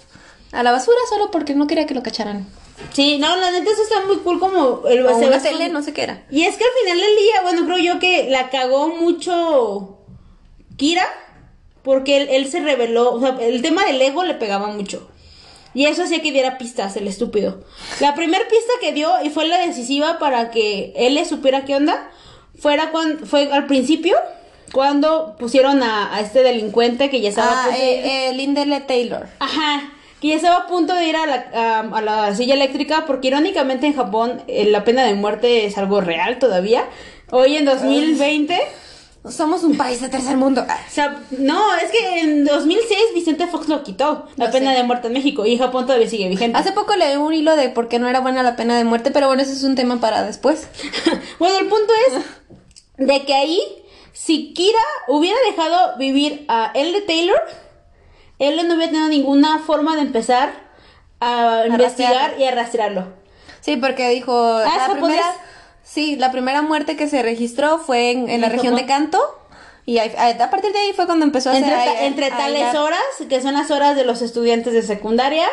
a 0.53 0.63
la 0.63 0.73
basura 0.73 0.99
solo 1.09 1.31
porque 1.31 1.55
no 1.55 1.67
quería 1.67 1.87
que 1.87 1.95
lo 1.95 2.03
cacharan. 2.03 2.47
Sí, 2.93 3.19
no, 3.19 3.37
la 3.37 3.51
neta 3.51 3.71
eso 3.71 3.83
está 3.83 4.07
muy 4.07 4.17
cool 4.19 4.41
como 4.41 4.87
el 4.89 5.05
O 5.07 5.17
una 5.17 5.41
tele, 5.41 5.69
no 5.69 5.83
sé 5.83 5.93
qué 5.93 6.03
era. 6.05 6.23
Y 6.31 6.45
es 6.45 6.57
que 6.57 6.65
al 6.65 6.71
final 6.83 6.99
del 6.99 7.17
día, 7.17 7.43
bueno, 7.43 7.65
creo 7.67 7.79
yo 7.79 8.01
que 8.01 8.29
la 8.31 8.49
cagó 8.51 8.89
mucho 8.97 9.99
Kira, 10.77 11.07
porque 11.83 12.16
él, 12.16 12.29
él 12.31 12.51
se 12.51 12.61
reveló, 12.61 13.12
o 13.12 13.21
sea, 13.21 13.37
el 13.40 13.62
tema 13.62 13.85
del 13.85 14.01
ego 14.01 14.25
le 14.25 14.35
pegaba 14.35 14.69
mucho. 14.69 15.09
Y 15.73 15.87
eso 15.87 16.03
hacía 16.03 16.21
que 16.21 16.33
diera 16.33 16.59
pistas, 16.59 16.97
el 16.97 17.07
estúpido. 17.07 17.61
La 18.01 18.14
primera 18.14 18.43
pista 18.49 18.73
que 18.81 18.93
dio, 18.93 19.11
y 19.23 19.31
fue 19.31 19.47
la 19.47 19.64
decisiva 19.64 20.19
para 20.19 20.51
que 20.51 20.93
él 20.97 21.14
le 21.14 21.25
supiera 21.25 21.64
qué 21.64 21.77
onda, 21.77 22.11
fuera 22.59 22.90
cuando, 22.90 23.25
fue 23.25 23.53
al 23.53 23.66
principio, 23.66 24.16
cuando 24.73 25.37
pusieron 25.38 25.83
a, 25.83 26.14
a 26.14 26.21
este 26.21 26.43
delincuente 26.43 27.09
que 27.09 27.21
ya 27.21 27.29
estaba... 27.29 27.51
Ah, 27.53 27.66
pues, 27.69 27.79
eh, 27.79 28.29
eh, 28.29 28.33
Lindele 28.35 28.81
Taylor. 28.81 29.29
Ajá, 29.38 29.93
que 30.21 30.29
ya 30.29 30.37
estaba 30.37 30.57
a 30.57 30.66
punto 30.66 30.95
de 30.95 31.07
ir 31.07 31.16
a 31.16 31.27
la, 31.27 31.47
a, 31.55 31.81
a 31.81 32.03
la 32.03 32.35
silla 32.35 32.55
eléctrica, 32.55 33.05
porque 33.07 33.29
irónicamente 33.29 33.87
en 33.87 33.95
Japón 33.95 34.43
eh, 34.49 34.66
la 34.66 34.85
pena 34.85 35.05
de 35.05 35.14
muerte 35.14 35.66
es 35.66 35.79
algo 35.79 36.01
real 36.01 36.38
todavía. 36.38 36.85
Hoy 37.31 37.57
en 37.57 37.64
2020, 37.64 38.61
Somos 39.29 39.65
un 39.65 39.77
país 39.77 40.01
de 40.01 40.09
tercer 40.09 40.37
mundo. 40.39 40.63
O 40.63 40.91
sea, 40.91 41.21
no, 41.31 41.75
es 41.77 41.91
que 41.91 42.21
en 42.21 42.45
2006 42.47 42.99
Vicente 43.15 43.47
Fox 43.49 43.69
lo 43.69 43.83
quitó, 43.83 44.27
la 44.37 44.51
pena 44.51 44.71
sé. 44.73 44.79
de 44.79 44.83
muerte 44.85 45.09
en 45.09 45.13
México, 45.13 45.45
y 45.45 45.59
Japón 45.59 45.85
todavía 45.87 46.09
sigue 46.09 46.29
vigente. 46.29 46.57
Hace 46.57 46.73
poco 46.73 46.97
leí 46.97 47.17
un 47.17 47.35
hilo 47.35 47.55
de 47.55 47.69
por 47.69 47.89
qué 47.89 47.99
no 47.99 48.09
era 48.09 48.21
buena 48.21 48.43
la 48.43 48.57
pena 48.57 48.79
de 48.79 48.85
muerte, 48.85 49.11
pero 49.11 49.27
bueno, 49.27 49.43
ese 49.43 49.53
es 49.53 49.63
un 49.63 49.75
tema 49.75 50.01
para 50.01 50.23
después. 50.23 50.69
bueno, 51.39 51.59
el 51.59 51.67
punto 51.67 51.93
es 52.09 53.07
de 53.07 53.25
que 53.27 53.35
ahí, 53.35 53.61
si 54.13 54.55
Kira 54.55 54.81
hubiera 55.09 55.39
dejado 55.51 55.99
vivir 55.99 56.47
a 56.49 56.73
L. 56.75 56.99
Taylor, 57.03 57.43
él 58.39 58.67
no 58.67 58.75
hubiera 58.75 58.91
tenido 58.91 59.09
ninguna 59.09 59.59
forma 59.59 59.97
de 59.97 60.03
empezar 60.03 60.71
a 61.21 61.65
investigar 61.67 62.15
rastrearlo. 62.15 62.41
y 62.43 62.45
a 62.49 62.55
rastrearlo. 62.55 63.07
Sí, 63.61 63.77
porque 63.77 64.09
dijo 64.09 64.33
Ah, 64.57 64.87
la 64.89 64.93
primera, 64.95 65.35
sí, 65.92 66.16
la 66.16 66.31
primera 66.31 66.62
muerte 66.62 66.96
que 66.96 67.09
se 67.09 67.22
registró 67.22 67.79
fue 67.79 68.11
en, 68.12 68.29
en 68.31 68.40
la 68.40 68.46
¿En 68.48 68.53
región 68.53 68.76
de? 68.76 68.87
Canto 68.87 69.18
y 69.87 69.98
a, 69.98 70.05
a 70.05 70.50
partir 70.50 70.72
de 70.72 70.79
ahí 70.79 70.92
fue 70.94 71.07
cuando 71.07 71.24
empezó 71.24 71.50
a 71.50 71.57
entre, 71.57 71.74
hacer 71.74 71.94
ta- 71.94 72.05
entre 72.05 72.31
tales 72.31 72.74
horas, 72.76 73.00
que 73.29 73.40
son 73.40 73.55
las 73.55 73.70
horas 73.70 73.96
de 73.96 74.05
los 74.05 74.22
estudiantes 74.22 74.72
de 74.72 74.83
secundaria, 74.83 75.48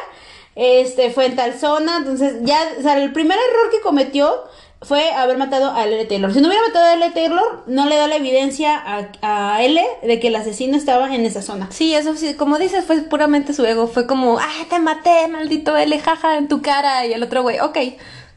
este 0.56 1.10
fue 1.12 1.26
en 1.26 1.36
tal 1.36 1.54
zona, 1.54 1.98
entonces 1.98 2.36
ya, 2.42 2.60
o 2.80 2.82
sea, 2.82 2.98
el 3.02 3.14
primer 3.14 3.38
error 3.38 3.72
que 3.72 3.80
cometió 3.82 4.44
fue 4.84 5.12
haber 5.12 5.38
matado 5.40 5.72
a 5.76 5.86
L. 5.86 6.06
Taylor. 6.06 6.32
Si 6.32 6.40
no 6.40 6.50
hubiera 6.50 6.64
matado 6.68 6.86
a 6.86 6.94
L. 6.94 7.10
Taylor, 7.12 7.64
no 7.66 7.88
le 7.88 7.96
da 7.96 8.08
la 8.08 8.18
evidencia 8.18 8.76
a, 8.76 9.56
a 9.56 9.64
L 9.64 9.84
de 10.04 10.20
que 10.20 10.28
el 10.28 10.36
asesino 10.36 10.78
estaba 10.78 11.14
en 11.16 11.26
esa 11.26 11.42
zona. 11.42 11.68
Sí, 11.72 11.96
eso 11.96 12.16
sí, 12.16 12.36
como 12.36 12.60
dices, 12.60 12.86
fue 12.86 12.98
puramente 13.02 13.54
su 13.54 13.66
ego. 13.66 13.88
Fue 13.88 14.06
como, 14.06 14.38
ah, 14.38 14.66
te 14.70 14.78
maté, 14.78 15.28
maldito 15.30 15.76
L, 15.76 16.00
jaja, 16.00 16.38
en 16.38 16.48
tu 16.48 16.62
cara. 16.62 17.08
Y 17.08 17.14
el 17.14 17.24
otro 17.24 17.42
güey, 17.42 17.60
ok, 17.60 17.76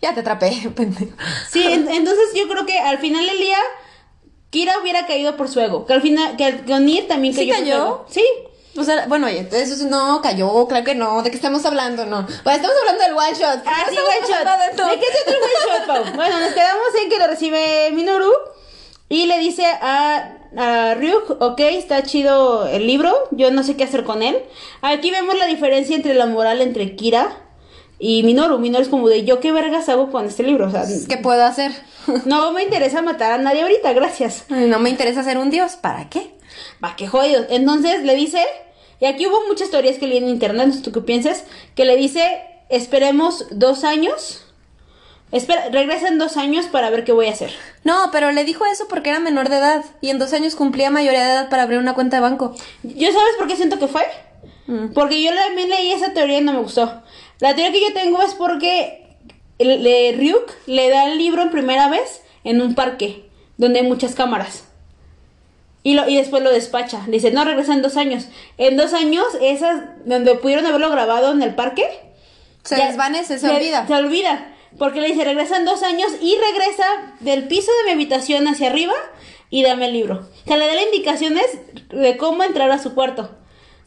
ya 0.03 0.15
te 0.15 0.21
atrapé, 0.21 0.51
pendejo. 0.77 1.13
Sí, 1.51 1.63
en- 1.63 1.89
entonces 1.89 2.31
yo 2.35 2.49
creo 2.49 2.67
que 2.67 2.79
al 2.79 2.99
final 2.99 3.27
del 3.27 3.39
día 3.39 3.59
Kira 4.51 4.79
hubiera 4.81 5.07
caído 5.07 5.37
por 5.37 5.49
su 5.49 5.61
ego, 5.61 5.87
que 5.87 5.93
al 5.93 6.03
final 6.03 6.37
que 6.37 6.63
que 6.67 6.75
Onir 6.75 7.07
también 7.07 7.35
¿Sí 7.35 7.49
cayó. 7.49 7.55
por 7.55 7.59
su 7.59 7.65
cayó? 7.65 7.77
ego. 7.85 8.07
Sí. 8.11 8.25
O 8.79 8.85
sea, 8.85 9.07
bueno, 9.09 9.27
oye, 9.27 9.49
eso 9.51 9.75
es- 9.75 9.83
no 9.83 10.21
cayó, 10.23 10.67
claro 10.69 10.85
que 10.85 10.95
no. 10.95 11.23
¿De 11.23 11.31
qué 11.31 11.37
estamos 11.37 11.65
hablando? 11.67 12.07
No. 12.07 12.23
Bueno, 12.45 12.57
estamos 12.57 12.77
hablando 12.81 13.03
del 13.05 13.13
one 13.15 13.35
shot. 13.39 13.63
Ah, 13.67 13.83
No 13.87 13.91
sí, 13.91 13.97
one 13.99 14.29
shot. 14.29 14.77
de. 14.77 14.91
¿De 14.91 15.01
qué 15.01 15.07
trata 15.13 15.31
el 15.31 15.43
one 15.43 15.53
shot, 15.67 15.87
Pau? 15.87 16.05
Bueno, 16.17 16.41
nos 16.41 16.53
quedamos 16.53 16.87
en 17.03 17.09
que 17.11 17.19
lo 17.19 17.27
recibe 17.27 17.91
Minoru 17.93 18.31
y 19.09 19.27
le 19.27 19.39
dice 19.39 19.67
a, 19.67 20.37
a 20.57 20.95
Ryuk, 20.95 21.41
ok, 21.43 21.61
está 21.61 22.03
chido 22.05 22.67
el 22.67 22.87
libro, 22.87 23.13
yo 23.33 23.51
no 23.51 23.65
sé 23.65 23.77
qué 23.77 23.83
hacer 23.85 24.05
con 24.05 24.23
él. 24.23 24.41
Aquí 24.83 25.11
vemos 25.11 25.37
la 25.37 25.47
diferencia 25.47 25.97
entre 25.97 26.15
la 26.15 26.27
moral 26.27 26.61
entre 26.63 26.95
Kira 26.95 27.37
y 28.01 28.23
Minoru. 28.23 28.59
Minoru 28.59 28.83
es 28.83 28.89
como 28.89 29.09
de, 29.09 29.25
¿yo 29.25 29.39
qué 29.41 29.53
vergas 29.53 29.89
hago 29.91 30.11
con 30.11 30.25
este 30.25 30.43
libro? 30.43 30.67
O 30.67 30.71
sea, 30.71 30.85
¿Qué 31.07 31.19
puedo 31.19 31.45
hacer? 31.45 31.71
no 32.25 32.51
me 32.53 32.63
interesa 32.63 33.03
matar 33.03 33.33
a 33.33 33.39
nadie 33.39 33.63
ahorita, 33.63 33.93
gracias. 33.93 34.47
No 34.49 34.81
me 34.81 34.89
interesa 34.89 35.23
ser 35.23 35.39
un 35.39 35.51
dios, 35.51 35.77
¿para 35.77 36.09
qué? 36.09 36.35
Va, 36.83 36.97
qué 36.97 37.07
jodido. 37.07 37.45
Entonces 37.51 38.03
le 38.03 38.17
dice, 38.17 38.43
y 39.01 39.05
aquí 39.05 39.27
hubo 39.27 39.47
muchas 39.47 39.71
teorías 39.71 39.99
que 39.99 40.07
leí 40.07 40.17
en 40.17 40.29
internet, 40.29 40.69
no 40.69 40.73
sé 40.73 40.81
tú 40.81 40.93
qué 40.93 41.03
piensas, 41.03 41.45
que 41.75 41.85
le 41.85 41.97
dice, 41.97 42.43
esperemos 42.71 43.47
dos 43.51 43.85
años. 43.85 44.47
Espera, 45.31 45.69
regresa 45.71 46.09
en 46.09 46.19
dos 46.19 46.37
años 46.37 46.67
para 46.67 46.91
ver 46.91 47.05
qué 47.05 47.13
voy 47.13 47.27
a 47.29 47.33
hacer. 47.33 47.53
No, 47.85 48.09
pero 48.11 48.33
le 48.33 48.45
dijo 48.45 48.65
eso 48.67 48.89
porque 48.89 49.11
era 49.11 49.21
menor 49.21 49.49
de 49.49 49.59
edad 49.59 49.85
y 50.01 50.09
en 50.09 50.19
dos 50.19 50.33
años 50.33 50.57
cumplía 50.57 50.91
mayoría 50.91 51.25
de 51.25 51.33
edad 51.33 51.49
para 51.51 51.63
abrir 51.63 51.79
una 51.79 51.95
cuenta 51.95 52.17
de 52.17 52.23
banco. 52.23 52.57
¿Yo 52.83 53.13
sabes 53.13 53.37
por 53.39 53.47
qué 53.47 53.57
siento 53.57 53.79
que 53.79 53.87
fue? 53.87 54.07
Mm. 54.67 54.93
Porque 54.93 55.23
yo 55.23 55.33
también 55.35 55.69
leí 55.69 55.93
esa 55.93 56.13
teoría 56.13 56.39
y 56.39 56.41
no 56.41 56.53
me 56.53 56.61
gustó. 56.61 57.03
La 57.41 57.55
teoría 57.55 57.73
que 57.73 57.83
yo 57.89 57.93
tengo 57.95 58.23
es 58.23 58.35
porque 58.35 59.07
el- 59.59 60.17
Ryuk 60.19 60.51
le 60.67 60.89
da 60.91 61.07
el 61.11 61.19
libro 61.19 61.43
en 61.43 61.51
primera 61.51 61.89
vez 61.89 62.23
en 62.45 62.61
un 62.63 62.75
parque 62.75 63.25
donde 63.57 63.81
hay 63.81 63.87
muchas 63.87 64.15
cámaras. 64.15 64.65
Y, 65.83 65.95
lo, 65.95 66.07
y 66.09 66.17
después 66.17 66.43
lo 66.43 66.51
despacha. 66.51 67.03
Le 67.07 67.13
dice, 67.13 67.31
no, 67.31 67.45
regresa 67.45 67.73
en 67.73 67.81
dos 67.83 67.97
años. 67.97 68.27
En 68.59 68.77
dos 68.77 68.93
años, 68.93 69.25
esas 69.41 69.81
donde 70.05 70.35
pudieron 70.35 70.67
haberlo 70.67 70.91
grabado 70.91 71.33
en 71.33 71.43
el 71.43 71.55
parque, 71.55 71.87
Se 72.63 72.77
desvanece, 72.77 73.39
se 73.39 73.47
le- 73.49 73.57
olvida. 73.57 73.87
Se 73.87 73.95
olvida. 73.95 74.55
Porque 74.79 75.01
le 75.01 75.09
dice, 75.09 75.25
regresa 75.25 75.57
en 75.57 75.65
dos 75.65 75.83
años 75.83 76.11
y 76.21 76.37
regresa 76.37 76.85
del 77.21 77.49
piso 77.49 77.71
de 77.79 77.85
mi 77.87 77.91
habitación 77.93 78.47
hacia 78.47 78.69
arriba 78.69 78.93
y 79.49 79.63
dame 79.63 79.87
el 79.87 79.95
libro. 79.95 80.29
O 80.45 80.47
sea, 80.49 80.59
le 80.59 80.67
da 80.67 80.75
las 80.75 80.85
indicaciones 80.85 81.47
de 81.89 82.17
cómo 82.19 82.43
entrar 82.45 82.71
a 82.71 82.79
su 82.79 82.95
cuarto. 82.95 83.31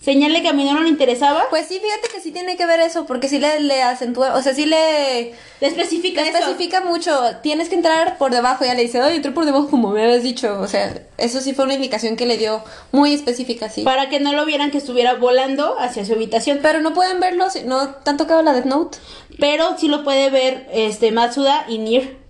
Señale 0.03 0.41
que 0.41 0.49
a 0.49 0.53
mí 0.53 0.65
no 0.65 0.81
le 0.81 0.89
interesaba. 0.89 1.45
Pues 1.49 1.67
sí, 1.67 1.79
fíjate 1.81 2.09
que 2.13 2.19
sí 2.19 2.31
tiene 2.31 2.57
que 2.57 2.65
ver 2.65 2.81
eso, 2.81 3.05
porque 3.05 3.29
sí 3.29 3.39
le, 3.39 3.61
le 3.61 3.81
acentúa, 3.83 4.35
o 4.35 4.41
sea, 4.41 4.53
sí 4.53 4.65
le, 4.65 5.33
le 5.61 5.67
especifica 5.67 6.21
le 6.21 6.27
eso. 6.29 6.39
especifica 6.39 6.81
mucho. 6.81 7.17
Tienes 7.41 7.69
que 7.69 7.75
entrar 7.75 8.17
por 8.17 8.31
debajo, 8.31 8.65
ya 8.65 8.73
le 8.73 8.81
dice, 8.81 9.01
oye, 9.01 9.15
entré 9.15 9.31
por 9.31 9.45
debajo 9.45 9.69
como 9.69 9.91
me 9.91 10.03
habías 10.03 10.21
dicho. 10.21 10.59
O 10.59 10.67
sea, 10.67 10.93
eso 11.17 11.39
sí 11.39 11.53
fue 11.53 11.63
una 11.63 11.75
indicación 11.75 12.17
que 12.17 12.25
le 12.25 12.37
dio 12.37 12.61
muy 12.91 13.13
específica, 13.13 13.69
sí. 13.69 13.83
Para 13.83 14.09
que 14.09 14.19
no 14.19 14.33
lo 14.33 14.45
vieran 14.45 14.71
que 14.71 14.79
estuviera 14.79 15.13
volando 15.13 15.79
hacia 15.79 16.03
su 16.03 16.11
habitación. 16.13 16.59
Pero 16.61 16.81
no 16.81 16.93
pueden 16.93 17.21
verlo, 17.21 17.49
si 17.49 17.63
no 17.63 17.95
han 18.05 18.17
tocado 18.17 18.41
la 18.41 18.51
Death 18.51 18.65
Note. 18.65 18.97
Pero 19.39 19.77
sí 19.77 19.87
lo 19.87 20.03
puede 20.03 20.29
ver 20.29 20.67
este 20.73 21.13
Matsuda 21.13 21.65
y 21.69 21.77
Nir. 21.77 22.22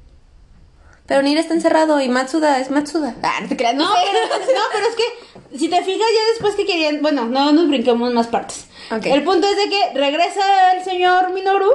Pero 1.06 1.22
Nir 1.22 1.38
está 1.38 1.54
encerrado 1.54 2.00
y 2.00 2.08
Matsuda 2.10 2.60
es 2.60 2.72
Matsuda. 2.72 3.16
Ah, 3.22 3.40
no 3.42 3.50
te 3.50 3.58
creas, 3.58 3.76
No, 3.76 3.90
pero, 3.94 4.36
no, 4.40 4.62
pero 4.72 4.88
es 4.88 4.96
que 4.96 5.58
si 5.58 5.70
te 5.70 5.84
fijas 5.84 6.08
ya 6.08 6.34
después 6.34 6.56
que 6.56 6.66
querían, 6.66 7.02
bueno, 7.02 7.26
no 7.26 7.52
nos 7.52 7.68
brinquemos 7.68 8.14
más 8.14 8.28
partes. 8.28 8.66
Ok. 8.92 9.06
El 9.08 9.24
punto 9.24 9.48
es 9.48 9.58
de 9.58 9.70
que 9.70 10.00
regresa 10.00 10.74
el 10.74 10.84
señor 10.84 11.34
Minoru, 11.34 11.72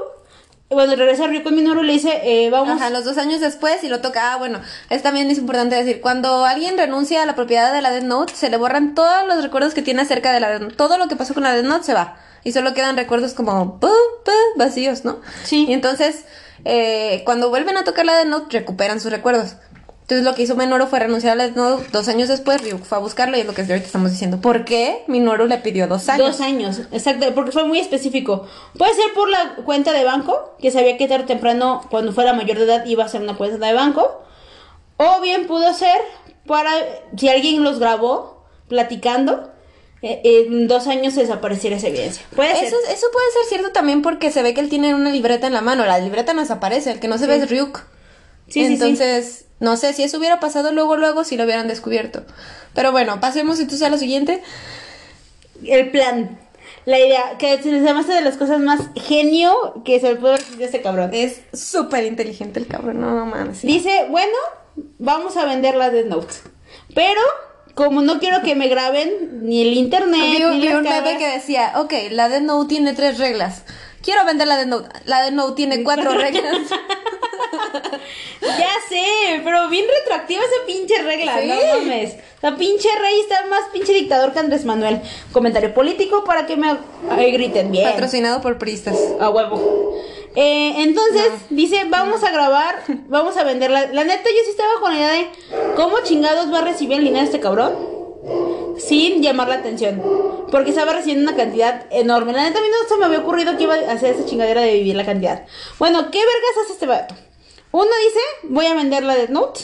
bueno, 0.71 0.97
regresa 0.97 1.27
Ryuk 1.27 1.45
con 1.45 1.55
Minoru 1.55 1.83
le 1.83 1.95
dice, 1.95 2.21
eh, 2.25 2.51
vamos, 2.51 2.81
Ajá, 2.81 2.91
los 2.91 3.05
dos 3.05 3.17
años 3.17 3.41
después 3.41 3.83
y 3.85 3.89
lo 3.89 4.01
toca. 4.01 4.35
Ah, 4.35 4.37
bueno, 4.37 4.61
es 4.91 5.03
también 5.03 5.31
es 5.31 5.39
importante 5.39 5.77
decir, 5.77 6.03
cuando 6.03 6.45
alguien 6.45 6.77
renuncia 6.77 7.23
a 7.23 7.27
la 7.27 7.35
propiedad 7.35 7.73
de 7.73 7.81
la 7.81 7.91
Death 7.91 8.05
Note, 8.05 8.35
se 8.35 8.51
le 8.51 8.59
borran 8.59 8.95
todos 8.95 9.27
los 9.27 9.43
recuerdos 9.43 9.73
que 9.73 9.81
tiene 9.81 10.03
acerca 10.03 10.31
de 10.31 10.41
la 10.41 10.51
Death 10.51 10.61
Note. 10.61 10.75
Todo 10.77 10.99
lo 10.99 11.09
que 11.09 11.17
pasó 11.17 11.33
con 11.33 11.43
la 11.43 11.55
Death 11.55 11.65
Note 11.65 11.85
se 11.85 11.95
va. 11.95 12.19
Y 12.45 12.53
solo 12.53 12.75
quedan 12.75 12.97
recuerdos 12.97 13.33
como 13.33 13.81
pu, 13.81 13.89
pu, 14.25 14.33
vacíos, 14.57 15.07
¿no? 15.07 15.21
Sí. 15.43 15.65
Y 15.69 15.73
entonces, 15.73 16.27
eh, 16.65 17.23
cuando 17.25 17.51
vuelven 17.51 17.77
a 17.77 17.85
tocar 17.85 18.07
la 18.07 18.17
Death 18.17 18.27
Note, 18.27 18.59
recuperan 18.59 19.01
sus 19.01 19.11
recuerdos. 19.11 19.57
Entonces 20.09 20.25
lo 20.25 20.35
que 20.35 20.43
hizo 20.43 20.57
Minoru 20.57 20.87
fue 20.87 21.01
renunciar 21.01 21.35
a 21.35 21.35
la 21.35 21.45
Death 21.45 21.57
Note 21.57 21.87
dos 21.93 22.09
años 22.09 22.29
después, 22.29 22.63
Ryuk 22.63 22.83
fue 22.83 22.97
a 22.97 23.01
buscarlo 23.03 23.37
y 23.37 23.41
es 23.41 23.47
lo 23.47 23.53
que 23.53 23.61
ahorita 23.61 23.85
estamos 23.85 24.11
diciendo. 24.11 24.41
¿Por 24.41 24.65
qué 24.65 25.05
Minoru 25.07 25.47
le 25.47 25.59
pidió 25.59 25.87
dos 25.87 26.09
años? 26.09 26.27
dos 26.27 26.41
años, 26.41 26.81
exacto, 26.93 27.27
porque 27.35 27.53
fue 27.53 27.65
muy 27.65 27.79
específico. 27.79 28.47
Puede 28.79 28.95
ser 28.95 29.13
por 29.15 29.29
la 29.29 29.57
cuenta 29.67 29.93
de 29.93 30.05
banco, 30.05 30.57
que 30.61 30.71
sabía 30.71 30.97
que 30.97 31.09
tarde 31.09 31.25
o 31.25 31.27
temprano, 31.27 31.83
cuando 31.91 32.13
fuera 32.13 32.33
mayor 32.33 32.57
de 32.57 32.65
edad, 32.65 32.87
iba 32.87 33.03
a 33.03 33.07
hacer 33.07 33.21
una 33.21 33.37
cuenta 33.37 33.67
de 33.67 33.75
banco. 33.75 34.23
O 34.97 35.21
bien 35.21 35.47
pudo 35.47 35.75
ser 35.75 36.01
para, 36.47 36.73
si 37.15 37.29
alguien 37.29 37.63
los 37.63 37.79
grabó 37.79 38.47
platicando, 38.67 39.53
en 40.03 40.69
dos 40.69 40.87
años 40.87 41.15
desapareciera 41.15 41.77
esa 41.77 41.89
evidencia. 41.89 42.25
Puede 42.35 42.55
ser. 42.55 42.65
Eso, 42.67 42.77
eso 42.91 43.07
puede 43.13 43.27
ser 43.33 43.45
cierto 43.49 43.73
también 43.73 44.03
porque 44.03 44.31
se 44.31 44.43
ve 44.43 44.55
que 44.55 44.61
él 44.61 44.69
tiene 44.69 44.95
una 44.95 45.11
libreta 45.11 45.47
en 45.47 45.53
la 45.53 45.61
mano. 45.61 45.85
La 45.87 45.99
libreta 45.99 46.35
no 46.35 46.41
desaparece, 46.41 46.93
el 46.93 47.01
que 47.01 47.09
no 47.09 47.19
se 47.19 47.27
ve 47.27 47.37
es 47.37 47.51
Ryuk. 47.51 47.79
Sí, 48.47 48.61
sí, 48.61 48.67
sí. 48.67 48.73
entonces, 48.75 49.47
no 49.61 49.77
sé 49.77 49.93
si 49.93 50.03
eso 50.05 50.19
hubiera 50.19 50.41
pasado 50.41 50.73
luego, 50.73 50.97
luego, 50.97 51.25
si 51.25 51.37
lo 51.37 51.45
hubieran 51.45 51.69
descubierto. 51.69 52.25
Pero 52.75 52.93
bueno, 52.93 53.21
pasemos 53.21 53.59
entonces 53.59 53.87
a 53.87 53.91
lo 53.91 53.99
siguiente. 53.99 54.43
El 55.65 55.91
plan. 55.91 56.39
La 56.85 56.99
idea, 56.99 57.37
que 57.39 57.61
se 57.63 57.71
me 57.71 57.91
hace 57.91 58.15
de 58.15 58.21
las 58.21 58.37
cosas 58.37 58.61
más 58.61 58.81
genio 58.95 59.83
que 59.85 60.01
se 60.01 60.15
le 60.15 60.17
puede 60.17 60.39
decir 60.39 60.63
a 60.63 60.65
este 60.65 60.81
cabrón. 60.81 61.11
Es 61.13 61.41
súper 61.53 62.05
inteligente 62.05 62.61
el 62.61 62.67
cabrón, 62.67 63.01
no 63.01 63.27
mames. 63.27 63.59
sí. 63.59 63.67
Dice, 63.67 64.07
bueno, 64.09 64.37
vamos 64.99 65.37
a 65.37 65.45
vender 65.45 65.75
la 65.75 65.91
Death 65.91 66.07
Note. 66.07 66.35
Pero, 66.95 67.21
como 67.79 68.03
no 68.03 68.19
quiero 68.19 68.43
que 68.43 68.57
me 68.57 68.67
graben 68.67 69.39
ni 69.43 69.63
el 69.63 69.73
internet, 69.73 70.21
Vi, 70.21 70.45
ni 70.45 70.61
vi 70.61 70.67
las 70.67 70.75
un 70.79 70.83
meme 70.83 71.17
que 71.17 71.29
decía, 71.29 71.75
ok, 71.77 71.93
la 72.11 72.29
Death 72.29 72.43
Note 72.43 72.69
tiene 72.69 72.93
tres 72.93 73.19
reglas. 73.19 73.63
Quiero 74.03 74.25
vender 74.25 74.49
la 74.49 74.57
Death 74.57 74.67
Note. 74.67 74.89
La 75.05 75.23
Death 75.23 75.33
Note 75.35 75.55
tiene 75.55 75.83
cuatro 75.85 76.11
reglas. 76.13 76.57
Ya 78.43 78.71
sé, 78.89 79.41
pero 79.45 79.69
bien 79.69 79.85
retroactiva 80.01 80.43
esa 80.43 80.67
pinche 80.67 81.01
regla, 81.03 81.39
Sí. 81.41 81.47
no 81.47 81.55
mames. 81.79 82.17
La 82.43 82.57
pinche 82.57 82.89
rey 82.99 83.21
está 83.21 83.47
más 83.47 83.61
pinche 83.73 83.93
dictador 83.93 84.33
que 84.33 84.41
Andrés 84.41 84.65
Manuel. 84.65 85.01
Comentario 85.31 85.73
político 85.73 86.25
para 86.25 86.47
que 86.47 86.57
me 86.57 86.77
ahí 87.11 87.31
griten 87.31 87.71
bien. 87.71 87.89
Patrocinado 87.89 88.41
por 88.41 88.59
Pristas. 88.59 88.97
A 89.21 89.31
huevo. 89.31 89.95
Eh, 90.41 90.85
entonces, 90.85 91.33
dice, 91.51 91.87
vamos 91.91 92.23
a 92.23 92.31
grabar, 92.31 92.85
vamos 93.09 93.37
a 93.37 93.43
venderla. 93.43 93.93
La 93.93 94.05
neta, 94.05 94.23
yo 94.23 94.45
sí 94.45 94.51
estaba 94.51 94.71
con 94.81 94.93
la 94.93 94.97
idea 94.97 95.09
de 95.09 95.31
cómo 95.75 95.99
chingados 96.05 96.53
va 96.53 96.59
a 96.59 96.63
recibir 96.63 96.99
el 96.99 97.05
dinero 97.07 97.25
este 97.25 97.41
cabrón 97.41 97.75
sin 98.79 99.21
llamar 99.21 99.49
la 99.49 99.57
atención. 99.57 100.01
Porque 100.53 100.71
estaba 100.71 100.93
recibiendo 100.93 101.29
una 101.29 101.37
cantidad 101.37 101.87
enorme. 101.91 102.33
La 102.33 102.45
neta, 102.45 102.61
a 102.61 102.63
mí 102.63 102.69
no 102.69 102.89
se 102.89 102.97
me 102.99 103.07
había 103.07 103.19
ocurrido 103.19 103.57
que 103.57 103.65
iba 103.65 103.75
a 103.75 103.93
hacer 103.93 104.15
esa 104.15 104.27
chingadera 104.27 104.61
de 104.61 104.75
vivir 104.75 104.95
la 104.95 105.05
cantidad. 105.05 105.45
Bueno, 105.81 106.09
¿qué 106.13 106.19
vergas 106.19 106.63
hace 106.63 106.75
este 106.75 106.87
vato? 106.87 107.17
Uno 107.73 107.91
dice, 108.07 108.21
voy 108.45 108.67
a 108.67 108.75
vender 108.75 109.03
la 109.03 109.17
Death 109.17 109.31
Note. 109.31 109.61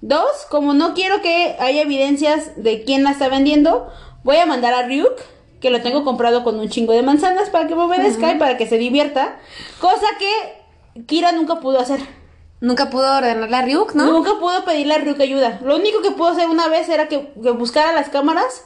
Dos, 0.00 0.46
como 0.48 0.74
no 0.74 0.94
quiero 0.94 1.22
que 1.22 1.56
haya 1.58 1.82
evidencias 1.82 2.52
de 2.54 2.84
quién 2.84 3.02
la 3.02 3.10
está 3.10 3.28
vendiendo, 3.28 3.88
voy 4.22 4.36
a 4.36 4.46
mandar 4.46 4.74
a 4.74 4.86
Ryuk, 4.86 5.18
que 5.60 5.70
lo 5.70 5.82
tengo 5.82 6.04
comprado 6.04 6.44
con 6.44 6.58
un 6.58 6.68
chingo 6.68 6.92
de 6.92 7.02
manzanas 7.02 7.50
para 7.50 7.66
que 7.66 7.74
me 7.74 7.82
obedezca 7.82 8.32
y 8.32 8.38
para 8.38 8.56
que 8.56 8.66
se 8.66 8.78
divierta. 8.78 9.38
Cosa 9.80 10.06
que 10.18 11.02
Kira 11.06 11.32
nunca 11.32 11.60
pudo 11.60 11.80
hacer. 11.80 12.00
Nunca 12.60 12.90
pudo 12.90 13.18
ordenarle 13.18 13.56
a 13.56 13.62
Ryuk, 13.62 13.94
¿no? 13.94 14.06
Nunca 14.06 14.32
pudo 14.40 14.64
pedirle 14.64 14.94
a 14.94 14.98
Ryuk 14.98 15.20
ayuda. 15.20 15.60
Lo 15.62 15.76
único 15.76 16.02
que 16.02 16.10
pudo 16.10 16.28
hacer 16.28 16.48
una 16.48 16.68
vez 16.68 16.88
era 16.88 17.08
que, 17.08 17.32
que 17.40 17.50
buscara 17.50 17.92
las 17.92 18.08
cámaras 18.08 18.64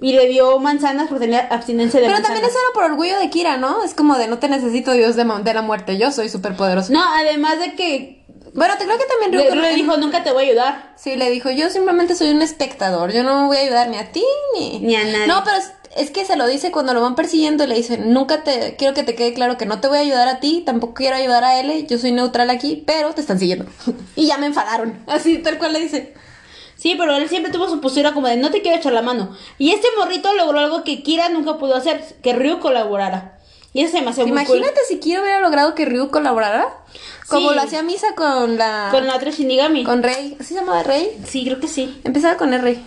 y 0.00 0.12
le 0.12 0.26
dio 0.28 0.58
manzanas 0.58 1.08
porque 1.08 1.26
tenía 1.26 1.46
abstinencia 1.50 2.00
de 2.00 2.06
Pero 2.06 2.16
manzanas. 2.16 2.40
también 2.40 2.50
eso 2.50 2.58
era 2.58 2.74
por 2.74 2.84
orgullo 2.90 3.18
de 3.18 3.30
Kira, 3.30 3.56
¿no? 3.56 3.84
Es 3.84 3.94
como 3.94 4.16
de 4.16 4.28
no 4.28 4.38
te 4.38 4.48
necesito 4.48 4.92
Dios 4.92 5.14
de, 5.16 5.24
la 5.24 5.62
muerte, 5.62 5.98
yo 5.98 6.10
soy 6.10 6.28
súper 6.28 6.56
poderoso. 6.56 6.92
No, 6.92 7.02
además 7.14 7.58
de 7.58 7.74
que 7.74 8.24
Bueno, 8.54 8.74
te 8.78 8.84
creo 8.84 8.98
que 8.98 9.04
también 9.04 9.32
le, 9.32 9.50
Ryuk 9.50 9.62
le 9.62 9.74
dijo, 9.74 9.96
nunca 9.98 10.24
te 10.24 10.32
voy 10.32 10.44
a 10.44 10.48
ayudar. 10.48 10.94
Sí, 10.96 11.16
le 11.16 11.30
dijo, 11.30 11.50
yo 11.50 11.70
simplemente 11.70 12.14
soy 12.14 12.30
un 12.30 12.42
espectador, 12.42 13.12
yo 13.12 13.22
no 13.22 13.46
voy 13.46 13.58
a 13.58 13.60
ayudar 13.60 13.88
ni 13.88 13.98
a 13.98 14.10
ti 14.10 14.24
ni... 14.58 14.80
Ni 14.80 14.96
a 14.96 15.04
nadie. 15.04 15.26
No, 15.26 15.42
pero 15.44 15.58
es, 15.96 16.10
que 16.10 16.24
se 16.24 16.36
lo 16.36 16.46
dice 16.46 16.70
cuando 16.70 16.94
lo 16.94 17.00
van 17.00 17.14
persiguiendo, 17.14 17.66
le 17.66 17.74
dicen, 17.74 18.12
nunca 18.12 18.42
te, 18.44 18.76
quiero 18.76 18.94
que 18.94 19.02
te 19.02 19.14
quede 19.14 19.34
claro 19.34 19.56
que 19.56 19.66
no 19.66 19.80
te 19.80 19.88
voy 19.88 19.98
a 19.98 20.02
ayudar 20.02 20.28
a 20.28 20.40
ti, 20.40 20.62
tampoco 20.64 20.94
quiero 20.94 21.16
ayudar 21.16 21.44
a 21.44 21.60
él, 21.60 21.86
yo 21.86 21.98
soy 21.98 22.12
neutral 22.12 22.50
aquí, 22.50 22.82
pero 22.86 23.12
te 23.12 23.20
están 23.20 23.38
siguiendo. 23.38 23.66
y 24.16 24.26
ya 24.26 24.38
me 24.38 24.46
enfadaron, 24.46 24.98
así 25.06 25.38
tal 25.38 25.58
cual 25.58 25.72
le 25.72 25.80
dice. 25.80 26.14
Sí, 26.76 26.96
pero 26.98 27.16
él 27.16 27.28
siempre 27.28 27.52
tuvo 27.52 27.68
su 27.68 27.80
postura 27.80 28.12
como 28.12 28.26
de 28.28 28.36
no 28.36 28.50
te 28.50 28.60
quiero 28.60 28.76
echar 28.76 28.92
la 28.92 29.02
mano. 29.02 29.34
Y 29.56 29.70
este 29.70 29.88
morrito 29.96 30.34
logró 30.34 30.58
algo 30.58 30.84
que 30.84 31.02
Kira 31.02 31.28
nunca 31.28 31.56
pudo 31.56 31.76
hacer, 31.76 32.04
que 32.22 32.34
Ryu 32.34 32.58
colaborara. 32.58 33.38
Y 33.72 33.82
eso 33.82 33.96
se 33.96 34.02
me 34.02 34.10
hace 34.10 34.22
muy 34.22 34.32
Imagínate 34.32 34.80
si 34.86 34.98
Kira 35.00 35.20
hubiera 35.22 35.40
logrado 35.40 35.74
que 35.74 35.86
Ryu 35.86 36.10
colaborara, 36.10 36.68
como 37.28 37.50
Sí. 37.50 37.54
lo 37.54 37.62
hacía 37.62 37.82
Misa 37.82 38.14
con 38.14 38.58
la... 38.58 38.88
cool. 38.90 39.00
Con 39.00 39.08
la 39.08 39.16
otra 39.16 39.30
Shinigami. 39.30 39.84
con 39.84 40.02
Rey, 40.02 40.36
¿así 40.38 40.54
se 40.54 40.60
llamaba 40.60 40.82
Rey? 40.82 41.18
Sí, 41.26 41.44
creo 41.44 41.58
que 41.58 41.68
sí. 41.68 42.00
Empezaba 42.04 42.36
con 42.36 42.52
el 42.52 42.60
Rey. 42.60 42.84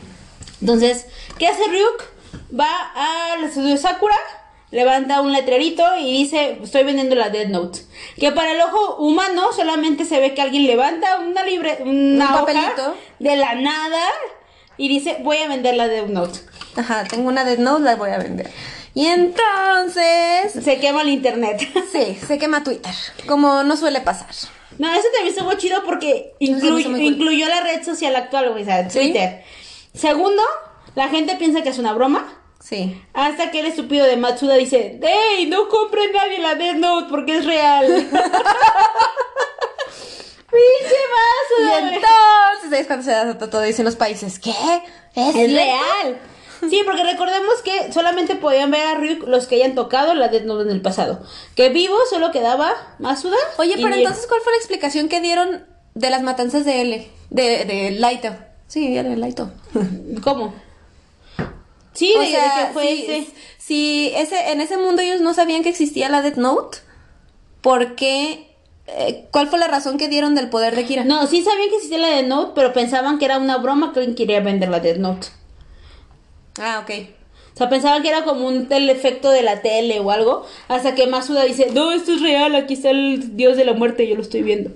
Entonces, 0.61 1.05
¿qué 1.37 1.47
hace 1.47 1.63
Ryuk? 1.67 2.16
Va 2.57 3.33
al 3.33 3.43
estudio 3.43 3.69
de 3.71 3.77
Sakura, 3.77 4.15
levanta 4.71 5.21
un 5.21 5.31
letrerito 5.33 5.83
y 5.99 6.11
dice, 6.11 6.59
estoy 6.63 6.83
vendiendo 6.83 7.15
la 7.15 7.29
Dead 7.29 7.47
Note. 7.47 7.79
Que 8.17 8.31
para 8.31 8.51
el 8.51 8.61
ojo 8.61 8.95
humano 8.97 9.51
solamente 9.53 10.05
se 10.05 10.19
ve 10.19 10.33
que 10.33 10.41
alguien 10.41 10.65
levanta 10.67 11.19
una 11.19 11.43
libre, 11.43 11.77
una 11.81 12.43
Un 12.43 12.49
hoja 12.49 12.93
de 13.19 13.35
la 13.35 13.55
nada 13.55 14.03
y 14.77 14.89
dice, 14.89 15.17
voy 15.23 15.37
a 15.37 15.47
vender 15.47 15.75
la 15.75 15.87
Dead 15.87 16.07
Note. 16.07 16.39
Ajá, 16.75 17.03
tengo 17.05 17.27
una 17.27 17.43
Death 17.43 17.59
Note, 17.59 17.83
la 17.83 17.95
voy 17.95 18.11
a 18.11 18.17
vender. 18.19 18.51
Y 18.93 19.07
entonces... 19.07 20.63
Se 20.63 20.79
quema 20.79 21.01
el 21.01 21.09
internet. 21.09 21.61
Sí, 21.91 22.17
se 22.27 22.37
quema 22.37 22.63
Twitter, 22.63 22.93
como 23.27 23.63
no 23.63 23.75
suele 23.77 24.01
pasar. 24.01 24.27
No, 24.77 24.91
eso 24.93 25.07
también 25.15 25.33
estuvo 25.35 25.53
chido 25.53 25.83
porque 25.83 26.33
incluy- 26.39 27.01
incluyó 27.01 27.47
la 27.47 27.61
red 27.61 27.83
social 27.83 28.15
actual, 28.15 28.51
güey, 28.51 28.63
o 28.63 28.65
sea, 28.65 28.89
¿Sí? 28.89 28.99
Twitter. 28.99 29.43
Segundo, 29.95 30.43
la 30.97 31.09
gente 31.09 31.35
piensa 31.35 31.61
que 31.61 31.69
es 31.69 31.77
una 31.77 31.93
broma. 31.93 32.27
Sí. 32.59 32.99
Hasta 33.13 33.51
que 33.51 33.59
el 33.59 33.67
estúpido 33.67 34.03
de 34.07 34.17
Matsuda 34.17 34.55
dice, 34.55 34.99
¡Ey! 35.01 35.45
No 35.45 35.69
compre 35.69 36.11
nadie 36.11 36.39
la 36.39 36.55
Death 36.55 36.77
Note 36.77 37.07
porque 37.09 37.37
es 37.37 37.45
real. 37.45 37.85
¡Pinche 40.49 40.95
Y 40.95 41.05
Matsuda! 41.13 41.79
güey! 41.81 41.95
entonces 41.95 42.79
es 42.81 42.87
cuando 42.87 43.05
se 43.05 43.11
da 43.11 43.37
todo 43.37 43.63
y 43.63 43.67
dicen 43.67 43.85
los 43.85 43.95
países, 43.95 44.39
¿qué? 44.39 44.49
¿Es, 45.15 45.27
Es 45.27 45.33
cierto?". 45.33 45.55
real. 45.55 46.19
Sí, 46.67 46.81
porque 46.83 47.03
recordemos 47.03 47.61
que 47.63 47.93
solamente 47.93 48.35
podían 48.35 48.71
ver 48.71 48.87
a 48.87 48.95
Ryuk 48.95 49.27
los 49.27 49.45
que 49.45 49.55
hayan 49.57 49.75
tocado 49.75 50.15
la 50.15 50.27
Death 50.29 50.45
Note 50.45 50.63
en 50.63 50.71
el 50.71 50.81
pasado. 50.81 51.21
Que 51.55 51.69
vivo 51.69 51.95
solo 52.09 52.31
quedaba 52.31 52.73
Matsuda. 52.97 53.37
Oye, 53.57 53.73
y 53.73 53.75
pero 53.75 53.89
Nier. 53.89 53.99
entonces, 53.99 54.25
¿cuál 54.25 54.41
fue 54.41 54.51
la 54.53 54.57
explicación 54.57 55.07
que 55.09 55.21
dieron 55.21 55.63
de 55.93 56.09
las 56.09 56.23
matanzas 56.23 56.65
de 56.65 56.81
L? 56.81 57.11
De, 57.29 57.65
de 57.65 57.91
Laito. 57.91 58.35
Sí, 58.67 58.97
era 58.97 59.15
Laito. 59.15 59.51
¿Cómo? 60.23 60.55
Sí, 61.97 62.13
o 62.15 62.19
de, 62.19 62.25
de 62.27 62.31
sea, 62.31 62.67
que 62.67 62.73
fue 62.73 63.27
si, 63.57 64.11
ese. 64.15 64.51
en 64.51 64.61
ese 64.61 64.77
mundo 64.77 65.01
ellos 65.01 65.19
no 65.21 65.33
sabían 65.33 65.63
que 65.63 65.69
existía 65.69 66.09
la 66.09 66.21
Death 66.21 66.37
Note, 66.37 66.77
¿por 67.61 67.95
qué? 67.95 68.55
eh, 68.87 69.25
¿Cuál 69.31 69.47
fue 69.49 69.59
la 69.59 69.67
razón 69.67 69.97
que 69.97 70.07
dieron 70.07 70.35
del 70.35 70.49
poder 70.49 70.75
de 70.75 70.85
Kira? 70.85 71.03
No, 71.03 71.25
sí 71.27 71.41
sabían 71.41 71.69
que 71.69 71.75
existía 71.75 71.97
la 71.97 72.09
Death 72.09 72.27
Note, 72.27 72.51
pero 72.55 72.71
pensaban 72.73 73.17
que 73.19 73.25
era 73.25 73.37
una 73.37 73.57
broma 73.57 73.93
que 73.93 73.99
alguien 73.99 74.15
quería 74.15 74.39
vender 74.41 74.69
la 74.69 74.79
Death 74.79 74.97
Note. 74.97 75.27
Ah, 76.59 76.79
ok. 76.83 76.91
O 77.53 77.57
sea, 77.57 77.69
pensaban 77.69 78.03
que 78.03 78.09
era 78.09 78.23
como 78.23 78.47
un 78.47 78.67
el 78.69 78.89
efecto 78.89 79.31
de 79.31 79.41
la 79.41 79.61
tele 79.63 79.99
o 79.99 80.11
algo. 80.11 80.45
Hasta 80.67 80.93
que 80.93 81.07
Masuda 81.07 81.43
dice, 81.43 81.71
no, 81.73 81.91
esto 81.91 82.13
es 82.13 82.21
real, 82.21 82.55
aquí 82.55 82.75
está 82.75 82.91
el 82.91 83.35
dios 83.35 83.57
de 83.57 83.65
la 83.65 83.73
muerte, 83.73 84.07
yo 84.07 84.15
lo 84.15 84.21
estoy 84.21 84.43
viendo. 84.43 84.71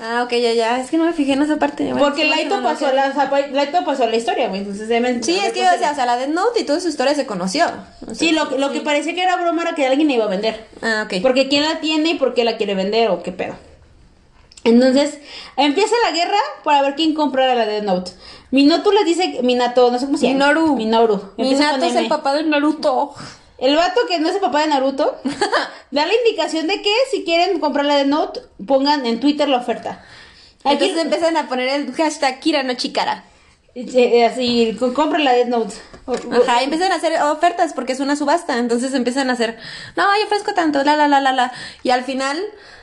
Ah, 0.00 0.22
ok, 0.24 0.30
ya, 0.32 0.52
ya. 0.52 0.80
Es 0.80 0.90
que 0.90 0.96
no 0.96 1.04
me 1.04 1.12
fijé 1.12 1.32
en 1.32 1.42
esa 1.42 1.56
parte. 1.56 1.84
Bueno, 1.84 1.98
Porque 1.98 2.24
Laito 2.24 2.62
pasó, 2.62 2.86
no, 2.86 2.92
la, 2.94 3.08
o 3.08 3.12
sea, 3.12 3.30
Laito 3.50 3.84
pasó 3.84 4.06
la 4.06 4.16
historia, 4.16 4.48
güey. 4.48 4.60
Entonces, 4.60 4.88
deben- 4.88 5.22
Sí, 5.24 5.36
es 5.38 5.52
que 5.52 5.60
yo 5.60 5.70
decía, 5.70 5.90
o 5.90 5.94
sea, 5.94 6.06
la 6.06 6.16
Death 6.16 6.28
Note 6.30 6.60
y 6.60 6.64
toda 6.64 6.78
su 6.80 6.88
historia 6.88 7.14
se 7.16 7.26
conoció. 7.26 7.66
O 8.02 8.06
sea, 8.06 8.14
Sí, 8.14 8.30
lo, 8.32 8.44
lo 8.58 8.70
que 8.70 8.80
parecía 8.80 9.14
que 9.14 9.22
era 9.22 9.36
broma 9.36 9.62
era 9.62 9.74
que 9.74 9.86
alguien 9.86 10.06
la 10.08 10.14
iba 10.14 10.24
a 10.24 10.28
vender. 10.28 10.66
Ah, 10.82 11.02
ok. 11.06 11.20
Porque 11.22 11.48
quién 11.48 11.64
la 11.64 11.80
tiene 11.80 12.10
y 12.10 12.14
por 12.14 12.34
qué 12.34 12.44
la 12.44 12.56
quiere 12.56 12.74
vender 12.76 13.10
o 13.10 13.22
qué 13.24 13.32
pedo. 13.32 13.56
Entonces, 14.64 15.18
empieza 15.56 15.94
la 16.04 16.12
guerra 16.16 16.38
para 16.64 16.82
ver 16.82 16.94
quién 16.94 17.14
comprara 17.14 17.54
la 17.54 17.66
Death 17.66 17.84
Note. 17.84 18.10
Minato 18.50 18.92
les 18.92 19.04
dice, 19.04 19.40
Minato, 19.42 19.90
no 19.90 19.98
sé 19.98 20.06
cómo 20.06 20.18
se 20.18 20.28
llama. 20.28 20.46
Minoru. 20.52 20.76
Minoru. 20.76 21.22
Minato 21.36 21.84
es 21.84 21.94
el 21.96 22.08
papá 22.08 22.34
de 22.34 22.44
Naruto. 22.44 23.14
El 23.58 23.74
vato 23.76 24.00
que 24.08 24.18
no 24.20 24.28
es 24.28 24.36
el 24.36 24.40
papá 24.40 24.60
de 24.62 24.68
Naruto 24.68 25.20
da 25.90 26.06
la 26.06 26.12
indicación 26.14 26.66
de 26.68 26.80
que 26.80 26.92
si 27.10 27.24
quieren 27.24 27.58
comprar 27.60 27.84
la 27.86 27.96
Death 27.96 28.06
Note, 28.06 28.40
pongan 28.66 29.04
en 29.06 29.20
Twitter 29.20 29.48
la 29.48 29.58
oferta. 29.58 30.04
Aquí, 30.64 30.74
Entonces 30.74 30.98
empiezan 31.02 31.36
a 31.36 31.48
poner 31.48 31.68
el 31.68 31.92
hashtag 31.92 32.40
Kira 32.40 32.62
no 32.62 32.74
Chikara. 32.74 33.24
eh, 33.74 34.24
así, 34.26 34.76
co- 34.78 34.94
compren 34.94 35.24
la 35.24 35.32
Death 35.32 35.48
Note. 35.48 35.74
Ajá, 36.42 36.60
y 36.62 36.64
empiezan 36.64 36.90
a 36.92 36.96
hacer 36.96 37.20
ofertas 37.22 37.72
porque 37.74 37.92
es 37.92 38.00
una 38.00 38.16
subasta. 38.16 38.58
Entonces 38.58 38.94
empiezan 38.94 39.28
a 39.30 39.34
hacer, 39.34 39.58
no, 39.96 40.04
yo 40.18 40.24
ofrezco 40.26 40.54
tanto, 40.54 40.82
la, 40.84 40.96
la, 40.96 41.06
la, 41.08 41.20
la, 41.20 41.32
la. 41.32 41.52
Y 41.82 41.90
al 41.90 42.02
final, 42.04 42.40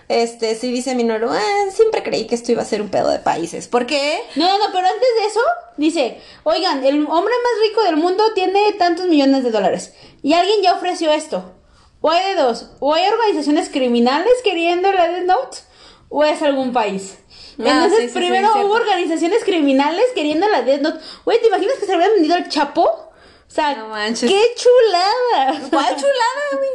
este, 0.07 0.55
sí 0.55 0.71
dice 0.71 0.93
Minoru, 0.95 1.29
"Ah, 1.31 1.65
siempre 1.71 2.03
creí 2.03 2.27
que 2.27 2.35
esto 2.35 2.51
iba 2.51 2.61
a 2.61 2.65
ser 2.65 2.81
un 2.81 2.89
pedo 2.89 3.09
de 3.09 3.19
países. 3.19 3.67
¿Por 3.67 3.85
qué? 3.85 4.19
No, 4.35 4.57
no, 4.59 4.65
pero 4.71 4.85
antes 4.87 5.09
de 5.19 5.25
eso, 5.27 5.39
dice, 5.77 6.21
oigan, 6.43 6.83
el 6.83 6.95
hombre 7.09 7.33
más 7.43 7.61
rico 7.69 7.83
del 7.83 7.97
mundo 7.97 8.23
tiene 8.33 8.73
tantos 8.73 9.07
millones 9.07 9.43
de 9.43 9.51
dólares. 9.51 9.93
Y 10.21 10.33
alguien 10.33 10.61
ya 10.61 10.73
ofreció 10.75 11.11
esto. 11.11 11.53
O 12.01 12.11
hay 12.11 12.35
de 12.35 12.41
dos, 12.41 12.69
o 12.79 12.93
hay 12.93 13.03
organizaciones 13.07 13.69
criminales 13.69 14.33
queriendo 14.43 14.91
la 14.91 15.07
Death 15.07 15.25
Note, 15.25 15.57
o 16.09 16.23
es 16.23 16.41
algún 16.43 16.71
país. 16.71 17.17
Ah, 17.57 17.63
Entonces, 17.83 17.97
sí, 17.99 18.07
sí, 18.07 18.13
sí, 18.13 18.19
primero 18.19 18.49
hubo 18.65 18.73
organizaciones 18.73 19.43
criminales 19.43 20.05
queriendo 20.13 20.47
la 20.47 20.61
Death 20.61 20.81
Note. 20.81 20.99
Güey, 21.23 21.39
¿te 21.41 21.47
imaginas 21.47 21.77
que 21.79 21.85
se 21.85 21.95
hubieran 21.95 22.13
vendido 22.15 22.35
al 22.35 22.47
Chapo? 22.49 23.04
O 23.47 23.53
sea, 23.55 23.73
No 23.75 23.87
manches. 23.87 24.29
qué 24.29 24.41
chulada. 24.55 25.59
¿Cuál 25.69 25.95
chulada, 25.95 26.57
güey? 26.57 26.69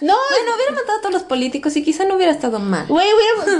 No, 0.00 0.16
Bueno, 0.30 0.54
hubiera 0.56 0.72
matado 0.72 0.98
a 0.98 1.00
todos 1.00 1.12
los 1.14 1.22
políticos 1.22 1.76
y 1.76 1.84
quizá 1.84 2.04
no 2.04 2.16
hubiera 2.16 2.32
estado 2.32 2.58
mal. 2.58 2.86
güey, 2.88 3.06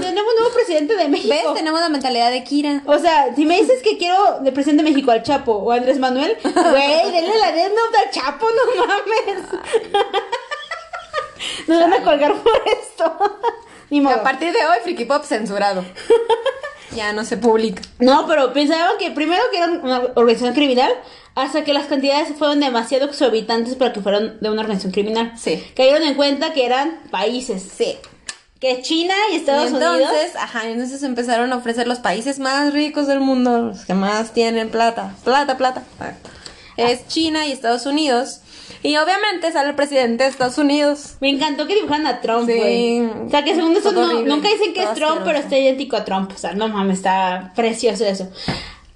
tenemos 0.01 0.33
nuevo 0.37 0.53
presidente 0.53 0.95
de 0.95 1.07
México. 1.07 1.33
¿Ves? 1.33 1.53
Tenemos 1.53 1.79
la 1.79 1.87
mentalidad 1.89 2.31
de 2.31 2.43
Kira. 2.43 2.81
O 2.85 2.99
sea, 2.99 3.33
si 3.35 3.45
me 3.45 3.61
dices 3.61 3.81
que 3.81 3.97
quiero 3.97 4.39
de 4.41 4.51
presidente 4.51 4.83
de 4.83 4.89
México 4.89 5.11
al 5.11 5.23
Chapo 5.23 5.53
o 5.53 5.71
a 5.71 5.75
Andrés 5.75 5.99
Manuel, 5.99 6.37
güey, 6.43 7.11
denle 7.11 7.37
la 7.39 7.51
Death 7.53 7.71
Note 7.73 7.97
al 7.97 8.11
Chapo, 8.11 8.47
no 8.49 8.85
mames. 8.85 9.43
Nos 11.67 11.79
van 11.79 11.93
a 11.93 12.03
colgar 12.03 12.33
por 12.43 12.61
esto. 12.67 13.17
Ni 13.89 13.97
Y 13.99 14.01
modo. 14.01 14.15
a 14.15 14.23
partir 14.23 14.51
de 14.51 14.59
hoy, 14.65 14.77
Friki 14.83 15.05
Pop 15.05 15.23
censurado. 15.23 15.85
Ya 16.93 17.13
no 17.13 17.25
se 17.25 17.37
publica. 17.37 17.81
No, 17.99 18.27
pero 18.27 18.53
pensaban 18.53 18.97
que 18.99 19.11
primero 19.11 19.41
que 19.51 19.57
era 19.57 19.67
una 19.67 20.01
organización 20.15 20.53
criminal, 20.53 20.91
hasta 21.35 21.63
que 21.63 21.73
las 21.73 21.87
cantidades 21.87 22.29
fueron 22.37 22.59
demasiado 22.59 23.05
exorbitantes 23.05 23.75
para 23.75 23.91
que 23.93 24.01
fueran 24.01 24.37
de 24.39 24.49
una 24.49 24.61
organización 24.61 24.93
criminal. 24.93 25.33
Sí. 25.37 25.63
Cayeron 25.75 26.03
en 26.03 26.15
cuenta 26.15 26.53
que 26.53 26.65
eran 26.65 26.99
países. 27.11 27.63
Sí. 27.77 27.97
Que 28.59 28.81
China 28.81 29.13
y 29.31 29.35
Estados 29.35 29.71
y 29.71 29.75
Unidos. 29.75 29.97
entonces, 29.99 30.35
ajá, 30.37 30.69
entonces 30.69 31.03
empezaron 31.03 31.51
a 31.51 31.57
ofrecer 31.57 31.87
los 31.87 31.99
países 31.99 32.39
más 32.39 32.73
ricos 32.73 33.05
del 33.05 33.19
mundo, 33.19 33.63
los 33.63 33.85
que 33.85 33.93
más 33.93 34.33
tienen 34.33 34.69
plata, 34.69 35.13
plata, 35.23 35.57
plata. 35.57 35.83
Es 36.77 37.07
China 37.07 37.45
y 37.45 37.51
Estados 37.51 37.85
Unidos. 37.85 38.39
Y 38.85 38.97
obviamente 38.97 39.51
sale 39.51 39.69
el 39.69 39.75
presidente 39.75 40.23
de 40.23 40.29
Estados 40.29 40.57
Unidos. 40.57 41.15
Me 41.19 41.29
encantó 41.29 41.65
que 41.65 41.75
dibujaran 41.75 42.05
a 42.07 42.21
Trump, 42.21 42.47
Sí. 42.49 42.55
güey. 42.57 43.01
O 43.01 43.29
sea, 43.29 43.43
que 43.43 43.55
según 43.55 43.75
eso 43.75 43.91
no- 43.91 44.21
nunca 44.21 44.47
dicen 44.49 44.73
que 44.73 44.83
es 44.83 44.93
Trump, 44.93 45.21
pero 45.25 45.39
está 45.39 45.57
idéntico 45.57 45.95
a 45.97 46.05
Trump. 46.05 46.31
O 46.33 46.37
sea, 46.37 46.53
no 46.53 46.67
mames, 46.67 46.97
está 46.99 47.51
precioso 47.55 48.05
eso. 48.05 48.29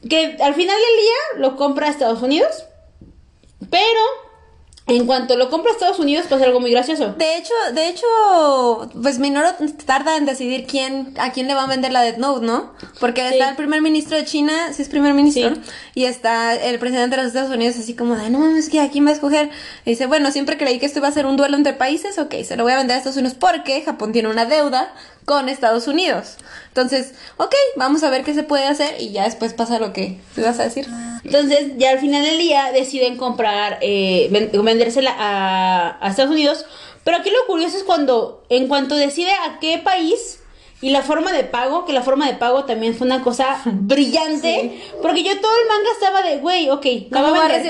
Que 0.08 0.38
al 0.42 0.54
final 0.54 0.76
del 0.78 1.04
día 1.04 1.42
lo 1.42 1.56
compra 1.56 1.88
Estados 1.90 2.22
Unidos, 2.22 2.66
pero 3.70 4.00
en 4.90 5.06
cuanto 5.06 5.36
lo 5.38 5.50
compra 5.50 5.72
Estados 5.72 6.00
Unidos 6.00 6.26
pasa 6.28 6.46
algo 6.46 6.60
muy 6.60 6.72
gracioso. 6.72 7.14
De 7.18 7.38
hecho, 7.38 7.54
de 7.74 7.88
hecho, 7.90 8.06
pues 9.02 9.20
Minoru 9.20 9.48
tarda 9.86 10.18
en 10.18 10.26
decidir 10.26 10.66
quién, 10.66 11.14
a 11.20 11.32
quién 11.32 11.48
le 11.48 11.54
va 11.54 11.64
a 11.64 11.68
vender 11.68 11.92
la 11.92 12.02
Death 12.02 12.18
Note, 12.18 12.46
¿no? 12.46 12.74
Porque 13.00 13.22
Sí. 13.22 13.34
está 13.34 13.50
el 13.50 13.56
primer 13.56 13.82
ministro 13.82 14.18
de 14.18 14.26
China, 14.26 14.54
sí 14.74 14.82
es 14.82 14.90
primer 14.90 15.14
ministro, 15.14 15.56
Sí. 15.56 15.62
y 15.96 16.06
está 16.06 16.56
el 16.56 16.80
presidente 16.80 17.16
de 17.16 17.24
los 17.24 17.28
Estados 17.34 17.56
Unidos 17.56 17.76
así 17.78 17.94
como 17.96 18.16
de, 18.16 18.30
no 18.30 18.40
mames. 18.40 18.70
¿a 18.80 18.90
quién 18.90 19.06
va 19.06 19.10
a 19.10 19.14
escoger? 19.14 19.50
Y 19.86 19.92
dice, 19.92 20.06
bueno, 20.06 20.32
siempre 20.32 20.58
creí 20.58 20.80
que 20.80 20.86
esto 20.86 21.00
iba 21.00 21.08
a 21.08 21.12
ser 21.12 21.26
un 21.26 21.36
duelo 21.38 21.58
entre 21.58 21.74
países, 21.74 22.18
ok, 22.18 22.36
se 22.44 22.56
lo 22.56 22.64
voy 22.64 22.72
a 22.74 22.78
vender 22.78 22.96
a 22.96 22.98
Estados 22.98 23.18
Unidos 23.18 23.36
porque 23.40 23.82
Japón 23.82 24.12
tiene 24.12 24.30
una 24.30 24.46
deuda 24.46 24.94
con 25.30 25.48
Estados 25.48 25.88
Unidos. 25.88 26.38
Entonces, 26.70 27.14
ok, 27.38 27.54
vamos 27.76 28.02
a 28.02 28.10
ver 28.10 28.24
qué 28.24 28.34
se 28.34 28.42
puede 28.42 28.66
hacer 28.66 28.96
y 29.00 29.12
ya 29.12 29.26
después 29.26 29.54
pasa 29.54 29.78
lo 29.78 29.94
que 29.94 30.20
tú 30.34 30.42
ibas 30.42 30.60
a 30.60 30.64
decir. 30.64 30.88
Entonces, 31.24 31.74
ya 31.78 31.92
al 31.92 32.00
final 32.00 32.24
del 32.24 32.40
día 32.40 32.72
deciden 32.74 33.16
comprar, 33.16 33.78
eh, 33.82 34.28
ven- 34.32 34.50
vendérsela 34.66 35.14
a 35.20 36.10
Estados 36.10 36.32
Unidos. 36.32 36.66
Pero 37.04 37.18
aquí 37.18 37.30
lo 37.30 37.46
curioso 37.46 37.78
es 37.78 37.84
cuando, 37.84 38.44
en 38.50 38.68
cuanto 38.68 38.96
decide 38.96 39.32
a 39.32 39.60
qué 39.60 39.78
país 39.78 40.40
y 40.82 40.92
la 40.92 41.02
forma 41.02 41.34
de 41.34 41.44
pago, 41.44 41.84
que 41.84 41.92
la 41.92 42.04
forma 42.04 42.26
de 42.26 42.36
pago 42.36 42.64
también 42.64 42.96
fue 42.96 43.06
una 43.06 43.22
cosa 43.22 43.62
brillante. 43.66 44.82
Porque 45.02 45.24
yo 45.24 45.40
todo 45.42 45.52
el 45.58 45.68
manga 45.68 45.90
estaba 45.92 46.22
de, 46.22 46.38
güey, 46.38 46.70
ok. 46.70 46.86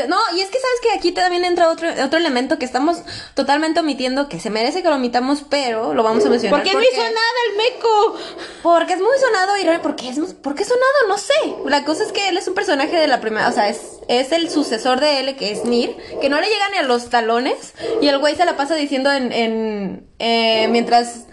No, 0.08 0.18
y 0.36 0.42
es 0.42 0.50
que 0.50 0.60
sabes 0.60 0.80
que 0.84 0.92
aquí 0.92 1.12
también 1.12 1.44
entra 1.44 1.70
otro, 1.70 1.90
otro 2.04 2.20
elemento 2.20 2.60
que 2.60 2.66
estamos 2.66 2.98
totalmente 3.34 3.80
omitiendo, 3.80 4.30
que 4.30 4.40
se 4.40 4.52
merece 4.52 4.84
que 4.84 4.90
lo 4.90 4.96
omitamos, 4.96 5.44
pero 5.50 5.94
lo 5.96 6.04
vamos 6.04 6.24
a 6.26 6.30
mencionar. 6.30 6.60
Porque 6.60 6.74
no 6.76 6.82
hizo 6.82 7.02
nada 7.02 7.40
el 7.50 7.58
meco. 7.58 8.16
Porque 8.62 8.94
es 8.94 9.00
muy 9.00 9.18
sonado 9.20 9.58
y 9.58 9.80
¿por 9.80 9.96
qué 9.96 10.10
es, 10.10 10.20
¿por 10.36 10.54
qué 10.54 10.64
es 10.64 10.70
sonado? 10.70 11.08
No 11.08 11.18
sé. 11.18 11.34
La 11.66 11.86
cosa 11.86 12.04
es 12.04 12.12
que 12.12 12.30
él 12.30 12.38
es 12.38 12.48
un 12.48 12.54
personaje 12.54 12.96
de 12.96 13.08
la 13.08 13.22
primera, 13.22 13.48
o 13.48 13.52
sea, 13.52 13.70
es, 13.70 14.00
es 14.08 14.32
el 14.32 14.52
sucesor 14.52 15.00
de 15.00 15.20
él, 15.20 15.36
que 15.36 15.52
es 15.52 15.66
Nir, 15.66 15.96
que 16.22 16.30
no 16.30 16.40
le 16.40 16.48
llega 16.48 16.70
ni 16.70 16.78
a 16.78 16.84
los 16.84 17.10
talones, 17.10 17.74
y 18.02 18.08
el 18.08 18.20
güey 18.20 18.36
se 18.36 18.46
la 18.46 18.56
pasa 18.56 18.76
diciendo 18.76 19.12
en, 19.12 19.32
en 19.32 20.08
eh, 20.20 20.68
mientras 20.70 21.26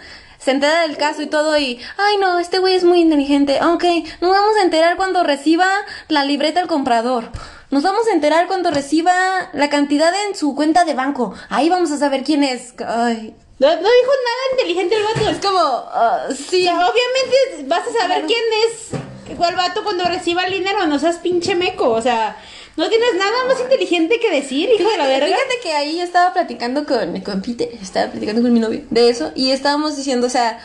se 0.47 0.53
entera 0.53 0.83
del 0.83 0.97
caso 0.97 1.23
y 1.23 1.27
todo 1.27 1.59
y, 1.59 1.81
ay 1.99 2.17
no, 2.19 2.39
este 2.39 2.61
güey 2.61 2.75
es 2.75 2.85
muy 2.85 3.01
inteligente, 3.01 3.59
ok, 3.63 3.85
nos 4.21 4.31
vamos 4.31 4.57
a 4.57 4.63
enterar 4.63 4.97
cuando 4.97 5.25
reciba 5.25 5.69
la 6.09 6.25
libreta 6.25 6.61
del 6.61 6.69
comprador. 6.69 7.31
Nos 7.73 7.83
vamos 7.83 8.07
a 8.07 8.13
enterar 8.15 8.47
cuando 8.47 8.71
reciba 8.71 9.13
la 9.53 9.69
cantidad 9.69 10.15
en 10.29 10.37
su 10.37 10.55
cuenta 10.55 10.85
de 10.85 10.95
banco. 10.95 11.35
Ahí 11.49 11.69
vamos 11.69 11.91
a 11.91 11.99
saber 11.99 12.23
quién 12.23 12.45
es. 12.45 12.75
Ay. 12.79 13.35
No, 13.59 13.67
no 13.69 13.75
dijo 13.77 14.13
nada 14.25 14.43
inteligente 14.53 14.95
el 14.95 15.03
vato. 15.03 15.29
Es 15.29 15.39
como, 15.45 15.59
O 15.61 16.33
sí. 16.33 16.63
sea, 16.63 16.75
obviamente 16.89 17.65
vas 17.67 17.81
a 17.89 17.93
saber 17.93 18.25
Claro. 18.25 18.27
quién 18.29 18.45
es 18.69 19.37
cuál 19.37 19.57
vato 19.57 19.83
cuando 19.83 20.05
reciba 20.05 20.45
el 20.45 20.53
dinero, 20.53 20.87
no 20.87 21.01
seas 21.01 21.17
pinche 21.17 21.57
meco, 21.57 21.91
o 21.91 22.01
sea, 22.01 22.37
no 22.77 22.89
tienes 22.89 23.14
nada 23.16 23.45
más 23.49 23.61
inteligente 23.61 24.20
que 24.20 24.31
decir, 24.31 24.68
hijo 24.68 24.89
de 24.91 24.97
la 24.99 25.05
Fíjate, 25.05 25.20
verga. 25.20 25.37
fíjate 25.37 25.55
que 25.62 25.72
ahí 25.74 25.97
yo 25.99 26.05
estaba 26.05 26.33
platicando 26.33 26.85
con, 26.85 27.20
con 27.20 27.43
Peter, 27.43 27.68
estaba 27.81 28.11
platicando 28.12 28.43
con 28.43 28.53
mi 28.53 28.61
novio 28.61 28.83
de 28.91 29.09
eso 29.09 29.33
y 29.35 29.51
estábamos 29.53 29.97
diciendo, 29.97 30.27
o 30.27 30.31
sea, 30.31 30.59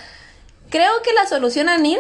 creo 0.70 0.92
que 1.04 1.14
la 1.14 1.26
solución 1.28 1.70
a 1.70 1.78
Nir, 1.78 2.00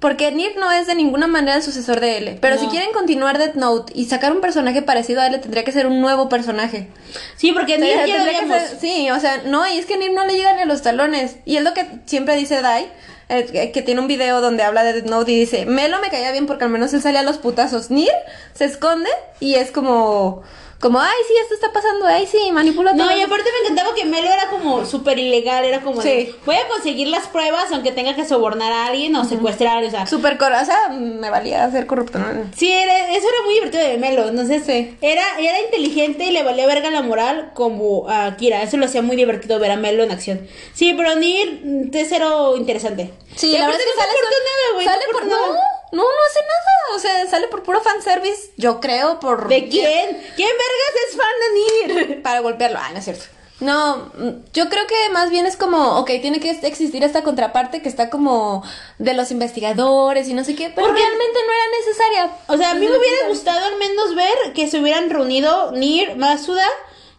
porque 0.00 0.30
Nir 0.30 0.52
no 0.58 0.70
es 0.70 0.86
de 0.86 0.94
ninguna 0.94 1.26
manera 1.26 1.56
el 1.56 1.62
sucesor 1.62 1.98
de 2.00 2.18
L, 2.18 2.38
pero 2.40 2.54
No. 2.54 2.60
si 2.62 2.68
quieren 2.68 2.92
continuar 2.92 3.36
Death 3.38 3.54
Note 3.56 3.92
y 3.96 4.04
sacar 4.04 4.30
un 4.32 4.40
personaje 4.40 4.80
parecido 4.82 5.20
a 5.20 5.26
L, 5.26 5.38
tendría 5.38 5.64
que 5.64 5.72
ser 5.72 5.86
un 5.88 6.00
nuevo 6.00 6.28
personaje. 6.28 6.88
Sí, 7.36 7.50
porque 7.52 7.74
O 7.74 7.78
sea, 7.78 7.84
Nier 7.84 8.06
ya 8.06 8.18
lo 8.18 8.24
tendría 8.30 8.40
que 8.60 8.66
ser- 8.68 8.78
sí, 8.80 9.10
o 9.10 9.18
sea, 9.18 9.42
no, 9.44 9.66
y 9.68 9.76
es 9.78 9.86
que 9.86 9.98
Nir 9.98 10.12
no 10.12 10.24
le 10.24 10.34
llega 10.36 10.54
ni 10.54 10.62
a 10.62 10.66
los 10.66 10.82
talones. 10.82 11.36
Y 11.44 11.56
es 11.56 11.62
lo 11.64 11.74
que 11.74 11.84
siempre 12.06 12.36
dice 12.36 12.62
Dai, 12.62 12.88
eh, 13.28 13.70
que, 13.72 13.82
tiene 13.82 14.00
un 14.00 14.08
video 14.08 14.40
donde 14.40 14.62
habla 14.62 14.84
de 14.84 14.94
Death 14.94 15.10
Note 15.10 15.32
y 15.32 15.40
dice, 15.40 15.66
Melo 15.66 16.00
me 16.00 16.08
caía 16.08 16.32
bien 16.32 16.46
porque 16.46 16.64
al 16.64 16.70
menos 16.70 16.94
él 16.94 17.02
salía 17.02 17.20
a 17.20 17.24
los 17.24 17.38
putazos. 17.38 17.90
Nir 17.90 18.08
se 18.54 18.64
esconde 18.64 19.10
y 19.38 19.54
es 19.54 19.70
como, 19.70 20.42
como, 20.80 21.00
ay, 21.00 21.16
sí, 21.26 21.34
esto 21.42 21.54
está 21.54 21.72
pasando, 21.72 22.06
ay, 22.06 22.26
sí, 22.26 22.52
manipula 22.52 22.92
No, 22.92 23.06
todo". 23.08 23.16
y 23.16 23.20
aparte 23.20 23.50
me 23.52 23.64
encantaba 23.64 23.94
que 23.96 24.04
Melo 24.04 24.28
era 24.30 24.48
como 24.48 24.84
súper 24.86 25.18
ilegal, 25.18 25.64
era 25.64 25.80
como 25.80 26.00
de, 26.02 26.26
Sí. 26.26 26.36
voy 26.46 26.54
a 26.56 26.68
conseguir 26.68 27.08
las 27.08 27.26
pruebas 27.26 27.72
aunque 27.72 27.90
tenga 27.90 28.14
que 28.14 28.24
sobornar 28.24 28.72
a 28.72 28.86
alguien 28.86 29.14
o 29.16 29.24
secuestrar 29.24 29.82
o 29.82 29.90
sea, 29.90 30.06
Súper 30.06 30.34
o 30.40 30.64
sea, 30.64 30.88
me 30.90 31.30
valía 31.30 31.68
ser 31.70 31.86
corrupto, 31.86 32.18
¿no? 32.18 32.26
Sí, 32.56 32.70
era- 32.70 33.12
eso 33.12 33.26
era 33.28 33.42
muy 33.44 33.54
divertido 33.54 33.82
de 33.84 33.98
Melo. 33.98 34.28
Entonces, 34.28 34.62
Sí. 34.64 34.96
era, 35.00 35.24
era 35.40 35.60
inteligente 35.60 36.24
y 36.24 36.30
le 36.30 36.42
valía 36.44 36.66
verga 36.66 36.90
la 36.90 37.02
moral 37.02 37.50
como 37.54 38.08
a 38.08 38.36
Kira. 38.36 38.62
Eso 38.62 38.76
lo 38.76 38.84
hacía 38.86 39.02
muy 39.02 39.16
divertido 39.16 39.58
ver 39.58 39.72
a 39.72 39.76
Melo 39.76 40.04
en 40.04 40.12
acción. 40.12 40.46
Sí, 40.74 40.94
pero 40.96 41.16
Nir 41.16 41.60
mm, 41.64 41.90
cero 42.08 42.54
interesante. 42.56 43.12
Sí, 43.34 43.48
Y 43.54 43.58
la 43.58 43.66
verdad 43.66 43.80
es 43.80 43.86
que 43.86 43.90
no 43.96 44.00
sale, 44.02 44.12
son- 44.12 44.30
nada, 44.30 44.74
güey. 44.74 44.86
sale 44.86 45.04
no 45.06 45.12
por, 45.12 45.26
no, 45.26 45.52
nada. 45.52 45.60
No, 45.92 46.02
no 46.02 46.08
hace 46.28 46.40
nada, 46.40 46.96
o 46.96 46.98
sea, 46.98 47.30
sale 47.30 47.48
por 47.48 47.62
puro 47.62 47.80
fanservice, 47.80 48.50
yo 48.56 48.80
creo, 48.80 49.20
por... 49.20 49.48
¿De 49.48 49.68
quién? 49.68 50.22
¿Quién 50.36 50.48
vergas 50.50 50.94
es 51.08 51.16
fan 51.16 51.96
de 51.96 52.04
Nir? 52.14 52.22
para 52.22 52.40
golpearlo. 52.40 52.78
Ah, 52.80 52.90
no 52.92 52.98
es 52.98 53.04
cierto. 53.04 53.24
No, 53.60 54.12
mm, 54.16 54.52
yo 54.52 54.68
creo 54.68 54.86
que 54.86 55.08
más 55.12 55.30
bien 55.30 55.44
es 55.44 55.56
como, 55.56 55.98
ok, 55.98 56.10
tiene 56.20 56.38
que 56.38 56.50
existir 56.62 57.02
esta 57.02 57.24
contraparte 57.24 57.82
que 57.82 57.88
está 57.88 58.08
como 58.08 58.62
de 58.98 59.14
los 59.14 59.32
investigadores 59.32 60.28
y 60.28 60.34
no 60.34 60.44
sé 60.44 60.54
qué, 60.54 60.70
pero 60.70 60.86
Porque- 60.86 61.00
realmente 61.02 61.38
no 61.44 61.52
era 61.52 61.78
necesaria. 61.80 62.36
O 62.46 62.56
sea, 62.56 62.70
a 62.70 62.74
mí 62.74 62.86
me 62.86 62.96
hubiera 62.96 63.28
gustado 63.28 63.66
al 63.66 63.76
menos 63.76 64.14
ver 64.14 64.52
que 64.54 64.68
se 64.68 64.78
hubieran 64.78 65.10
reunido 65.10 65.72
Nir, 65.72 66.14
Masuda 66.16 66.68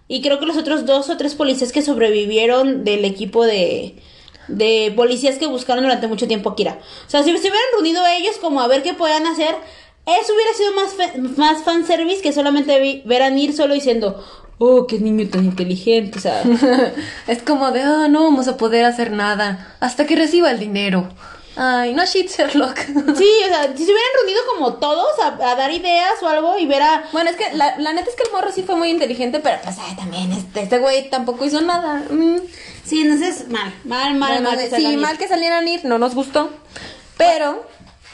y 0.07 0.21
creo 0.21 0.39
que 0.39 0.45
los 0.45 0.55
otros 0.57 0.85
dos 0.85 1.09
o 1.09 1.17
tres 1.17 1.35
policías 1.35 1.73
que 1.73 1.81
sobrevivieron 1.81 2.85
del 2.85 3.03
equipo 3.03 3.45
de, 3.45 4.01
de 4.49 4.91
policías 4.95 5.37
que 5.37 5.47
buscaron 5.47 5.83
durante 5.83 6.07
mucho 6.07 6.27
tiempo 6.27 6.49
a 6.49 6.55
Kira. 6.55 6.79
O 7.07 7.09
sea, 7.09 7.23
si 7.23 7.29
se 7.31 7.39
hubieran 7.39 7.59
reunido 7.73 8.05
ellos 8.07 8.37
como 8.39 8.61
a 8.61 8.67
ver 8.67 8.83
qué 8.83 8.93
podían 8.93 9.25
hacer, 9.27 9.55
eso 10.05 10.33
hubiera 10.33 10.53
sido 10.53 10.73
más, 10.73 10.93
fe- 10.93 11.17
más 11.37 11.63
fanservice 11.63 12.21
que 12.21 12.33
solamente 12.33 12.79
vi- 12.79 13.01
ver 13.05 13.21
a 13.21 13.29
Nir 13.29 13.53
solo 13.53 13.73
diciendo, 13.73 14.23
oh, 14.57 14.87
qué 14.87 14.99
niño 14.99 15.27
tan 15.29 15.45
inteligente, 15.45 16.17
o 16.17 16.21
sea... 16.21 16.43
es 17.27 17.41
como 17.43 17.71
de, 17.71 17.81
ah, 17.81 18.07
no 18.09 18.23
vamos 18.23 18.47
a 18.47 18.57
poder 18.57 18.85
hacer 18.85 19.11
nada 19.11 19.75
hasta 19.79 20.05
que 20.05 20.15
reciba 20.15 20.51
el 20.51 20.59
dinero. 20.59 21.09
Ay, 21.61 21.93
no 21.93 22.05
shit, 22.05 22.29
Sherlock. 22.31 22.77
Sí, 23.17 23.29
o 23.43 23.47
sea, 23.49 23.63
si 23.75 23.85
se 23.85 23.91
hubieran 23.91 24.11
reunido 24.15 24.41
como 24.55 24.75
todos 24.75 25.19
a, 25.19 25.51
a 25.51 25.55
dar 25.55 25.69
ideas 25.71 26.13
o 26.21 26.27
algo 26.29 26.57
y 26.57 26.65
ver 26.65 26.81
a... 26.81 27.03
Bueno, 27.11 27.29
es 27.31 27.35
que 27.35 27.53
la, 27.53 27.77
la 27.77 27.91
neta 27.91 28.09
es 28.09 28.15
que 28.15 28.23
el 28.23 28.31
morro 28.31 28.49
sí 28.53 28.63
fue 28.63 28.75
muy 28.75 28.89
inteligente, 28.89 29.41
pero 29.41 29.57
pues 29.61 29.75
ay, 29.77 29.93
también 29.97 30.31
este, 30.31 30.61
este 30.61 30.79
güey 30.79 31.09
tampoco 31.09 31.43
hizo 31.43 31.59
nada. 31.59 32.01
Mm. 32.09 32.37
Sí, 32.85 33.01
entonces, 33.01 33.49
mal, 33.49 33.73
mal, 33.83 34.15
mal, 34.15 34.31
Bueno, 34.41 34.51
mal. 34.51 34.57
que 34.57 34.73
sí, 34.73 34.95
mal 34.95 35.17
que 35.17 35.27
salieran 35.27 35.67
ir, 35.67 35.83
no 35.83 35.97
nos 35.97 36.15
gustó. 36.15 36.49
Pero, 37.17 37.67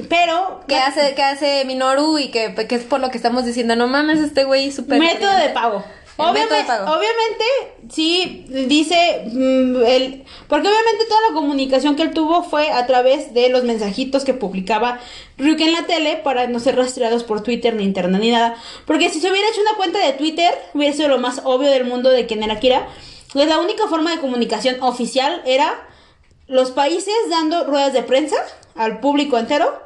Pero... 0.10 0.64
¿qué 0.68 0.78
hace, 0.78 1.14
qué 1.14 1.22
hace 1.22 1.66
Minoru? 1.66 2.18
Y 2.18 2.32
que, 2.32 2.56
que 2.68 2.74
es 2.76 2.84
por 2.84 3.00
lo 3.00 3.12
que 3.12 3.18
estamos 3.18 3.46
diciendo, 3.46 3.76
no 3.76 3.86
mames, 3.88 4.20
este 4.20 4.43
güey 4.43 4.72
súper... 4.72 5.00
Método 5.00 5.38
de 5.38 5.50
pago. 5.50 5.86
Obviamente, 6.18 6.72
obviamente, 6.72 7.43
sí, 7.89 8.45
dice, 8.68 9.26
mm, 9.26 9.84
el, 9.86 10.24
porque 10.47 10.68
obviamente 10.68 11.05
toda 11.09 11.20
la 11.28 11.34
comunicación 11.34 11.97
que 11.97 12.03
él 12.03 12.11
tuvo 12.11 12.43
fue 12.43 12.72
a 12.72 12.88
través 12.88 13.34
de 13.34 13.49
los 13.49 13.66
mensajitos 13.66 14.24
que 14.24 14.34
publicaba 14.34 14.99
Ryuk 15.38 15.59
en 15.59 15.74
la 15.74 15.86
tele 15.86 16.16
para 16.16 16.47
no 16.47 16.61
ser 16.61 16.78
rastreados 16.78 17.26
por 17.26 17.43
Twitter, 17.43 17.76
ni 17.76 17.84
internet, 17.84 18.22
ni 18.22 18.32
nada. 18.32 18.55
Porque 18.86 19.09
si 19.09 19.20
se 19.20 19.30
hubiera 19.30 19.49
hecho 19.49 19.59
una 19.59 19.76
cuenta 19.76 19.99
de 19.99 20.13
Twitter, 20.13 20.53
hubiera 20.74 20.95
sido 20.95 21.09
lo 21.09 21.18
más 21.18 21.41
obvio 21.43 21.70
del 21.70 21.84
mundo 21.84 22.09
de 22.09 22.26
quién 22.26 22.43
era 22.43 22.61
Kira. 22.61 22.88
Pues 23.34 23.49
la 23.49 23.59
única 23.59 23.88
forma 23.88 24.11
de 24.11 24.22
comunicación 24.22 24.82
oficial 24.82 25.41
era 25.45 25.86
los 26.47 26.72
países 26.72 27.13
dando 27.30 27.66
ruedas 27.66 27.91
de 27.91 28.03
prensa 28.03 28.38
al 28.76 29.01
público 29.01 29.38
entero 29.38 29.82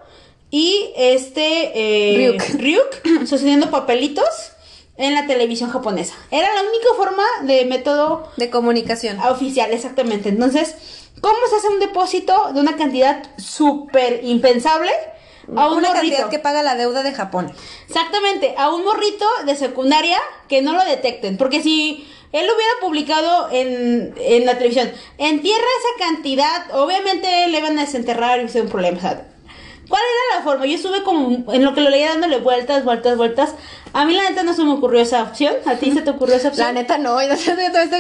y 0.51 0.91
este 0.95 1.71
eh, 1.73 2.38
Ryuk. 2.38 3.01
Ryuk 3.01 3.25
sosteniendo 3.25 3.71
papelitos 3.71 4.51
en 5.00 5.16
la 5.16 5.26
televisión 5.26 5.72
japonesa. 5.72 6.14
Era 6.30 6.54
la 6.54 6.62
única 6.62 6.89
forma 6.95 7.24
de 7.43 7.66
método 7.66 8.28
De 8.38 8.50
comunicación. 8.52 9.18
oficial, 9.22 9.72
exactamente. 9.72 10.30
Entonces, 10.30 10.76
¿cómo 11.22 11.38
se 11.50 11.56
hace 11.56 11.70
un 11.70 11.80
depósito 11.80 12.52
de 12.54 12.60
una 12.60 12.76
cantidad 12.76 13.24
súper 13.38 14.20
impensable 14.24 14.91
a 15.56 15.68
un 15.70 15.78
Una 15.78 15.88
morrito? 15.89 15.93
cantidad 15.93 16.30
que 16.30 16.39
paga 16.39 16.62
la 16.62 16.76
deuda 16.76 17.02
de 17.02 17.14
Japón. 17.14 17.52
Exactamente, 17.88 18.54
a 18.58 18.70
un 18.70 18.84
morrito 18.84 19.26
de 19.45 19.56
secundaria 19.56 20.20
que 20.47 20.62
no 20.62 20.74
lo 20.74 20.84
detecten. 20.86 21.38
Porque 21.38 21.64
si 21.64 22.06
él 22.34 22.45
lo 22.45 22.54
hubiera 22.54 22.74
publicado 22.82 23.50
en, 23.52 24.14
en 24.20 24.45
la 24.45 24.56
televisión, 24.58 24.91
entierra 25.18 25.64
esa 25.80 26.06
cantidad, 26.08 26.76
obviamente 26.76 27.47
le 27.47 27.62
van 27.62 27.80
a 27.80 27.86
desenterrar 27.86 28.41
y 28.41 28.50
ser 28.50 28.64
un 28.64 28.70
problema. 28.70 29.00
sea, 29.00 29.26
¿Cuál 29.88 30.02
era 30.04 30.38
la 30.38 30.43
forma? 30.43 30.68
Yo 30.68 30.76
estuve 30.76 31.02
como 31.02 31.52
en 31.52 31.66
lo 31.66 31.74
que 31.74 31.82
lo 31.82 31.89
leía 31.89 32.10
dándole 32.10 32.38
vueltas, 32.38 32.84
vueltas, 32.86 33.18
vueltas 33.18 33.56
A 33.92 34.06
mí 34.06 34.14
la 34.14 34.30
neta 34.30 34.44
no 34.44 34.54
se 34.54 34.64
me 34.64 34.72
ocurrió 34.74 35.02
esa 35.02 35.24
opción. 35.24 35.56
¿A 35.66 35.76
ti 35.76 35.92
se 35.92 36.02
te 36.02 36.12
ocurrió 36.12 36.36
esa 36.36 36.50
opción? 36.50 36.68
La 36.68 36.74
neta 36.74 36.98
no, 36.98 37.22
y 37.22 37.28
no 37.28 37.36
sé, 37.36 37.56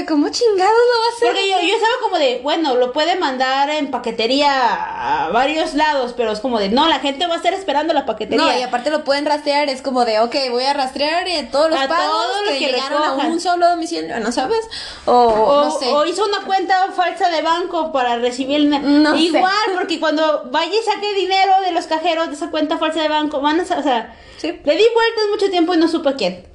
como 0.07 0.29
chingados 0.29 0.71
lo 0.71 0.99
va 0.99 1.05
a 1.11 1.15
hacer. 1.15 1.27
Porque 1.29 1.49
yo, 1.49 1.57
yo 1.67 1.75
estaba 1.75 1.93
como 2.03 2.17
de, 2.19 2.39
bueno, 2.43 2.75
lo 2.75 2.93
puede 2.93 3.15
mandar 3.15 3.69
en 3.71 3.89
paquetería 3.91 5.25
a 5.25 5.29
varios 5.29 5.73
lados, 5.73 6.13
pero 6.15 6.31
es 6.31 6.39
como 6.39 6.59
de, 6.59 6.69
no, 6.69 6.87
la 6.87 6.99
gente 6.99 7.25
va 7.27 7.33
a 7.33 7.37
estar 7.37 7.53
esperando 7.53 7.93
la 7.93 8.05
paquetería. 8.05 8.45
No, 8.45 8.57
y 8.57 8.61
aparte 8.61 8.91
lo 8.91 9.03
pueden 9.03 9.25
rastrear, 9.25 9.67
es 9.69 9.81
como 9.81 10.05
de, 10.05 10.19
ok, 10.19 10.35
voy 10.51 10.63
a 10.63 10.73
rastrear 10.73 11.25
todos 11.51 11.69
los 11.71 11.79
A 11.79 11.87
pagos 11.87 12.05
todos 12.05 12.41
los 12.45 12.53
que, 12.53 12.59
que 12.59 12.65
llegaron 12.71 13.01
a 13.01 13.05
recojan. 13.07 13.31
un 13.31 13.39
solo 13.39 13.69
domicilio, 13.69 14.19
¿no 14.19 14.31
sabes? 14.31 14.59
O, 15.05 15.11
O, 15.13 15.65
no 15.65 15.71
sé. 15.79 15.87
o 15.87 16.05
hizo 16.05 16.23
una 16.25 16.45
cuenta 16.45 16.91
falsa 16.95 17.29
de 17.29 17.41
banco 17.41 17.91
para 17.91 18.17
recibir. 18.17 18.65
No 18.69 19.13
sé. 19.15 19.21
Igual, 19.21 19.53
porque 19.75 19.99
cuando 19.99 20.43
vaya 20.51 20.71
y 20.71 20.83
saque 20.85 21.13
dinero 21.15 21.53
de 21.65 21.71
los 21.71 21.87
cajeros 21.87 22.27
de 22.29 22.35
esa 22.35 22.51
cuenta 22.51 22.77
falsa 22.77 23.01
de 23.01 23.07
banco, 23.09 23.41
van 23.41 23.59
a, 23.59 23.63
o 23.63 23.65
sea, 23.83 24.15
Sí. 24.37 24.47
le 24.63 24.73
di 24.77 24.83
vueltas 24.93 25.25
mucho 25.31 25.49
tiempo 25.49 25.73
no 25.79 25.87
supe 25.87 26.15
quién. 26.15 26.45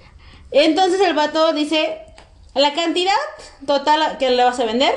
Entonces 0.50 1.00
el 1.00 1.14
vato 1.14 1.52
dice, 1.52 1.98
la 2.54 2.74
cantidad 2.74 3.12
total 3.66 4.18
que 4.18 4.30
le 4.30 4.44
vas 4.44 4.60
a 4.60 4.64
vender, 4.64 4.94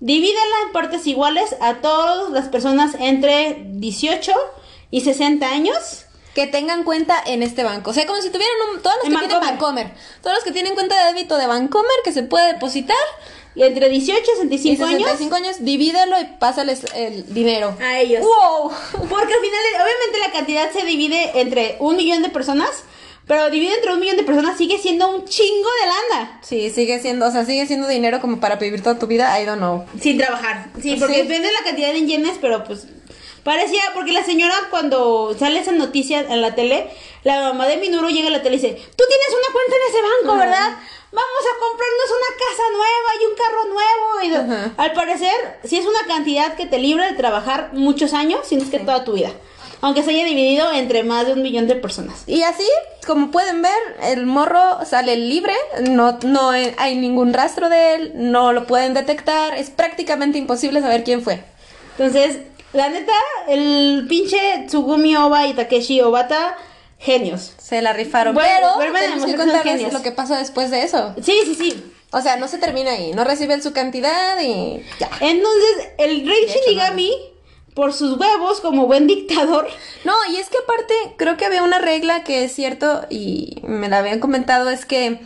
divídela 0.00 0.56
en 0.64 0.72
partes 0.72 1.06
iguales 1.06 1.54
a 1.60 1.76
todas 1.76 2.30
las 2.30 2.48
personas 2.48 2.96
entre 2.98 3.62
18 3.66 4.32
y 4.90 5.02
60 5.02 5.46
años. 5.46 6.06
Que 6.34 6.46
tengan 6.46 6.84
cuenta 6.84 7.20
en 7.26 7.42
este 7.42 7.64
banco. 7.64 7.90
O 7.90 7.92
sea, 7.92 8.06
como 8.06 8.22
si 8.22 8.30
tuvieran 8.30 8.54
un, 8.72 8.80
todos 8.80 8.94
los 8.98 9.06
En 9.06 9.18
que 9.18 9.26
tienen 9.26 9.40
Bancomer. 9.40 9.92
Todos 10.22 10.36
los 10.36 10.44
que 10.44 10.52
tienen 10.52 10.74
cuenta 10.74 10.96
de 10.96 11.12
débito 11.12 11.36
de 11.36 11.48
Bancomer 11.48 11.90
que 12.04 12.12
se 12.12 12.22
puede 12.22 12.52
depositar. 12.52 12.96
Y 13.56 13.64
entre 13.64 13.88
18 13.88 14.20
y 14.22 14.36
65, 14.36 14.74
y 14.74 14.76
65 14.76 15.34
años, 15.34 15.56
divídelo 15.58 16.20
y 16.20 16.24
pásales 16.38 16.84
el 16.94 17.34
dinero. 17.34 17.76
a 17.82 17.98
ellos. 17.98 18.22
¡Wow! 18.22 18.70
Porque 19.08 19.34
al 19.34 19.40
final, 19.40 19.60
obviamente 19.74 20.18
la 20.24 20.32
cantidad 20.32 20.70
se 20.70 20.86
divide 20.86 21.40
entre 21.40 21.76
un 21.80 21.96
millón 21.96 22.22
de 22.22 22.28
personas, 22.28 22.84
pero 23.30 23.48
dividido 23.48 23.76
entre 23.76 23.92
un 23.92 24.00
millón 24.00 24.16
de 24.16 24.24
personas 24.24 24.58
sigue 24.58 24.76
siendo 24.76 25.08
un 25.08 25.24
chingo 25.24 25.68
de 25.80 25.86
lana. 25.86 26.40
Sí, 26.42 26.68
sigue 26.70 26.98
siendo, 26.98 27.28
o 27.28 27.30
sea, 27.30 27.44
sigue 27.44 27.64
siendo 27.64 27.86
dinero 27.86 28.20
como 28.20 28.40
para 28.40 28.56
vivir 28.56 28.82
toda 28.82 28.98
tu 28.98 29.06
vida, 29.06 29.40
I 29.40 29.44
don't 29.44 29.58
know. 29.58 29.84
Sin 30.00 30.18
trabajar. 30.18 30.68
Sí, 30.82 30.96
porque 30.98 31.14
Sí. 31.14 31.22
depende 31.22 31.46
de 31.46 31.52
la 31.52 31.62
cantidad 31.62 31.94
en 31.94 32.08
yenes, 32.08 32.38
pero 32.40 32.64
pues 32.64 32.88
parecía, 33.44 33.82
porque 33.94 34.10
la 34.10 34.24
señora 34.24 34.56
cuando 34.70 35.36
sale 35.38 35.60
esa 35.60 35.70
noticia 35.70 36.18
en 36.18 36.42
la 36.42 36.56
tele, 36.56 36.90
la 37.22 37.40
mamá 37.40 37.68
de 37.68 37.76
Minuro 37.76 38.08
llega 38.08 38.26
a 38.26 38.32
la 38.32 38.42
tele 38.42 38.56
y 38.56 38.58
dice, 38.58 38.74
tú 38.74 39.04
tienes 39.06 39.28
una 39.28 39.52
cuenta 39.52 39.76
en 39.76 39.90
ese 39.90 40.02
banco, 40.02 40.36
¿verdad? 40.36 40.78
Vamos 41.12 41.42
a 41.46 41.58
comprarnos 41.60 42.10
una 42.18 42.36
casa 42.36 42.62
nueva 42.72 43.10
y 43.20 43.26
un 43.26 43.36
carro 43.36 43.64
nuevo. 43.66 44.66
Y. 44.66 44.72
Al 44.76 44.92
parecer, 44.92 45.60
sí 45.62 45.76
es 45.76 45.86
una 45.86 46.04
cantidad 46.08 46.56
que 46.56 46.66
te 46.66 46.78
libra 46.78 47.06
de 47.06 47.16
trabajar 47.16 47.70
muchos 47.74 48.12
años, 48.12 48.40
si 48.44 48.56
no 48.56 48.64
es 48.64 48.70
que 48.70 48.80
toda 48.80 49.04
tu 49.04 49.12
vida. 49.12 49.30
Aunque 49.82 50.02
se 50.02 50.10
haya 50.10 50.24
dividido 50.24 50.70
entre 50.72 51.02
más 51.04 51.26
de 51.26 51.32
un 51.32 51.42
millón 51.42 51.66
de 51.66 51.74
personas. 51.74 52.24
Y 52.26 52.42
así, 52.42 52.66
como 53.06 53.30
pueden 53.30 53.62
ver, 53.62 53.96
el 54.02 54.26
morro 54.26 54.84
sale 54.84 55.16
libre, 55.16 55.54
no, 55.88 56.18
no 56.22 56.50
hay 56.50 56.96
ningún 56.96 57.32
rastro 57.32 57.68
de 57.68 57.94
él, 57.94 58.12
no 58.14 58.52
lo 58.52 58.66
pueden 58.66 58.94
detectar, 58.94 59.54
es 59.54 59.70
prácticamente 59.70 60.38
imposible 60.38 60.80
saber 60.80 61.04
quién 61.04 61.22
fue. 61.22 61.42
Entonces, 61.98 62.38
la 62.72 62.88
neta, 62.88 63.12
el 63.48 64.06
pinche 64.08 64.64
Tsugumi 64.66 65.16
Oba 65.16 65.46
y 65.46 65.54
Takeshi 65.54 66.00
Obata, 66.02 66.56
genios. 66.98 67.54
Se 67.58 67.82
la 67.82 67.92
rifaron. 67.92 68.34
Bueno, 68.34 68.74
pero 68.78 68.92
tenemos 68.92 69.26
que 69.26 69.36
contarles 69.36 69.92
lo 69.92 70.02
que 70.02 70.12
pasó 70.12 70.34
después 70.36 70.70
de 70.70 70.82
eso. 70.82 71.14
Sí, 71.22 71.34
sí, 71.44 71.54
sí. 71.54 71.92
O 72.12 72.20
sea, 72.20 72.36
no 72.36 72.48
se 72.48 72.58
termina 72.58 72.92
ahí, 72.92 73.12
no 73.12 73.24
reciben 73.24 73.62
su 73.62 73.72
cantidad 73.72 74.40
y 74.40 74.82
ya. 74.98 75.10
Entonces, 75.20 75.88
el 75.98 76.26
rey 76.26 76.46
Shinigami, 76.46 77.12
por 77.74 77.92
sus 77.92 78.18
huevos, 78.18 78.60
como 78.60 78.86
buen 78.86 79.06
dictador, 79.06 79.68
No, 80.04 80.14
y 80.30 80.36
es 80.36 80.48
que 80.48 80.58
aparte, 80.58 80.94
creo 81.16 81.36
que 81.36 81.44
había 81.46 81.62
una 81.62 81.78
regla 81.78 82.24
que 82.24 82.44
es 82.44 82.52
cierto 82.52 83.06
y 83.10 83.60
me 83.62 83.88
la 83.88 83.98
habían 83.98 84.18
comentado, 84.20 84.70
es 84.70 84.84
que 84.86 85.20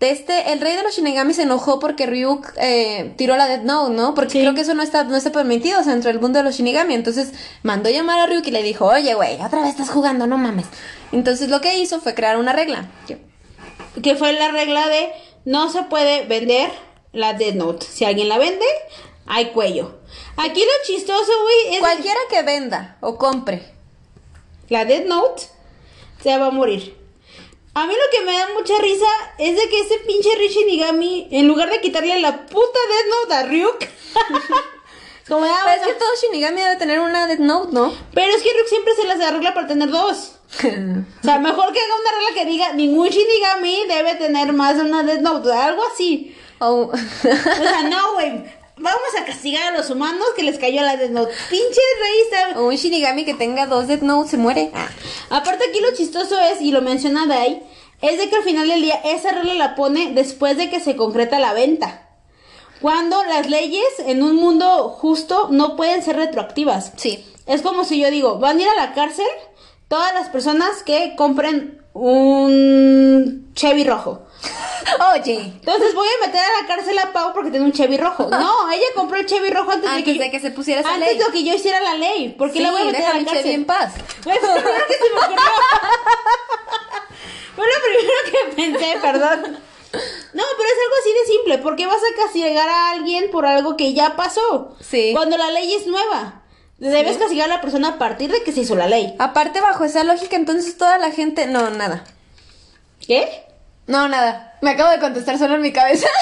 este, 0.00 0.52
el 0.52 0.60
rey 0.60 0.76
de 0.76 0.82
los 0.82 0.96
Shinigami 0.96 1.34
se 1.34 1.42
enojó 1.42 1.78
porque 1.78 2.06
Ryuk 2.06 2.52
eh, 2.56 3.12
tiró 3.16 3.36
la 3.36 3.46
Death 3.46 3.62
Note, 3.64 3.92
¿no? 3.94 4.14
Porque 4.14 4.30
Sí. 4.32 4.40
creo 4.40 4.54
que 4.54 4.62
eso 4.62 4.74
no 4.74 4.82
está, 4.82 5.04
no 5.04 5.16
está 5.16 5.30
permitido, 5.32 5.80
o 5.80 5.82
sea, 5.82 5.92
dentro 5.92 6.10
del 6.10 6.20
mundo 6.20 6.38
de 6.38 6.44
los 6.44 6.56
Shinigami. 6.56 6.94
Entonces 6.94 7.32
mandó 7.62 7.90
llamar 7.90 8.20
a 8.20 8.26
Ryuk 8.26 8.46
y 8.46 8.50
le 8.50 8.62
dijo, 8.62 8.86
oye, 8.86 9.14
güey, 9.14 9.34
otra 9.42 9.60
vez 9.60 9.70
estás 9.70 9.90
jugando, 9.90 10.26
no 10.26 10.38
mames. 10.38 10.66
Entonces 11.12 11.48
lo 11.50 11.60
que 11.60 11.78
hizo 11.78 12.00
fue 12.00 12.14
crear 12.14 12.38
una 12.38 12.52
regla. 12.52 12.88
que- 13.06 13.18
que 14.02 14.16
fue 14.16 14.32
la 14.32 14.50
regla 14.50 14.88
de 14.88 15.10
no 15.44 15.68
se 15.70 15.82
puede 15.84 16.24
vender 16.24 16.70
la 17.12 17.34
Death 17.34 17.54
Note. 17.54 17.86
Si 17.86 18.04
alguien 18.04 18.28
la 18.28 18.38
vende, 18.38 18.64
hay 19.26 19.46
cuello. 19.50 19.98
Aquí 20.36 20.60
lo 20.60 20.72
chistoso, 20.86 21.32
güey, 21.42 21.74
es 21.74 21.80
Cualquiera 21.80 22.20
que 22.28 22.42
venda 22.42 22.96
o 23.00 23.16
compre. 23.16 23.72
la 24.68 24.84
Death 24.84 25.06
Note 25.06 25.42
se 26.22 26.36
va 26.38 26.46
a 26.46 26.50
morir. 26.50 26.96
A 27.74 27.86
mí 27.86 27.92
lo 27.94 28.18
que 28.18 28.24
me 28.24 28.32
da 28.36 28.48
mucha 28.56 28.78
risa 28.78 29.06
es 29.38 29.56
de 29.56 29.68
que 29.68 29.80
ese 29.80 29.98
pinche 30.06 30.28
Rey 30.36 30.48
Shinigami, 30.48 31.28
en 31.32 31.48
lugar 31.48 31.70
de 31.70 31.80
quitarle 31.80 32.20
la 32.20 32.46
puta 32.46 32.78
Death 32.88 33.10
Note 33.10 33.34
a 33.34 33.42
Ryuk, 33.44 33.78
como 35.28 35.44
ya, 35.46 35.56
Pero 35.64 35.80
es 35.82 35.86
que 35.88 35.94
todo 35.94 36.08
Shinigami 36.20 36.60
debe 36.60 36.76
tener 36.76 37.00
una 37.00 37.26
Death 37.26 37.40
Note, 37.40 37.72
¿no? 37.72 37.92
pero 38.12 38.32
es 38.34 38.42
que 38.42 38.52
Ryuk 38.52 38.68
siempre 38.68 38.94
se 38.94 39.04
las 39.06 39.20
arregla 39.20 39.54
para 39.54 39.66
tener 39.66 39.90
dos. 39.90 40.32
O 40.62 41.24
sea, 41.26 41.38
mejor 41.38 41.72
que 41.72 41.80
haga 41.80 41.94
una 42.00 42.10
regla 42.12 42.34
que 42.34 42.46
diga 42.46 42.72
ningún 42.74 43.08
Shinigami 43.08 43.86
debe 43.88 44.14
tener 44.16 44.52
más 44.52 44.76
de 44.76 44.82
una 44.82 45.02
Death 45.02 45.20
Note, 45.20 45.52
algo 45.52 45.82
así. 45.92 46.36
O- 46.60 46.90
O 46.92 46.96
sea, 47.62 47.82
no, 47.88 48.12
güey. 48.14 48.44
Vamos 48.76 49.08
a 49.20 49.24
castigar 49.24 49.72
a 49.72 49.76
los 49.76 49.88
humanos 49.90 50.26
que 50.34 50.42
les 50.42 50.58
cayó 50.58 50.82
la 50.82 50.96
Death 50.96 51.10
Note. 51.10 51.32
Pinche 51.48 51.80
rey 52.00 52.56
un 52.56 52.74
Shinigami 52.74 53.24
que 53.24 53.34
tenga 53.34 53.66
dos 53.66 53.86
Death 53.86 54.02
Note 54.02 54.30
se 54.30 54.36
muere. 54.36 54.72
Ah. 54.74 54.88
Aparte 55.30 55.64
aquí 55.68 55.80
lo 55.80 55.94
chistoso 55.94 56.38
es, 56.40 56.60
y 56.60 56.72
lo 56.72 56.82
menciona 56.82 57.26
Dai, 57.26 57.62
es 58.02 58.18
de 58.18 58.28
que 58.28 58.36
al 58.36 58.42
final 58.42 58.68
del 58.68 58.82
día 58.82 59.00
esa 59.04 59.30
regla 59.30 59.54
la 59.54 59.74
pone 59.76 60.12
después 60.12 60.56
de 60.56 60.70
que 60.70 60.80
se 60.80 60.96
concreta 60.96 61.38
la 61.38 61.52
venta. 61.52 62.08
Cuando 62.80 63.22
las 63.24 63.48
leyes 63.48 63.84
en 64.00 64.22
un 64.22 64.36
mundo 64.36 64.88
justo 64.88 65.48
no 65.50 65.76
pueden 65.76 66.02
ser 66.02 66.16
retroactivas. 66.16 66.92
Sí. 66.96 67.24
Es 67.46 67.62
como 67.62 67.84
si 67.84 68.00
yo 68.00 68.10
digo, 68.10 68.38
van 68.38 68.58
a 68.58 68.62
ir 68.62 68.68
a 68.68 68.74
la 68.74 68.92
cárcel 68.92 69.26
todas 69.88 70.12
las 70.14 70.30
personas 70.30 70.82
que 70.82 71.14
compren 71.16 71.80
un 71.92 73.52
Chevy 73.54 73.84
rojo. 73.84 74.23
Oye. 75.14 75.40
Entonces 75.42 75.94
voy 75.94 76.06
a 76.08 76.26
meter 76.26 76.40
a 76.40 76.62
la 76.62 76.66
cárcel 76.68 76.98
a 76.98 77.12
Pau 77.12 77.32
porque 77.32 77.50
tiene 77.50 77.64
un 77.66 77.72
Chevy 77.72 77.96
rojo. 77.96 78.28
No, 78.30 78.70
ella 78.70 78.84
compró 78.94 79.18
el 79.18 79.26
Chevy 79.26 79.50
rojo 79.50 79.70
antes, 79.72 79.88
Antes 79.88 80.06
de, 80.06 80.12
que 80.12 80.18
de 80.24 80.30
que 80.30 80.40
se 80.40 80.50
pusiera 80.50 80.80
esa 80.80 80.94
antes 80.94 81.08
ley. 81.08 81.18
de 81.18 81.32
que 81.32 81.44
yo 81.44 81.54
hiciera 81.54 81.80
la 81.80 81.94
ley. 81.94 82.30
¿Por 82.36 82.52
qué 82.52 82.60
la 82.60 82.70
voy 82.70 82.82
a 82.82 82.84
meter 82.86 83.00
deja 83.00 83.10
a 83.10 83.14
la 83.14 83.20
mi 83.20 83.24
Chevy 83.26 83.36
cárcel? 83.36 83.54
en 83.54 83.64
paz. 83.64 83.94
Lo 84.24 84.32
primero 84.32 84.86
que 84.86 84.94
se 84.94 85.10
me 85.12 85.18
ocurrió. 85.20 85.36
Fue 87.56 87.66
lo 87.66 87.74
primero 87.82 88.18
que 88.30 88.56
pensé, 88.56 88.98
perdón. 89.00 89.42
No, 90.32 90.42
pero 90.56 90.68
es 90.68 90.78
algo 90.82 90.94
así 91.00 91.12
de 91.12 91.32
simple. 91.32 91.58
¿Por 91.58 91.76
qué 91.76 91.86
vas 91.86 91.96
a 92.02 92.22
castigar 92.22 92.68
a 92.68 92.90
alguien 92.90 93.30
por 93.30 93.46
algo 93.46 93.76
que 93.76 93.94
ya 93.94 94.16
pasó? 94.16 94.76
Sí. 94.80 95.10
Cuando 95.14 95.36
la 95.38 95.50
ley 95.52 95.72
es 95.74 95.86
nueva. 95.86 96.42
Debes 96.78 97.16
castigar 97.16 97.48
a 97.48 97.54
la 97.54 97.60
persona 97.60 97.90
a 97.90 97.98
partir 97.98 98.32
de 98.32 98.42
que 98.42 98.50
se 98.50 98.62
hizo 98.62 98.74
la 98.74 98.88
ley. 98.88 99.14
Aparte, 99.20 99.60
bajo 99.60 99.84
esa 99.84 100.02
lógica, 100.02 100.34
entonces 100.34 100.76
toda 100.76 100.98
la 100.98 101.12
gente. 101.12 101.46
No, 101.46 101.70
nada. 101.70 102.02
¿Qué? 103.06 103.44
No, 103.86 104.08
nada. 104.08 104.56
Me 104.62 104.70
acabo 104.70 104.90
de 104.90 104.98
contestar 105.00 105.38
solo 105.38 105.54
en 105.56 105.62
mi 105.62 105.72
cabeza. 105.72 106.08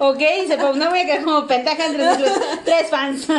Ok, 0.00 0.18
se 0.46 0.56
no 0.56 0.90
voy 0.90 1.00
a 1.00 1.04
quedar 1.06 1.24
como 1.24 1.46
pentaja 1.46 1.86
entre 1.86 2.04
los 2.04 2.16
tres 2.64 2.88
fans. 2.88 3.26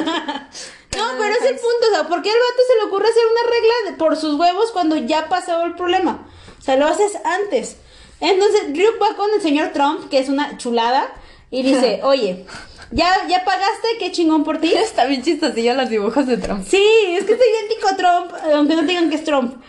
No, 0.97 1.05
pero 1.19 1.33
es 1.33 1.41
el 1.43 1.55
punto, 1.55 1.87
o 1.91 1.93
sea, 1.93 2.07
¿por 2.07 2.21
qué 2.23 2.29
al 2.31 2.35
vato 2.35 2.61
se 2.67 2.75
le 2.75 2.83
ocurre 2.87 3.07
hacer 3.07 3.21
una 3.31 3.49
regla 3.51 3.73
de- 3.91 3.97
por 3.97 4.17
sus 4.17 4.37
huevos 4.39 4.71
cuando 4.71 4.97
ya 4.97 5.29
pasó 5.29 5.61
el 5.63 5.75
problema? 5.75 6.27
O 6.59 6.61
sea, 6.61 6.75
lo 6.77 6.87
haces 6.87 7.13
antes. 7.23 7.77
Entonces, 8.19 8.73
Ryuk 8.73 8.99
va 9.01 9.15
con 9.15 9.29
el 9.33 9.41
señor 9.41 9.69
Trump, 9.69 10.09
que 10.09 10.17
es 10.17 10.29
una 10.29 10.57
chulada, 10.57 11.13
y 11.51 11.61
dice, 11.61 12.01
oye, 12.03 12.45
¿ya, 12.91 13.15
ya 13.29 13.45
pagaste? 13.45 13.87
Qué 13.99 14.11
chingón 14.11 14.43
por 14.43 14.57
ti. 14.59 14.73
Está 14.73 15.05
bien 15.05 15.21
chistosillo 15.23 15.75
los 15.75 15.89
dibujos 15.89 16.25
de 16.25 16.37
Trump. 16.37 16.65
Sí, 16.67 16.83
es 17.17 17.23
que 17.23 17.33
está 17.33 17.45
idéntico 17.45 17.87
a 17.87 17.95
Trump, 17.95 18.33
aunque 18.55 18.75
no 18.75 18.81
digan 18.81 19.09
que 19.11 19.15
es 19.17 19.23
Trump. 19.23 19.63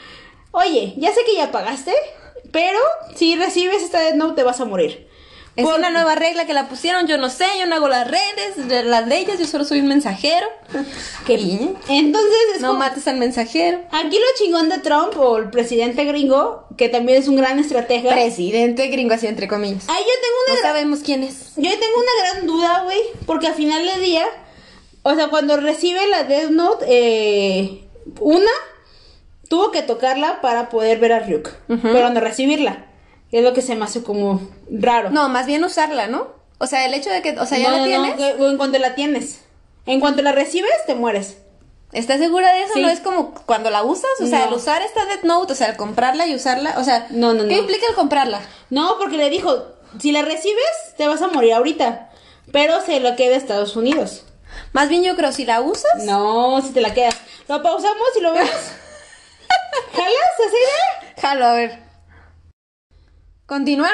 Oye, 0.53 0.95
ya 0.97 1.12
sé 1.12 1.20
que 1.26 1.36
ya 1.36 1.53
pagaste, 1.53 1.95
pero 2.53 2.78
si 3.16 3.36
recibes 3.36 3.82
esta 3.82 4.01
Death 4.01 4.14
Note 4.16 4.34
te 4.36 4.42
vas 4.42 4.61
a 4.61 4.64
morir. 4.64 5.09
Es 5.57 5.64
Por- 5.64 5.78
una 5.80 5.90
nueva 5.90 6.14
regla 6.14 6.46
que 6.46 6.55
la 6.55 6.68
pusieron, 6.68 7.09
yo 7.09 7.18
no 7.18 7.28
sé, 7.28 7.44
yo 7.59 7.66
no 7.66 7.74
hago 7.74 7.88
las 7.88 8.09
redes, 8.09 8.68
de- 8.68 8.84
las 8.84 9.09
leyes, 9.09 9.38
yo 9.38 9.46
solo 9.46 9.64
soy 9.64 9.80
un 9.80 9.88
mensajero. 9.88 10.46
que- 11.26 11.34
Entonces, 11.88 12.38
es 12.55 12.61
No 12.61 12.68
como- 12.68 12.78
mates 12.78 13.07
al 13.09 13.16
mensajero. 13.16 13.80
Aquí 13.90 14.16
lo 14.16 14.24
chingón 14.38 14.68
de 14.68 14.78
Trump 14.78 15.16
o 15.18 15.38
el 15.38 15.51
presidente 15.51 16.05
gringo, 16.05 16.66
que 16.78 16.88
también 16.88 17.18
es 17.18 17.26
un 17.26 17.34
gran 17.36 17.59
estratega. 17.59 18.12
Presidente 18.12 18.86
gringo, 18.88 19.12
así 19.14 19.26
entre 19.26 19.48
comillas. 19.48 19.88
Ahí 19.88 20.03
yo 20.03 20.20
tengo 20.20 20.36
No 20.46 20.53
una 20.53 20.61
gran, 20.61 20.72
sabemos 20.72 21.01
quién 21.05 21.24
es. 21.24 21.53
yo 21.57 21.70
tengo 21.70 21.96
una 21.98 22.30
gran 22.32 22.46
duda, 22.46 22.82
güey, 22.84 23.01
porque 23.26 23.48
al 23.48 23.55
final 23.55 23.84
del 23.84 24.01
día, 24.03 24.24
o 25.03 25.14
sea, 25.16 25.28
cuando 25.28 25.57
recibe 25.57 26.07
la 26.07 26.22
Death 26.24 26.51
Note, 26.51 26.86
eh, 26.88 27.84
una 28.20 28.51
tuvo 29.51 29.72
que 29.72 29.82
tocarla 29.82 30.40
para 30.40 30.68
poder 30.68 30.98
ver 31.01 31.12
a 31.12 31.18
Ryuk, 31.18 31.51
pero 31.82 32.09
no 32.11 32.20
recibirla. 32.20 32.86
Es 33.32 33.42
lo 33.42 33.53
que 33.53 33.62
se 33.62 33.74
me 33.74 33.84
hace 33.84 34.03
como 34.03 34.40
raro. 34.70 35.11
No, 35.11 35.28
más 35.28 35.46
bien 35.46 35.64
usarla, 35.64 36.07
¿no? 36.07 36.28
O 36.59 36.66
sea, 36.66 36.86
el 36.86 36.94
hecho 36.94 37.11
de 37.11 37.20
que, 37.20 37.38
o 37.38 37.44
sea, 37.46 37.59
ya 37.59 37.70
No, 37.70 37.76
la 37.78 37.78
no, 37.78 38.07
no, 38.07 38.14
tienes. 38.14 38.36
que- 38.36 38.42
o 38.42 38.48
en 38.48 38.57
cuanto 38.57 38.78
la 38.78 38.94
tienes. 38.94 39.40
En 39.86 39.98
cuanto 39.98 40.22
la 40.22 40.30
recibes, 40.32 40.70
te 40.86 40.94
mueres. 40.94 41.38
¿Estás 41.92 42.18
segura 42.20 42.53
de 42.53 42.62
eso? 42.62 42.74
Sí. 42.74 42.82
No 42.82 42.88
es 42.88 43.01
como 43.01 43.34
cuando 43.46 43.70
la 43.70 43.82
usas, 43.82 44.11
o 44.22 44.26
sea, 44.26 44.40
No. 44.40 44.48
el 44.48 44.55
usar 44.55 44.82
esta 44.82 45.05
Death 45.07 45.24
Note, 45.24 45.53
o 45.53 45.57
sea, 45.57 45.68
el 45.68 45.76
comprarla 45.76 46.28
y 46.28 46.34
usarla, 46.36 46.76
o 46.78 46.84
sea, 46.84 47.09
No, 47.11 47.32
no, 47.34 47.48
¿qué 47.48 47.57
no. 47.57 47.61
implica 47.62 47.86
el 47.88 47.96
comprarla? 47.96 48.40
No, 48.70 48.96
porque 48.98 49.16
le 49.16 49.30
dijo, 49.30 49.64
si 49.98 50.12
la 50.12 50.22
recibes, 50.22 50.94
te 50.96 51.09
vas 51.09 51.22
a 51.22 51.26
morir 51.28 51.55
ahorita. 51.55 52.11
Pero 52.53 52.80
se 52.82 53.01
lo 53.01 53.16
queda 53.16 53.34
a 53.34 53.38
Estados 53.38 53.74
Unidos. 53.74 54.24
Más 54.72 54.88
bien 54.88 55.03
yo 55.03 55.16
creo, 55.16 55.32
si 55.32 55.44
la 55.44 55.61
usas, 55.61 56.05
No, 56.05 56.61
si 56.62 56.70
te 56.72 56.80
la 56.80 56.94
quedas. 56.94 57.16
Lo 57.48 57.62
pausamos 57.62 58.09
y 58.16 58.20
lo 58.20 58.32
vemos. 58.32 58.51
¿Jalas 59.93 60.53
idea? 60.53 61.14
jalo, 61.21 61.45
a 61.47 61.55
ver. 61.55 61.91
¿Continuamos? 63.47 63.91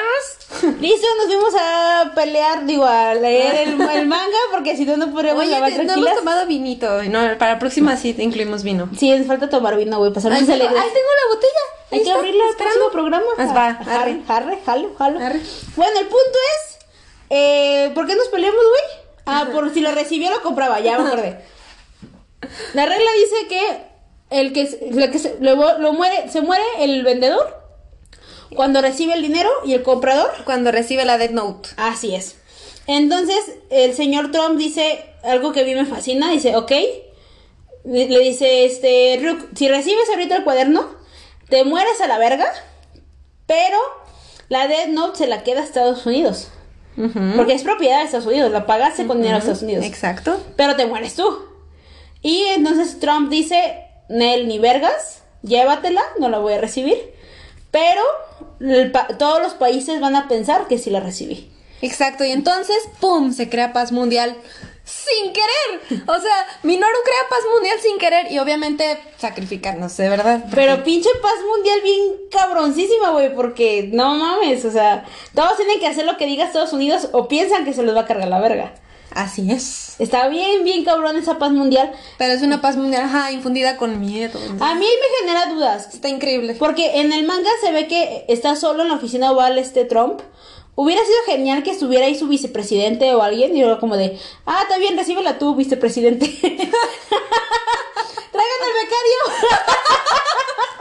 Listo, 0.79 1.07
nos 1.17 1.25
fuimos 1.25 1.53
a 1.59 2.11
pelear, 2.13 2.65
digo, 2.67 2.85
a 2.85 3.15
leer 3.15 3.67
el, 3.69 3.81
el 3.81 4.05
manga, 4.07 4.37
porque 4.51 4.77
si 4.77 4.85
no, 4.85 4.97
no 4.97 5.11
podríamos 5.11 5.41
Oye, 5.41 5.49
grabar 5.51 5.71
te- 5.73 5.83
no 5.83 5.93
hemos 5.93 6.15
tomado 6.15 6.45
vinito, 6.45 7.01
no, 7.05 7.37
para 7.39 7.53
la 7.53 7.59
próxima 7.59 7.97
sí 7.97 8.13
te 8.13 8.21
incluimos 8.21 8.61
vino. 8.61 8.87
Sí, 8.97 9.09
nos 9.17 9.25
falta 9.25 9.49
tomar 9.49 9.75
vino, 9.75 9.97
güey, 9.97 10.13
pasar 10.13 10.31
Ahí 10.31 10.45
tengo, 10.45 10.53
ahí 10.53 10.69
tengo 10.69 10.77
la 10.77 11.35
botella. 11.35 11.59
Hay 11.89 12.03
que 12.03 12.11
abrirla 12.11 12.43
el 12.49 12.55
próximo 12.55 12.89
programa. 12.91 13.25
Pues 13.35 13.49
va. 13.49 13.67
Arre, 13.67 14.21
arre, 14.27 14.59
jalo, 14.63 14.93
jalo. 14.95 15.25
Arre. 15.25 15.39
Bueno, 15.75 15.99
el 16.01 16.05
punto 16.05 16.37
es, 16.55 16.77
eh, 17.31 17.91
¿por 17.95 18.05
qué 18.05 18.15
nos 18.15 18.27
peleamos, 18.27 18.59
güey? 18.61 19.01
Ah, 19.25 19.47
por 19.51 19.73
si 19.73 19.81
lo 19.81 19.91
recibía 19.91 20.29
lo 20.29 20.43
compraba, 20.43 20.79
ya 20.81 20.99
me 20.99 21.07
acordé. 21.07 21.39
La 22.73 22.85
regla 22.85 23.11
dice 23.13 23.47
que 23.47 23.87
el 24.29 24.53
que, 24.53 24.89
la 24.91 25.11
que 25.11 25.19
se, 25.19 25.37
lo, 25.39 25.79
lo 25.79 25.93
muere, 25.93 26.29
se 26.29 26.41
muere 26.41 26.63
el 26.79 27.03
vendedor 27.03 27.57
cuando 28.55 28.81
recibe 28.81 29.13
el 29.13 29.21
dinero 29.21 29.49
y 29.65 29.73
el 29.73 29.83
comprador 29.83 30.31
Cuando 30.45 30.71
recibe 30.71 31.05
la 31.05 31.17
Death 31.17 31.31
Note. 31.31 31.69
Así 31.77 32.15
es. 32.15 32.37
Entonces, 32.87 33.37
el 33.69 33.93
señor 33.93 34.31
Trump 34.31 34.57
dice 34.57 35.05
algo 35.23 35.51
que 35.51 35.61
a 35.61 35.65
mí 35.65 35.75
me 35.75 35.85
fascina. 35.85 36.31
Dice, 36.31 36.55
ok. 36.55 36.71
Le 37.83 38.19
dice, 38.19 38.65
este, 38.65 39.19
Rook, 39.21 39.49
si 39.55 39.67
recibes 39.67 40.09
ahorita 40.09 40.37
el 40.37 40.43
cuaderno, 40.43 40.87
te 41.49 41.63
mueres 41.63 42.01
a 42.01 42.07
la 42.07 42.17
verga, 42.17 42.51
pero 43.45 43.77
la 44.49 44.67
Death 44.67 44.89
Note 44.89 45.17
se 45.17 45.27
la 45.27 45.43
queda 45.43 45.61
a 45.61 45.63
Estados 45.63 46.05
Unidos. 46.05 46.49
Porque 47.35 47.53
es 47.53 47.61
propiedad 47.61 47.99
de 47.99 48.05
Estados 48.05 48.25
Unidos, 48.25 48.51
la 48.51 48.65
pagaste 48.65 49.05
con 49.05 49.17
dinero 49.17 49.35
a 49.35 49.39
Estados 49.39 49.61
Unidos. 49.61 49.85
Exacto. 49.85 50.41
Pero 50.55 50.75
te 50.75 50.87
mueres 50.87 51.13
tú. 51.13 51.45
Y 52.23 52.41
entonces 52.47 52.99
Trump 52.99 53.29
dice, 53.29 53.86
Nel, 54.09 54.47
ni 54.47 54.59
vergas, 54.59 55.23
llévatela, 55.43 56.03
no 56.19 56.29
la 56.29 56.39
voy 56.39 56.53
a 56.53 56.61
recibir. 56.61 57.13
Pero 57.71 58.01
todos 59.17 59.41
los 59.41 59.53
países 59.53 59.99
van 59.99 60.15
a 60.15 60.27
pensar 60.27 60.67
que 60.67 60.77
sí 60.77 60.89
la 60.89 60.99
recibí. 60.99 61.51
Exacto, 61.81 62.23
y 62.23 62.31
entonces, 62.31 62.77
¡pum! 62.99 63.33
se 63.33 63.49
crea 63.49 63.73
paz 63.73 63.91
mundial 63.91 64.35
sin 64.87 65.33
querer. 65.33 66.01
O 66.07 66.19
sea, 66.19 66.47
Minoru 66.63 66.97
crea 67.03 67.29
paz 67.29 67.39
mundial 67.53 67.77
sin 67.81 67.97
querer 67.97 68.31
y 68.31 68.39
obviamente 68.39 68.97
sacrificándose, 69.17 70.07
¿verdad? 70.07 70.45
Pero 70.55 70.83
pinche 70.83 71.09
paz 71.21 71.35
mundial 71.45 71.81
bien 71.83 72.13
cabroncísima, 72.31 73.11
güey, 73.11 73.35
porque 73.35 73.89
no 73.91 74.15
mames, 74.15 74.63
o 74.63 74.71
sea, 74.71 75.05
todos 75.35 75.57
tienen 75.57 75.79
que 75.79 75.87
hacer 75.87 76.05
lo 76.05 76.17
que 76.17 76.25
diga 76.25 76.45
Estados 76.45 76.73
Unidos 76.73 77.09
o 77.11 77.27
piensan 77.27 77.65
que 77.65 77.73
se 77.73 77.83
los 77.83 77.95
va 77.95 78.01
a 78.01 78.05
cargar 78.05 78.29
la 78.29 78.39
verga. 78.39 78.73
Así 79.17 79.51
es. 79.51 79.95
Está 79.97 80.27
bien, 80.27 80.63
bien 80.63 80.83
cabrón 80.85 81.17
esa 81.17 81.39
paz 81.39 81.51
mundial. 81.51 81.91
Pero 82.19 82.33
es 82.33 82.43
una 82.43 82.61
paz 82.61 82.77
mundial, 82.77 83.01
ajá, 83.05 83.31
infundida 83.31 83.75
con 83.75 83.99
miedo. 83.99 84.39
A 84.59 84.75
mí 84.75 84.85
me 84.85 85.17
genera 85.19 85.47
dudas, 85.51 85.91
Está 85.91 86.07
increíble. 86.07 86.53
porque 86.53 86.99
en 87.01 87.11
el 87.11 87.25
manga 87.25 87.49
se 87.61 87.71
ve 87.71 87.87
que 87.87 88.25
está 88.27 88.55
solo 88.55 88.83
en 88.83 88.89
la 88.89 88.95
oficina 88.95 89.31
oval 89.31 89.57
este 89.57 89.85
Trump. 89.85 90.21
Hubiera 90.75 91.03
sido 91.03 91.17
genial 91.25 91.63
que 91.63 91.71
estuviera 91.71 92.05
ahí 92.05 92.13
su 92.15 92.27
vicepresidente 92.27 93.11
o 93.15 93.23
alguien 93.23 93.57
y 93.57 93.61
luego 93.63 93.79
como 93.79 93.97
de, 93.97 94.19
ah, 94.45 94.59
está 94.61 94.77
bien, 94.77 94.95
recíbela 94.95 95.39
tú, 95.39 95.55
vicepresidente. 95.55 96.27
Traigan 96.39 96.69
al 98.61 98.73
becario. 98.83 99.17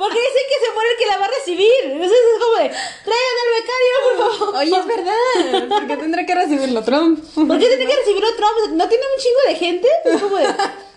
Porque 0.00 0.18
dicen 0.18 0.44
que 0.48 0.64
se 0.66 0.72
muere 0.72 0.90
el 0.92 0.96
que 0.96 1.06
la 1.06 1.18
va 1.18 1.24
a 1.26 1.28
recibir. 1.28 1.70
Entonces 1.84 2.16
es 2.18 2.42
como 2.42 2.56
de, 2.56 2.68
traigan 3.04 3.36
al 3.44 3.50
becario, 3.60 3.94
por 4.02 4.38
favor. 4.38 4.56
Oye, 4.56 4.76
es 4.80 4.86
verdad. 4.86 5.68
Porque 5.78 5.96
tendrá 5.98 6.24
que 6.26 6.34
recibirlo 6.34 6.82
Trump. 6.82 7.22
¿Por 7.34 7.58
qué 7.58 7.66
tiene 7.68 7.86
que 7.86 7.96
recibirlo 7.96 8.34
Trump? 8.34 8.70
¿No 8.72 8.88
tiene 8.88 9.04
un 9.14 9.20
chingo 9.22 9.40
de 9.48 9.54
gente? 9.56 9.88
Es 10.06 10.22
como 10.22 10.36
de, 10.38 10.46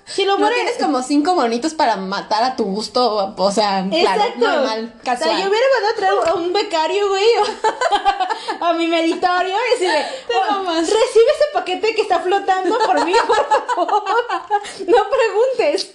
si 0.05 0.23
lo 0.25 0.33
No 0.33 0.39
muere... 0.39 0.55
tienes 0.55 0.77
como 0.81 1.01
cinco 1.03 1.33
bonitos 1.35 1.73
para 1.73 1.95
matar 1.97 2.43
a 2.43 2.55
tu 2.55 2.63
gusto, 2.65 3.33
o 3.37 3.51
sea, 3.51 3.85
claro, 3.89 4.23
normal, 4.37 4.93
O 4.99 5.03
casual. 5.03 5.29
sea, 5.31 5.39
yo 5.43 5.49
hubiera 5.49 5.67
mandado 5.73 5.93
a 5.93 5.95
traer 5.95 6.13
a 6.29 6.33
un 6.35 6.53
becario, 6.53 7.09
güey, 7.09 7.25
a 8.61 8.73
mi 8.73 8.87
meditorio 8.87 9.55
y 9.55 9.71
decirle, 9.73 10.05
"Oh, 10.49 10.63
recibe 10.79 10.95
ese 11.35 11.45
paquete 11.53 11.95
que 11.95 12.01
está 12.01 12.19
flotando 12.19 12.77
por 12.79 13.05
mí, 13.05 13.13
por 13.27 13.47
favor. 13.47 14.03
No 14.87 14.97
preguntes. 15.09 15.91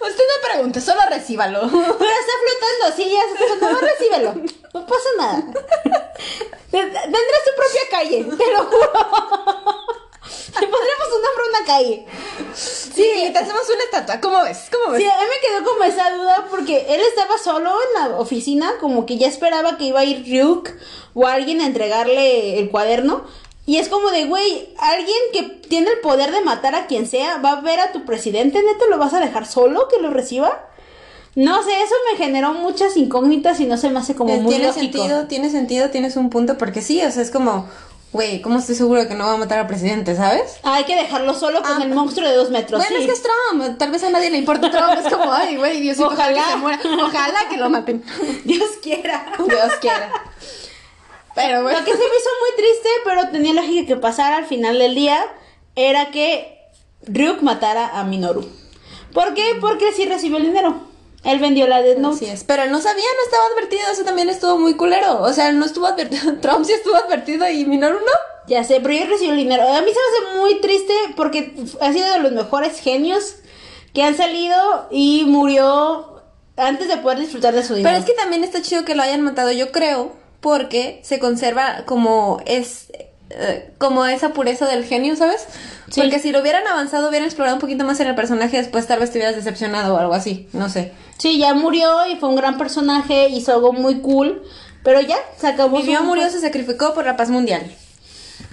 Usted 0.00 0.24
no 0.24 0.48
pregunte, 0.48 0.80
solo 0.80 1.00
recíbalo. 1.08 1.60
Pero 1.70 1.82
está 1.82 2.32
flotando, 2.42 2.96
sí, 2.96 3.10
ya 3.10 3.22
se 3.38 3.56
no, 3.56 3.80
recíbelo. 3.80 4.34
No 4.72 4.86
pasa 4.86 5.08
nada. 5.18 5.42
Tendrás 6.70 7.44
tu 7.44 7.56
propia 7.56 7.82
calle, 7.90 8.24
te 8.24 8.52
lo 8.52 8.64
juro. 8.64 8.92
Te 10.22 10.66
pondremos 10.66 11.08
un 11.16 11.22
nombre 11.22 11.44
a 11.44 11.58
una 11.58 11.66
calle. 11.66 12.06
Sí, 12.54 13.24
y 13.26 13.32
te 13.32 13.38
hacemos 13.38 13.62
una 13.68 13.84
estatua. 13.84 14.20
¿Cómo 14.20 14.42
ves? 14.42 14.68
¿Cómo 14.70 14.92
ves? 14.92 15.02
Sí, 15.02 15.08
a 15.08 15.18
mí 15.18 15.24
me 15.28 15.48
quedó 15.48 15.70
como 15.70 15.84
esa 15.84 16.10
duda 16.14 16.46
porque 16.50 16.86
él 16.88 17.00
estaba 17.00 17.38
solo 17.38 17.70
en 17.70 18.10
la 18.10 18.16
oficina, 18.18 18.74
como 18.80 19.06
que 19.06 19.18
ya 19.18 19.26
esperaba 19.26 19.78
que 19.78 19.84
iba 19.84 20.00
a 20.00 20.04
ir 20.04 20.24
Ryuk 20.24 20.70
o 21.14 21.26
alguien 21.26 21.60
a 21.60 21.66
entregarle 21.66 22.58
el 22.58 22.70
cuaderno. 22.70 23.24
Y 23.66 23.76
es 23.78 23.88
como 23.88 24.10
de, 24.10 24.24
güey, 24.24 24.68
alguien 24.78 25.16
que 25.32 25.42
tiene 25.42 25.90
el 25.90 26.00
poder 26.00 26.32
de 26.32 26.40
matar 26.40 26.74
a 26.74 26.86
quien 26.86 27.06
sea, 27.06 27.38
va 27.38 27.52
a 27.52 27.60
ver 27.60 27.78
a 27.80 27.92
tu 27.92 28.04
presidente, 28.04 28.58
¿neta 28.62 28.86
lo 28.88 28.98
vas 28.98 29.14
a 29.14 29.20
dejar 29.20 29.46
solo 29.46 29.86
que 29.88 30.00
lo 30.00 30.10
reciba? 30.10 30.66
No 31.36 31.62
sé, 31.62 31.70
eso 31.82 31.94
me 32.10 32.16
generó 32.16 32.52
muchas 32.54 32.96
incógnitas 32.96 33.60
y 33.60 33.66
no 33.66 33.76
se 33.76 33.88
me 33.90 34.00
hace 34.00 34.16
como 34.16 34.34
Eh, 34.34 34.38
muy 34.40 34.50
tiene 34.50 34.66
lógico. 34.66 34.98
sentido, 34.98 35.26
tiene 35.28 35.50
sentido, 35.50 35.90
tienes 35.90 36.16
un 36.16 36.30
punto, 36.30 36.58
porque 36.58 36.82
sí, 36.82 37.00
o 37.04 37.10
sea, 37.12 37.22
es 37.22 37.30
como, 37.30 37.68
güey, 38.12 38.40
¿cómo 38.42 38.58
estoy 38.58 38.74
seguro 38.74 39.02
de 39.02 39.06
que 39.06 39.14
no 39.14 39.24
va 39.26 39.34
a 39.34 39.36
matar 39.36 39.60
al 39.60 39.68
presidente, 39.68 40.16
sabes? 40.16 40.56
Ah, 40.64 40.74
hay 40.76 40.84
que 40.84 40.96
dejarlo 40.96 41.32
solo 41.34 41.62
con 41.62 41.80
Ah. 41.80 41.84
el 41.84 41.90
monstruo 41.94 42.28
de 42.28 42.34
dos 42.34 42.50
metros. 42.50 42.80
Bueno, 42.80 42.96
sí. 42.96 43.02
es 43.02 43.06
que 43.06 43.12
es 43.12 43.22
Trump, 43.22 43.78
tal 43.78 43.92
vez 43.92 44.02
a 44.02 44.10
nadie 44.10 44.30
le 44.30 44.38
importa 44.38 44.68
Trump, 44.72 44.94
es 45.06 45.12
como, 45.14 45.32
ay, 45.32 45.56
güey, 45.56 45.80
Diosito, 45.80 46.06
ojalá 46.08 46.24
Ojalá. 46.32 46.44
que 46.46 46.50
se 46.50 46.56
muera, 46.56 46.80
ojalá 47.04 47.48
que 47.48 47.56
lo 47.58 47.70
maten, 47.70 48.02
Dios 48.44 48.68
quiera. 48.82 49.24
Dios 49.38 49.72
quiera. 49.80 50.10
Pero 51.40 51.62
bueno, 51.62 51.78
Lo 51.78 51.84
que 51.84 51.92
se 51.92 51.98
me 51.98 52.04
hizo 52.04 52.30
muy 52.40 52.56
triste, 52.56 52.88
pero 53.04 53.28
tenía 53.30 53.54
lógica 53.54 53.86
que 53.86 53.96
pasara 53.96 54.36
al 54.36 54.46
final 54.46 54.78
del 54.78 54.94
día, 54.94 55.18
era 55.76 56.10
que 56.10 56.58
Ryuk 57.02 57.42
matara 57.42 57.98
a 57.98 58.04
Minoru. 58.04 58.46
¿Por 59.12 59.34
qué? 59.34 59.56
Porque 59.60 59.88
él 59.88 59.94
sí 59.94 60.06
recibió 60.06 60.38
el 60.38 60.44
dinero. 60.44 60.88
Él 61.24 61.38
vendió 61.38 61.66
la 61.66 61.82
Death 61.82 61.98
Note. 61.98 62.16
Así 62.16 62.26
es, 62.26 62.44
pero 62.44 62.62
él 62.62 62.70
no 62.70 62.80
sabía, 62.80 63.04
no 63.16 63.24
estaba 63.24 63.44
advertido, 63.54 63.82
eso 63.92 64.04
también 64.04 64.30
estuvo 64.30 64.58
muy 64.58 64.74
culero, 64.74 65.20
o 65.20 65.32
sea, 65.32 65.48
él 65.50 65.58
no 65.58 65.66
estuvo 65.66 65.86
advertido, 65.86 66.36
Trump 66.40 66.64
sí 66.64 66.72
estuvo 66.72 66.96
advertido 66.96 67.48
y 67.48 67.66
Minoru 67.66 67.98
no. 67.98 68.12
Ya 68.46 68.64
sé, 68.64 68.80
pero 68.80 68.94
él 68.94 69.08
recibió 69.08 69.32
el 69.32 69.38
dinero. 69.38 69.62
A 69.62 69.80
mí 69.82 69.90
se 69.92 69.98
me 69.98 70.28
hace 70.28 70.38
muy 70.38 70.60
triste 70.60 70.92
porque 71.14 71.54
ha 71.80 71.92
sido 71.92 72.10
de 72.10 72.20
los 72.20 72.32
mejores 72.32 72.80
genios 72.80 73.36
que 73.94 74.02
han 74.02 74.16
salido 74.16 74.88
y 74.90 75.24
murió 75.26 76.22
antes 76.56 76.88
de 76.88 76.96
poder 76.96 77.20
disfrutar 77.20 77.54
de 77.54 77.62
su 77.62 77.74
dinero. 77.74 77.94
Pero 77.94 78.04
es 78.04 78.10
que 78.10 78.20
también 78.20 78.42
está 78.42 78.60
chido 78.60 78.84
que 78.84 78.94
lo 78.94 79.02
hayan 79.02 79.20
matado, 79.20 79.52
yo 79.52 79.70
creo, 79.70 80.16
porque 80.40 81.00
se 81.04 81.18
conserva 81.18 81.84
como 81.86 82.40
es 82.46 82.86
eh, 83.30 83.72
como 83.78 84.06
esa 84.06 84.30
pureza 84.30 84.66
del 84.66 84.84
genio, 84.84 85.14
¿sabes? 85.16 85.46
Sí. 85.90 86.00
Porque 86.00 86.18
si 86.18 86.32
lo 86.32 86.40
hubieran 86.40 86.66
avanzado, 86.66 87.08
hubieran 87.08 87.26
explorado 87.26 87.56
un 87.56 87.60
poquito 87.60 87.84
más 87.84 88.00
en 88.00 88.08
el 88.08 88.14
personaje, 88.14 88.56
después 88.56 88.86
tal 88.86 89.00
vez 89.00 89.10
te 89.12 89.18
hubieras 89.18 89.36
decepcionado 89.36 89.94
o 89.94 89.98
algo 89.98 90.14
así, 90.14 90.48
no 90.52 90.68
sé. 90.68 90.92
Sí, 91.18 91.38
ya 91.38 91.54
murió 91.54 92.06
y 92.06 92.16
fue 92.16 92.28
un 92.28 92.36
gran 92.36 92.58
personaje, 92.58 93.28
hizo 93.28 93.52
algo 93.52 93.72
muy 93.72 94.00
cool, 94.00 94.42
pero 94.82 95.00
ya, 95.00 95.16
se 95.38 95.46
acabó. 95.48 95.76
Vivió, 95.78 95.98
su- 95.98 96.04
murió, 96.04 96.28
se 96.30 96.40
sacrificó 96.40 96.94
por 96.94 97.04
la 97.04 97.16
paz 97.16 97.28
mundial. 97.30 97.70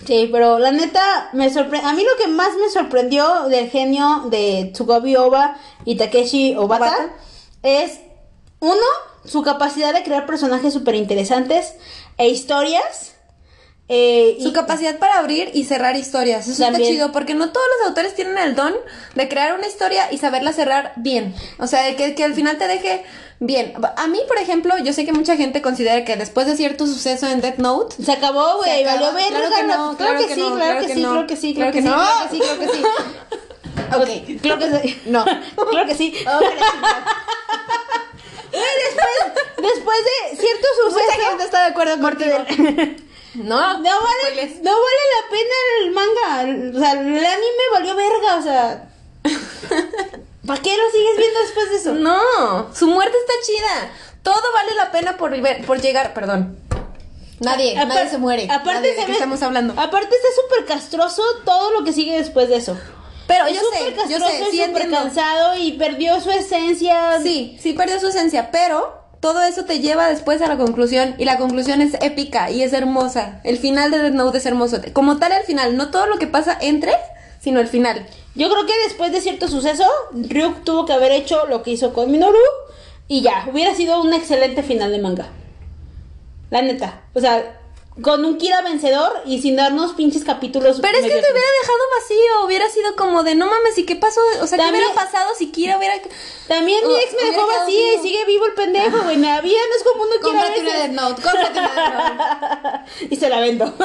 Sí, 0.05 0.29
pero 0.31 0.59
la 0.59 0.71
neta 0.71 1.29
me 1.33 1.49
sorprendió. 1.51 1.89
A 1.89 1.93
mí 1.93 2.03
lo 2.03 2.15
que 2.23 2.27
más 2.29 2.49
me 2.61 2.69
sorprendió 2.69 3.43
del 3.49 3.69
genio 3.69 4.25
de 4.29 4.69
Tsugobi 4.73 5.15
Oba 5.15 5.57
y 5.85 5.95
Takeshi 5.97 6.55
Obata, 6.55 6.85
Obata. 6.85 7.09
es, 7.63 7.99
uno, 8.59 8.75
su 9.27 9.41
capacidad 9.43 9.93
de 9.93 10.03
crear 10.03 10.25
personajes 10.25 10.73
súper 10.73 10.95
interesantes 10.95 11.73
e 12.17 12.27
historias. 12.29 13.13
eh, 13.89 14.35
Su 14.41 14.49
y- 14.49 14.53
capacidad 14.53 14.97
para 14.99 15.17
abrir 15.17 15.49
y 15.53 15.63
cerrar 15.63 15.95
historias, 15.95 16.45
eso 16.47 16.61
También. 16.61 16.81
está 16.83 16.93
chido, 16.93 17.11
porque 17.13 17.35
no 17.35 17.51
todos 17.51 17.65
los 17.79 17.87
autores 17.87 18.13
tienen 18.15 18.37
el 18.37 18.53
don 18.53 18.73
de 19.15 19.29
crear 19.29 19.55
una 19.57 19.65
historia 19.65 20.11
y 20.11 20.17
saberla 20.17 20.51
cerrar 20.51 20.91
bien. 20.97 21.33
O 21.57 21.67
sea, 21.67 21.83
de 21.83 21.95
que, 21.95 22.13
que 22.13 22.25
al 22.25 22.33
final 22.33 22.57
te 22.57 22.67
deje 22.67 23.03
bien. 23.39 23.73
A 23.95 24.07
mí, 24.07 24.19
por 24.27 24.37
ejemplo, 24.39 24.77
yo 24.79 24.91
sé 24.91 25.05
que 25.05 25.13
mucha 25.13 25.37
gente 25.37 25.61
considera 25.61 26.03
que 26.03 26.17
después 26.17 26.47
de 26.47 26.57
cierto 26.57 26.85
suceso 26.85 27.27
en 27.27 27.39
Death 27.39 27.59
Note, 27.59 27.95
Se 28.03 28.11
acabó, 28.11 28.57
güey, 28.57 28.83
valió 28.83 29.13
ver. 29.13 29.29
Claro 29.29 29.55
que 29.55 29.63
no, 29.63 29.95
claro 29.95 30.17
que 30.19 30.35
sí, 30.35 30.41
claro 30.41 30.81
que 30.81 30.93
sí, 30.93 31.01
claro 31.01 31.27
que 31.27 31.35
sí, 31.37 31.53
claro 31.53 31.71
que 31.71 31.81
sí, 31.81 31.87
claro 31.87 32.29
que 32.29 32.35
sí, 32.35 32.39
claro 32.41 32.59
que 32.59 32.67
sí. 32.67 32.83
Ok. 34.35 34.41
Claro 34.41 34.59
que 34.59 34.87
sí. 34.89 35.01
No. 35.05 35.23
Claro 35.71 35.87
que 35.87 35.95
sí. 35.95 36.13
Güey, 38.51 38.63
después, 38.85 39.73
después 39.73 39.97
de 40.03 40.37
cierto 40.37 40.67
suceso. 40.83 41.05
Mucha 41.11 41.29
gente 41.29 41.43
está 41.43 41.59
de 41.61 41.65
acuerdo 41.67 41.99
contigo. 42.01 42.37
No, 43.35 43.77
No 43.77 43.83
vale, 44.01 44.59
no 44.63 44.71
vale 44.71 45.03
la 45.13 45.29
pena 45.29 45.55
el 45.81 45.91
manga. 45.91 46.75
O 46.75 46.79
sea, 46.79 46.91
el 46.93 47.23
anime 47.23 47.63
valió 47.71 47.95
verga, 47.95 48.35
o 48.37 48.41
sea. 48.41 48.89
¿Para 50.47 50.61
qué 50.61 50.75
lo 50.75 50.89
sigues 50.91 51.17
viendo 51.17 51.39
después 51.41 51.69
de 51.69 51.75
eso? 51.75 51.93
No, 51.93 52.73
su 52.73 52.87
muerte 52.87 53.15
está 53.19 53.33
chida. 53.45 53.91
Todo 54.23 54.41
vale 54.53 54.73
la 54.75 54.91
pena 54.91 55.17
por, 55.17 55.39
ver- 55.39 55.63
por 55.67 55.79
llegar, 55.79 56.13
perdón. 56.15 56.57
Nadie, 57.39 57.75
nadie 57.75 58.09
se 58.09 58.17
muere. 58.17 58.45
Aparte 58.45 58.73
Nadie, 58.73 58.89
¿de 58.91 58.95
se 58.95 59.01
qué 59.01 59.07
ve- 59.07 59.13
estamos 59.13 59.43
hablando? 59.43 59.73
Aparte 59.79 60.15
está 60.15 60.27
súper 60.41 60.65
castroso 60.65 61.21
todo 61.45 61.71
lo 61.71 61.83
que 61.83 61.93
sigue 61.93 62.17
después 62.17 62.49
de 62.49 62.55
eso. 62.55 62.75
Pero 63.27 63.45
es 63.45 63.55
yo 63.55 63.61
sé, 63.71 63.93
yo 64.09 64.19
sé, 64.19 64.45
sí 64.51 64.63
súper 64.65 64.89
cansado 64.89 65.57
y 65.57 65.73
perdió 65.73 66.19
su 66.21 66.31
esencia. 66.31 67.19
Sí, 67.21 67.57
sí 67.61 67.73
perdió 67.73 67.99
su 67.99 68.07
esencia, 68.07 68.51
pero 68.51 69.01
todo 69.19 69.43
eso 69.43 69.65
te 69.65 69.79
lleva 69.79 70.07
después 70.07 70.41
a 70.41 70.47
la 70.47 70.57
conclusión 70.57 71.15
y 71.17 71.25
la 71.25 71.37
conclusión 71.37 71.81
es 71.81 71.95
épica 72.01 72.51
y 72.51 72.63
es 72.63 72.73
hermosa. 72.73 73.41
El 73.43 73.57
final 73.57 73.91
de 73.91 73.99
Death 73.99 74.13
Note 74.13 74.37
es 74.37 74.45
hermoso. 74.45 74.79
Como 74.93 75.17
tal 75.17 75.33
el 75.33 75.43
final, 75.43 75.75
no 75.75 75.91
todo 75.91 76.07
lo 76.07 76.17
que 76.17 76.27
pasa 76.27 76.57
entre, 76.61 76.93
sino 77.41 77.59
el 77.59 77.67
final. 77.67 78.05
Yo 78.35 78.49
creo 78.49 78.65
que 78.65 78.73
después 78.85 79.11
de 79.11 79.21
cierto 79.21 79.47
suceso, 79.47 79.85
Ryuk 80.13 80.63
tuvo 80.63 80.85
que 80.85 80.93
haber 80.93 81.11
hecho 81.11 81.47
lo 81.47 81.63
que 81.63 81.71
hizo 81.71 81.93
con 81.93 82.11
Minoru 82.11 82.37
y 83.07 83.21
ya, 83.21 83.47
hubiera 83.51 83.73
sido 83.73 84.01
un 84.01 84.13
excelente 84.13 84.63
final 84.63 84.91
de 84.91 84.99
manga. 84.99 85.27
La 86.49 86.61
neta. 86.61 87.01
O 87.13 87.19
sea, 87.19 87.59
con 88.01 88.23
un 88.25 88.37
Kira 88.37 88.61
vencedor 88.61 89.21
y 89.25 89.41
sin 89.41 89.55
darnos 89.55 89.93
pinches 89.93 90.23
capítulos. 90.23 90.79
Pero 90.81 90.97
es 90.97 91.03
que 91.03 91.09
te 91.09 91.15
hubiera 91.17 91.47
dejado 91.61 91.79
vacío, 91.99 92.45
hubiera 92.45 92.69
sido 92.69 92.95
como 92.95 93.23
de 93.23 93.35
no 93.35 93.45
mames, 93.47 93.77
¿y 93.77 93.85
qué 93.85 93.95
pasó? 93.95 94.21
O 94.41 94.47
sea, 94.47 94.57
¿qué 94.57 94.63
También- 94.63 94.83
hubiera 94.85 94.93
pasado 95.05 95.29
si 95.37 95.51
Kira 95.51 95.77
hubiera 95.77 95.95
También 96.47 96.87
mi 96.87 96.95
ex 96.95 97.13
me 97.21 97.31
dejó 97.31 97.47
vacía 97.47 97.93
y 97.93 97.99
sigue 97.99 98.25
vivo 98.25 98.45
el 98.45 98.53
pendejo, 98.53 99.01
güey. 99.03 99.17
Me 99.17 99.31
había, 99.31 99.59
no 99.69 99.75
es 99.75 99.83
como 99.83 100.03
uno 100.03 100.13
Cómprate 100.21 100.59
una 100.61 100.73
Death 100.73 100.91
Note, 100.91 101.21
cómprate 101.21 101.59
una 101.59 101.73
Death 101.73 102.63
Note. 102.63 103.07
y 103.09 103.15
se 103.15 103.29
la 103.29 103.39
vendo. 103.39 103.73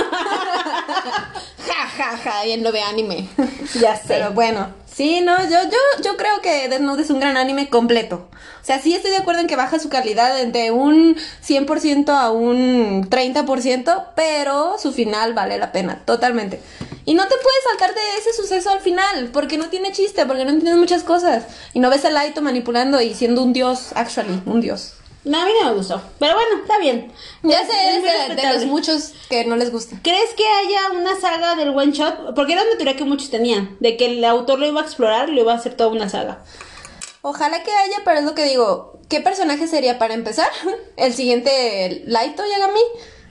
Ja, 1.64 1.86
ja, 1.86 2.16
ja, 2.18 2.42
bien 2.44 2.62
lo 2.62 2.72
ve 2.72 2.82
anime. 2.82 3.28
ya 3.80 3.96
sé. 3.96 4.04
Pero 4.08 4.32
bueno, 4.32 4.68
sí, 4.94 5.20
no, 5.20 5.40
yo, 5.42 5.62
yo, 5.64 6.02
yo 6.04 6.16
creo 6.16 6.40
que 6.42 6.78
Note 6.80 7.02
es 7.02 7.10
un 7.10 7.20
gran 7.20 7.36
anime 7.36 7.68
completo. 7.68 8.28
O 8.62 8.64
sea, 8.64 8.80
sí 8.80 8.94
estoy 8.94 9.10
de 9.10 9.16
acuerdo 9.16 9.40
en 9.40 9.48
que 9.48 9.56
baja 9.56 9.78
su 9.78 9.88
calidad 9.88 10.46
de 10.46 10.70
un 10.70 11.16
100% 11.46 12.10
a 12.10 12.30
un 12.30 13.08
30%, 13.10 14.06
pero 14.14 14.78
su 14.78 14.92
final 14.92 15.34
vale 15.34 15.58
la 15.58 15.72
pena, 15.72 16.02
totalmente. 16.04 16.60
Y 17.04 17.14
no 17.14 17.24
te 17.24 17.34
puedes 17.34 17.64
saltar 17.68 17.94
de 17.94 18.00
ese 18.18 18.32
suceso 18.32 18.70
al 18.70 18.80
final, 18.80 19.30
porque 19.32 19.58
no 19.58 19.68
tiene 19.68 19.90
chiste, 19.90 20.24
porque 20.26 20.44
no 20.44 20.50
entiendes 20.50 20.78
muchas 20.78 21.02
cosas. 21.02 21.44
Y 21.72 21.80
no 21.80 21.90
ves 21.90 22.04
a 22.04 22.10
Laito 22.10 22.40
manipulando 22.40 23.00
y 23.00 23.14
siendo 23.14 23.42
un 23.42 23.52
dios, 23.52 23.90
actually, 23.94 24.40
un 24.46 24.60
dios. 24.60 24.94
No, 25.24 25.40
a 25.40 25.46
mí 25.46 25.52
no 25.60 25.68
me 25.70 25.74
gustó. 25.76 26.02
Pero 26.18 26.34
bueno, 26.34 26.62
está 26.62 26.78
bien. 26.78 27.12
Ya 27.44 27.60
Es- 27.60 27.68
sé, 27.68 27.96
es 27.96 28.36
de, 28.36 28.52
los 28.54 28.66
muchos 28.66 29.12
que 29.30 29.44
no 29.44 29.54
les 29.56 29.70
gusta. 29.70 29.96
¿Crees 30.02 30.34
que 30.34 30.44
haya 30.46 30.90
una 30.98 31.18
saga 31.20 31.54
del 31.54 31.68
one 31.70 31.92
shot? 31.92 32.34
Porque 32.34 32.54
era 32.54 32.62
una 32.62 32.76
teoría 32.76 32.96
que 32.96 33.04
muchos 33.04 33.30
tenían, 33.30 33.76
de 33.80 33.96
que 33.96 34.06
el 34.06 34.24
autor 34.24 34.58
lo 34.58 34.66
iba 34.66 34.80
a 34.80 34.84
explorar 34.84 35.28
y 35.28 35.32
lo 35.34 35.42
iba 35.42 35.52
a 35.52 35.56
hacer 35.56 35.74
toda 35.76 35.90
una 35.90 36.08
saga. 36.08 36.42
Ojalá 37.20 37.62
que 37.62 37.70
haya, 37.70 37.98
pero 38.04 38.18
es 38.18 38.24
lo 38.24 38.34
que 38.34 38.44
digo. 38.44 38.98
¿Qué 39.08 39.20
personaje 39.20 39.68
sería 39.68 39.98
para 39.98 40.14
empezar? 40.14 40.48
El 40.96 41.12
siguiente 41.14 42.02
Laito 42.06 42.42
Yagami. 42.44 42.80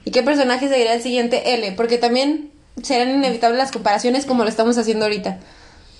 ¿Y 0.04 0.10
qué 0.12 0.22
personaje 0.22 0.68
sería 0.68 0.94
el 0.94 1.02
siguiente 1.02 1.54
L? 1.54 1.72
Porque 1.72 1.96
también 1.98 2.50
serán 2.82 3.10
inevitables 3.10 3.58
las 3.58 3.70
comparaciones 3.70 4.26
como 4.26 4.42
lo 4.42 4.48
estamos 4.48 4.76
haciendo 4.76 5.04
ahorita. 5.04 5.38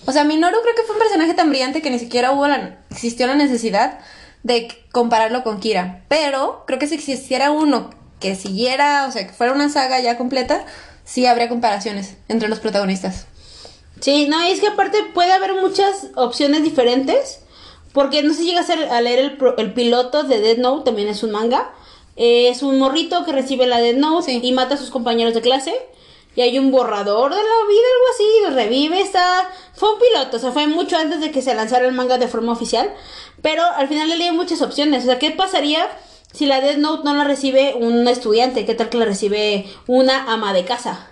O 0.06 0.12
sea, 0.12 0.24
Minoru 0.24 0.56
creo 0.62 0.74
que 0.74 0.82
fue 0.82 0.96
un 0.96 1.00
personaje 1.00 1.34
tan 1.34 1.50
brillante 1.50 1.82
que 1.82 1.90
ni 1.90 2.00
siquiera 2.00 2.32
hubo 2.32 2.48
la, 2.48 2.78
existió 2.90 3.28
la 3.28 3.36
necesidad 3.36 4.00
de 4.42 4.68
compararlo 4.92 5.42
con 5.44 5.60
Kira. 5.60 6.04
Pero 6.08 6.64
creo 6.66 6.78
que 6.78 6.86
si 6.86 6.94
existiera 6.94 7.50
uno 7.50 7.90
que 8.20 8.34
siguiera, 8.36 9.06
o 9.08 9.12
sea, 9.12 9.26
que 9.26 9.32
fuera 9.32 9.52
una 9.52 9.68
saga 9.68 10.00
ya 10.00 10.16
completa, 10.16 10.64
sí 11.04 11.26
habría 11.26 11.48
comparaciones 11.48 12.16
entre 12.28 12.48
los 12.48 12.60
protagonistas. 12.60 13.26
Sí, 14.00 14.26
no, 14.28 14.42
y 14.44 14.50
es 14.50 14.60
que 14.60 14.68
aparte 14.68 14.98
puede 15.14 15.32
haber 15.32 15.54
muchas 15.60 16.08
opciones 16.16 16.62
diferentes. 16.64 17.40
Porque 17.92 18.22
no 18.22 18.32
sé 18.32 18.40
si 18.40 18.46
llegas 18.46 18.70
a 18.70 18.96
a 18.96 19.00
leer 19.02 19.18
el, 19.18 19.36
pro- 19.36 19.56
el 19.58 19.74
piloto 19.74 20.22
de 20.22 20.40
Dead 20.40 20.56
Note, 20.56 20.84
también 20.86 21.08
es 21.08 21.22
un 21.22 21.30
manga. 21.30 21.70
Eh, 22.16 22.48
es 22.48 22.62
un 22.62 22.78
morrito 22.78 23.24
que 23.26 23.32
recibe 23.32 23.66
la 23.66 23.80
Dead 23.80 23.94
Note 23.96 24.24
Sí. 24.32 24.40
y 24.42 24.52
mata 24.52 24.74
a 24.76 24.78
sus 24.78 24.90
compañeros 24.90 25.34
de 25.34 25.42
clase. 25.42 25.74
Y 26.34 26.40
hay 26.40 26.58
un 26.58 26.70
borrador 26.70 27.30
de 27.30 27.36
la 27.36 27.42
vida, 27.42 27.86
algo 27.94 28.06
así, 28.14 28.24
lo 28.42 28.50
revive, 28.50 29.00
está... 29.00 29.50
Fue 29.74 29.92
un 29.92 29.98
piloto, 29.98 30.36
o 30.36 30.40
sea, 30.40 30.52
fue 30.52 30.66
mucho 30.66 30.96
antes 30.96 31.20
de 31.20 31.30
que 31.30 31.42
se 31.42 31.54
lanzara 31.54 31.86
el 31.86 31.92
manga 31.92 32.18
de 32.18 32.28
forma 32.28 32.52
oficial. 32.52 32.92
Pero 33.42 33.62
al 33.64 33.88
final 33.88 34.08
le 34.08 34.16
leí 34.16 34.30
muchas 34.30 34.62
opciones. 34.62 35.02
O 35.04 35.06
sea, 35.06 35.18
¿qué 35.18 35.30
pasaría 35.30 35.88
si 36.32 36.46
la 36.46 36.60
Death 36.60 36.78
Note 36.78 37.04
no 37.04 37.14
la 37.14 37.24
recibe 37.24 37.74
un 37.74 38.06
estudiante? 38.08 38.64
¿Qué 38.64 38.74
tal 38.74 38.88
que 38.88 38.98
la 38.98 39.04
recibe 39.04 39.66
una 39.86 40.32
ama 40.32 40.52
de 40.52 40.64
casa? 40.64 41.08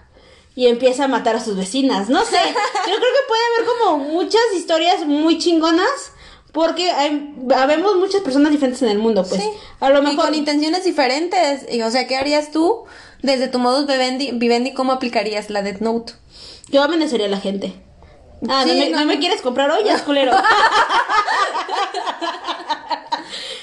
y 0.56 0.66
empieza 0.66 1.04
a 1.04 1.08
matar 1.08 1.36
a 1.36 1.44
sus 1.44 1.56
vecinas. 1.56 2.08
No 2.08 2.22
sé, 2.24 2.36
yo 2.36 2.96
creo 2.96 2.98
que 2.98 3.28
puede 3.28 3.42
haber 3.54 3.78
como 3.78 3.98
muchas 3.98 4.42
historias 4.54 5.06
muy 5.06 5.38
chingonas 5.38 6.12
porque 6.52 6.90
hay, 6.90 7.34
habemos 7.54 7.96
muchas 7.96 8.22
personas 8.22 8.50
diferentes 8.50 8.82
en 8.82 8.88
el 8.88 8.98
mundo, 8.98 9.24
pues. 9.28 9.40
Sí. 9.40 9.50
A 9.78 9.90
lo 9.90 10.00
Y 10.00 10.06
mejor 10.06 10.26
con 10.26 10.34
intenciones 10.34 10.84
diferentes. 10.84 11.72
Y, 11.72 11.80
o 11.82 11.90
sea, 11.90 12.06
¿qué 12.06 12.16
harías 12.16 12.50
tú 12.50 12.84
desde 13.22 13.48
tu 13.48 13.58
modus 13.58 13.86
vivendi, 13.86 14.30
vivendi 14.32 14.72
cómo 14.74 14.92
aplicarías 14.92 15.50
la 15.50 15.62
Death 15.62 15.80
Note? 15.80 16.12
yo 16.68 16.82
amenazaría 16.82 17.26
a 17.26 17.30
la 17.30 17.40
gente. 17.40 17.72
Ah, 18.48 18.62
Sí, 18.64 18.70
¿no, 18.72 18.74
me, 18.84 18.90
no. 18.90 19.00
no 19.00 19.06
me 19.06 19.18
quieres 19.18 19.42
comprar 19.42 19.70
es 19.84 20.02
culero. 20.02 20.32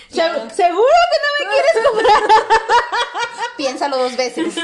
Se- 0.09 0.55
Seguro 0.55 0.97
que 1.11 1.19
no 1.23 1.29
me 1.39 1.45
quieres 1.51 1.89
comprar. 1.89 2.23
Piénsalo 3.57 3.97
dos 3.97 4.15
veces. 4.15 4.55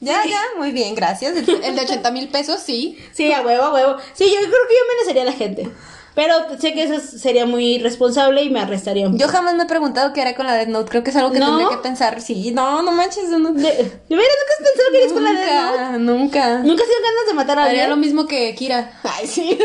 ya, 0.00 0.24
ya, 0.24 0.40
muy 0.56 0.72
bien, 0.72 0.94
gracias. 0.94 1.36
El, 1.36 1.48
el 1.64 1.76
de 1.76 1.82
80 1.82 2.10
mil 2.10 2.28
pesos, 2.28 2.60
sí. 2.60 2.98
Sí, 3.12 3.32
a 3.32 3.40
huevo, 3.42 3.64
a 3.64 3.72
huevo. 3.72 3.96
Sí, 4.14 4.24
yo 4.26 4.36
creo 4.40 4.50
que 4.50 4.74
yo 4.74 4.84
amenazaría 4.90 5.22
a 5.22 5.26
la 5.26 5.32
gente. 5.32 5.68
Pero 6.14 6.34
sé 6.58 6.74
que 6.74 6.82
eso 6.82 6.98
sería 7.00 7.46
muy 7.46 7.76
irresponsable 7.76 8.42
y 8.42 8.50
me 8.50 8.60
arrestarían. 8.60 9.16
Yo 9.16 9.28
jamás 9.28 9.54
me 9.54 9.62
he 9.62 9.66
preguntado 9.66 10.12
qué 10.12 10.20
hará 10.22 10.34
con 10.34 10.46
la 10.46 10.54
Death 10.54 10.68
Note. 10.68 10.90
Creo 10.90 11.04
que 11.04 11.10
es 11.10 11.16
algo 11.16 11.30
que 11.30 11.38
¿No? 11.38 11.46
tendría 11.56 11.68
que 11.76 11.82
pensar. 11.82 12.20
Sí, 12.20 12.50
no, 12.50 12.82
no 12.82 12.92
manches. 12.92 13.28
No, 13.28 13.52
De, 13.52 13.62
¿De 13.62 13.70
veras 13.70 13.88
nunca 14.08 14.52
has 14.52 14.66
pensado 14.66 14.90
que 14.90 14.98
eres 14.98 15.12
con 15.12 15.24
la 15.24 15.32
Death 15.32 15.52
Note? 15.52 15.98
nunca, 15.98 15.98
nunca. 15.98 16.58
¿Nunca 16.64 16.82
has 16.82 16.88
tenido 16.88 17.02
ganas 17.04 17.26
de 17.28 17.34
matar 17.34 17.58
a 17.58 17.64
Haría 17.64 17.70
alguien? 17.84 17.90
lo 17.90 17.96
mismo 17.96 18.26
que 18.26 18.54
Kira. 18.54 18.92
Ay, 19.04 19.26
sí. 19.26 19.50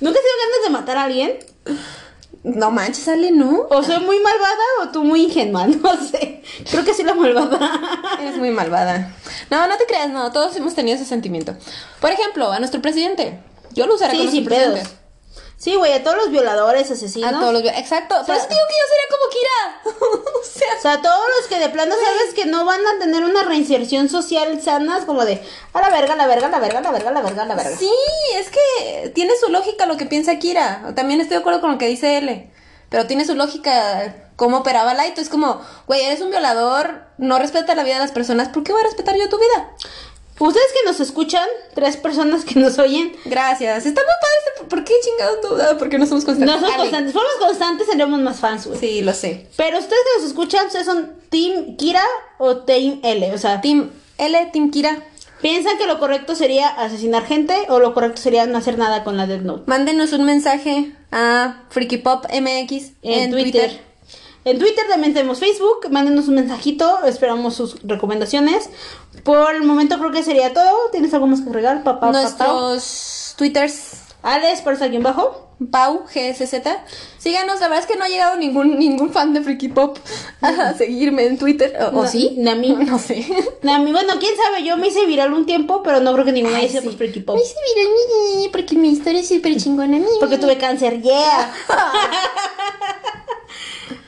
¿Nunca 0.00 0.18
has 0.18 0.24
tenido 0.24 0.36
ganas 0.42 0.62
de 0.64 0.70
matar 0.70 0.96
a 0.98 1.02
alguien? 1.04 1.38
No 2.44 2.70
manches, 2.70 3.08
Ale, 3.08 3.32
¿no? 3.32 3.66
¿O 3.70 3.82
soy 3.82 3.98
muy 3.98 4.20
malvada 4.20 4.62
o 4.84 4.88
tú 4.90 5.02
muy 5.02 5.24
ingenua? 5.24 5.66
No 5.82 5.96
sé. 5.96 6.42
Creo 6.70 6.84
que 6.84 6.94
soy 6.94 7.04
la 7.04 7.14
malvada. 7.14 7.58
Eres 8.20 8.36
muy 8.36 8.50
malvada. 8.50 9.12
No, 9.50 9.66
no 9.66 9.76
te 9.76 9.84
creas, 9.86 10.10
no. 10.10 10.30
Todos 10.30 10.54
hemos 10.56 10.74
tenido 10.74 10.94
ese 10.96 11.04
sentimiento. 11.04 11.56
Por 12.00 12.12
ejemplo, 12.12 12.52
a 12.52 12.58
nuestro 12.60 12.80
presidente. 12.80 13.40
Yo 13.76 13.86
lo 13.86 13.94
usaré 13.94 14.12
Sí, 14.16 14.18
con 14.24 14.30
sin 14.32 14.44
pedos. 14.46 14.72
presidente. 14.72 15.06
Sí, 15.58 15.74
güey, 15.74 15.92
a 15.94 16.02
todos 16.04 16.16
los 16.18 16.30
violadores, 16.30 16.90
asesinos. 16.90 17.32
A 17.32 17.38
todos 17.40 17.52
los... 17.54 17.62
Exacto. 17.64 18.14
Por 18.16 18.26
sea- 18.26 18.36
eso 18.36 18.46
digo 18.48 18.60
que 18.68 18.74
yo 18.74 18.86
sería 18.90 19.08
como 19.10 19.30
Kira. 19.30 20.20
o 20.40 20.44
sea... 20.44 20.68
O 20.78 20.82
sea, 20.82 21.02
todos 21.02 21.24
los 21.38 21.48
que 21.48 21.58
de 21.58 21.68
plano 21.70 21.94
sabes 21.94 22.34
que 22.34 22.44
no 22.44 22.64
van 22.66 22.80
a 22.86 22.98
tener 22.98 23.24
una 23.24 23.42
reinserción 23.42 24.08
social 24.10 24.60
sana, 24.62 24.98
es 24.98 25.04
como 25.06 25.24
de 25.24 25.42
a 25.72 25.80
la 25.80 25.88
verga, 25.88 26.14
la 26.14 26.26
verga, 26.26 26.50
la 26.50 26.58
verga, 26.58 26.80
la 26.82 26.90
verga, 26.90 27.10
la 27.10 27.22
verga, 27.22 27.44
la 27.46 27.54
verga. 27.54 27.76
Sí, 27.78 27.90
es 28.34 28.48
que 28.50 29.08
tiene 29.14 29.32
su 29.40 29.48
lógica 29.50 29.86
lo 29.86 29.96
que 29.96 30.04
piensa 30.04 30.38
Kira. 30.38 30.92
También 30.94 31.20
estoy 31.22 31.36
de 31.36 31.40
acuerdo 31.40 31.62
con 31.62 31.72
lo 31.72 31.78
que 31.78 31.86
dice 31.88 32.18
L. 32.18 32.52
Pero 32.90 33.06
tiene 33.06 33.24
su 33.24 33.34
lógica 33.34 34.14
cómo 34.36 34.58
operaba 34.58 34.92
Laito. 34.92 35.22
Es 35.22 35.30
como, 35.30 35.60
güey, 35.86 36.02
eres 36.02 36.20
un 36.20 36.28
violador, 36.30 37.06
no 37.16 37.38
respeta 37.38 37.74
la 37.74 37.82
vida 37.82 37.94
de 37.94 38.00
las 38.00 38.12
personas. 38.12 38.48
¿Por 38.50 38.62
qué 38.62 38.72
voy 38.72 38.82
a 38.82 38.84
respetar 38.84 39.16
yo 39.16 39.28
tu 39.30 39.38
vida? 39.38 39.70
Ustedes 40.38 40.66
que 40.72 40.86
nos 40.88 41.00
escuchan, 41.00 41.46
tres 41.74 41.96
personas 41.96 42.44
que 42.44 42.58
nos 42.60 42.78
oyen, 42.78 43.12
Gracias. 43.24 43.86
Está 43.86 44.00
muy 44.02 44.06
padre. 44.20 44.36
este- 44.54 44.64
¿Por 44.66 44.84
qué 44.84 44.94
chingados 45.02 45.40
tú? 45.40 45.48
Ah, 45.62 45.78
¿Por 45.78 45.88
qué 45.88 45.98
no 45.98 46.06
somos 46.06 46.24
constantes? 46.24 46.54
no 46.54 46.60
somos 46.60 46.76
constantes. 46.82 47.12
Fuéramos 47.12 47.36
constantes, 47.38 47.86
seríamos 47.86 48.20
más 48.20 48.40
fans, 48.40 48.66
güey. 48.66 48.78
Sí, 48.78 49.00
lo 49.02 49.12
sé. 49.14 49.46
Pero 49.56 49.78
ustedes 49.78 50.00
que 50.02 50.20
nos 50.20 50.28
escuchan, 50.30 50.66
¿ustedes 50.66 50.86
son 50.86 51.12
Team 51.30 51.76
Kira 51.76 52.02
o 52.38 52.58
Team 52.58 53.00
L? 53.02 53.32
O 53.32 53.38
sea, 53.38 53.60
Team 53.60 53.90
L, 54.18 54.50
Team 54.52 54.70
Kira. 54.70 55.02
¿piensan 55.42 55.76
que 55.78 55.86
lo 55.86 55.98
correcto 56.00 56.34
sería 56.34 56.66
asesinar 56.68 57.24
gente 57.26 57.54
o 57.68 57.78
lo 57.78 57.92
correcto 57.94 58.20
sería 58.22 58.46
no 58.46 58.56
hacer 58.58 58.78
nada 58.78 59.04
con 59.04 59.16
la 59.16 59.26
Death 59.26 59.42
Note? 59.42 59.62
Mándenos 59.66 60.12
un 60.14 60.24
mensaje 60.24 60.92
a 61.12 61.62
Freaky 61.68 61.98
Pop 61.98 62.24
MX 62.32 62.92
En, 63.02 63.30
Twitter. 63.30 63.80
En 64.46 64.58
Twitter 64.58 64.84
también 64.88 65.12
tenemos 65.12 65.40
Facebook. 65.40 65.88
Mándenos 65.90 66.28
un 66.28 66.36
mensajito. 66.36 67.04
Esperamos 67.04 67.54
sus 67.54 67.82
recomendaciones. 67.82 68.70
Por 69.24 69.54
el 69.54 69.62
momento 69.64 69.98
creo 69.98 70.12
que 70.12 70.22
sería 70.22 70.54
todo. 70.54 70.88
¿Tienes 70.92 71.12
algo 71.14 71.26
más 71.26 71.40
que 71.40 71.48
agregar? 71.50 71.82
Papá, 71.82 72.12
papá. 72.12 72.12
Nuestros 72.22 73.34
Twitters. 73.36 74.02
Alex, 74.22 74.60
por 74.62 74.82
aquí 74.82 74.96
abajo. 74.96 75.42
Pau 75.70 76.04
GSZ. 76.04 76.54
Síganos, 77.18 77.60
la 77.60 77.68
verdad 77.68 77.78
es 77.80 77.86
que 77.86 77.96
no 77.96 78.04
ha 78.04 78.08
llegado 78.08 78.36
ningún, 78.36 78.78
ningún 78.78 79.10
fan 79.12 79.32
de 79.32 79.40
Freaky 79.40 79.68
Pop 79.68 79.96
a 80.42 80.74
seguirme 80.78 81.24
en 81.26 81.38
Twitter. 81.38 81.74
¿O, 81.80 81.86
o 81.86 82.02
No, 82.02 82.06
sí? 82.08 82.34
ni 82.38 82.48
a 82.50 82.54
mí. 82.54 82.76
No 82.86 82.98
sé. 82.98 83.26
A 83.68 83.78
mí, 83.78 83.90
bueno, 83.90 84.14
quién 84.20 84.34
sabe. 84.36 84.62
Yo 84.64 84.76
me 84.76 84.88
hice 84.88 85.06
viral 85.06 85.32
un 85.32 85.46
tiempo, 85.46 85.82
pero 85.82 86.00
no 86.00 86.12
creo 86.12 86.24
que 86.24 86.32
ninguno 86.32 86.54
Ay, 86.56 86.66
hice 86.66 86.82
sí. 86.82 86.88
Freaky 86.96 87.20
Pop. 87.20 87.36
Me 87.36 87.42
hice 87.42 87.54
viral 87.74 87.92
mi- 88.42 88.48
porque 88.50 88.74
mi 88.76 88.90
historia 88.90 89.20
es 89.20 89.28
súper 89.28 89.56
chingona 89.56 89.98
mía. 89.98 90.06
Porque 90.20 90.38
tuve 90.38 90.56
cáncer, 90.58 91.00
yeah. 91.02 91.52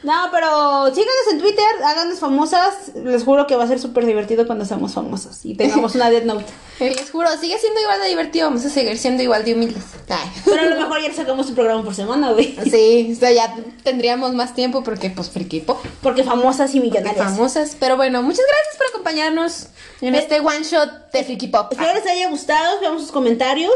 No, 0.02 0.14
pero 0.32 0.86
síganos 0.94 1.32
en 1.32 1.38
Twitter, 1.38 1.64
háganos 1.84 2.18
famosas. 2.18 2.92
Les 3.04 3.24
juro 3.24 3.46
que 3.46 3.56
va 3.56 3.64
a 3.64 3.68
ser 3.68 3.78
súper 3.78 4.06
divertido 4.06 4.46
cuando 4.46 4.64
seamos 4.64 4.94
famosas 4.94 5.44
y 5.44 5.54
tengamos 5.54 5.94
una 5.94 6.10
Death 6.10 6.24
Note. 6.24 6.44
Les 6.80 7.10
juro, 7.10 7.28
sigue 7.40 7.58
siendo 7.58 7.80
igual 7.80 8.00
de 8.00 8.08
divertido, 8.08 8.46
vamos 8.48 8.64
a 8.64 8.70
seguir 8.70 8.96
siendo 8.98 9.22
igual 9.22 9.44
de 9.44 9.54
humildes. 9.54 9.82
Ay. 10.08 10.30
Pero 10.44 10.60
a 10.62 10.64
lo 10.66 10.80
mejor 10.80 11.02
ya 11.02 11.12
sacamos 11.12 11.48
un 11.48 11.54
programa 11.54 11.82
por 11.84 11.94
semana, 11.94 12.32
güey. 12.32 12.56
Sí, 12.70 13.12
o 13.16 13.18
sea, 13.18 13.32
ya 13.32 13.54
tendríamos 13.82 14.34
más 14.34 14.54
tiempo 14.54 14.82
porque, 14.82 15.10
pues, 15.10 15.30
friquipo. 15.30 15.80
Porque 16.02 16.24
famosas 16.24 16.74
y 16.74 16.80
millonarias. 16.80 17.16
Famosas. 17.24 17.76
Pero 17.78 17.96
bueno, 17.96 18.22
muchas 18.22 18.44
gracias 18.46 18.76
por 18.76 18.86
acompañarnos 18.88 19.66
en 20.00 20.14
Eh, 20.14 20.18
este 20.18 20.40
one 20.40 20.62
shot 20.62 21.10
de 21.12 21.24
Friki 21.24 21.48
Pop. 21.48 21.72
Espero 21.72 21.92
les 21.94 22.06
haya 22.06 22.28
gustado, 22.30 22.80
veamos 22.80 23.02
sus 23.02 23.12
comentarios. 23.12 23.72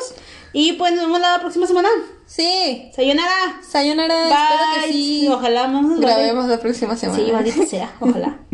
Y 0.52 0.74
pues 0.74 0.92
nos 0.92 1.04
vemos 1.04 1.20
la 1.20 1.38
próxima 1.40 1.66
semana. 1.66 1.88
Sí. 2.26 2.90
Sayonara. 2.94 3.60
Sayonara, 3.66 4.14
Bye. 4.24 4.32
espero 4.32 4.86
que 4.86 4.92
sí. 4.92 5.28
Ojalá 5.28 5.62
vamos 5.62 6.00
Grabemos 6.00 6.46
la 6.46 6.58
próxima 6.58 6.96
semana. 6.96 7.24
Sí, 7.24 7.32
maldita 7.32 7.66
sea. 7.66 7.90
Ojalá. 8.00 8.38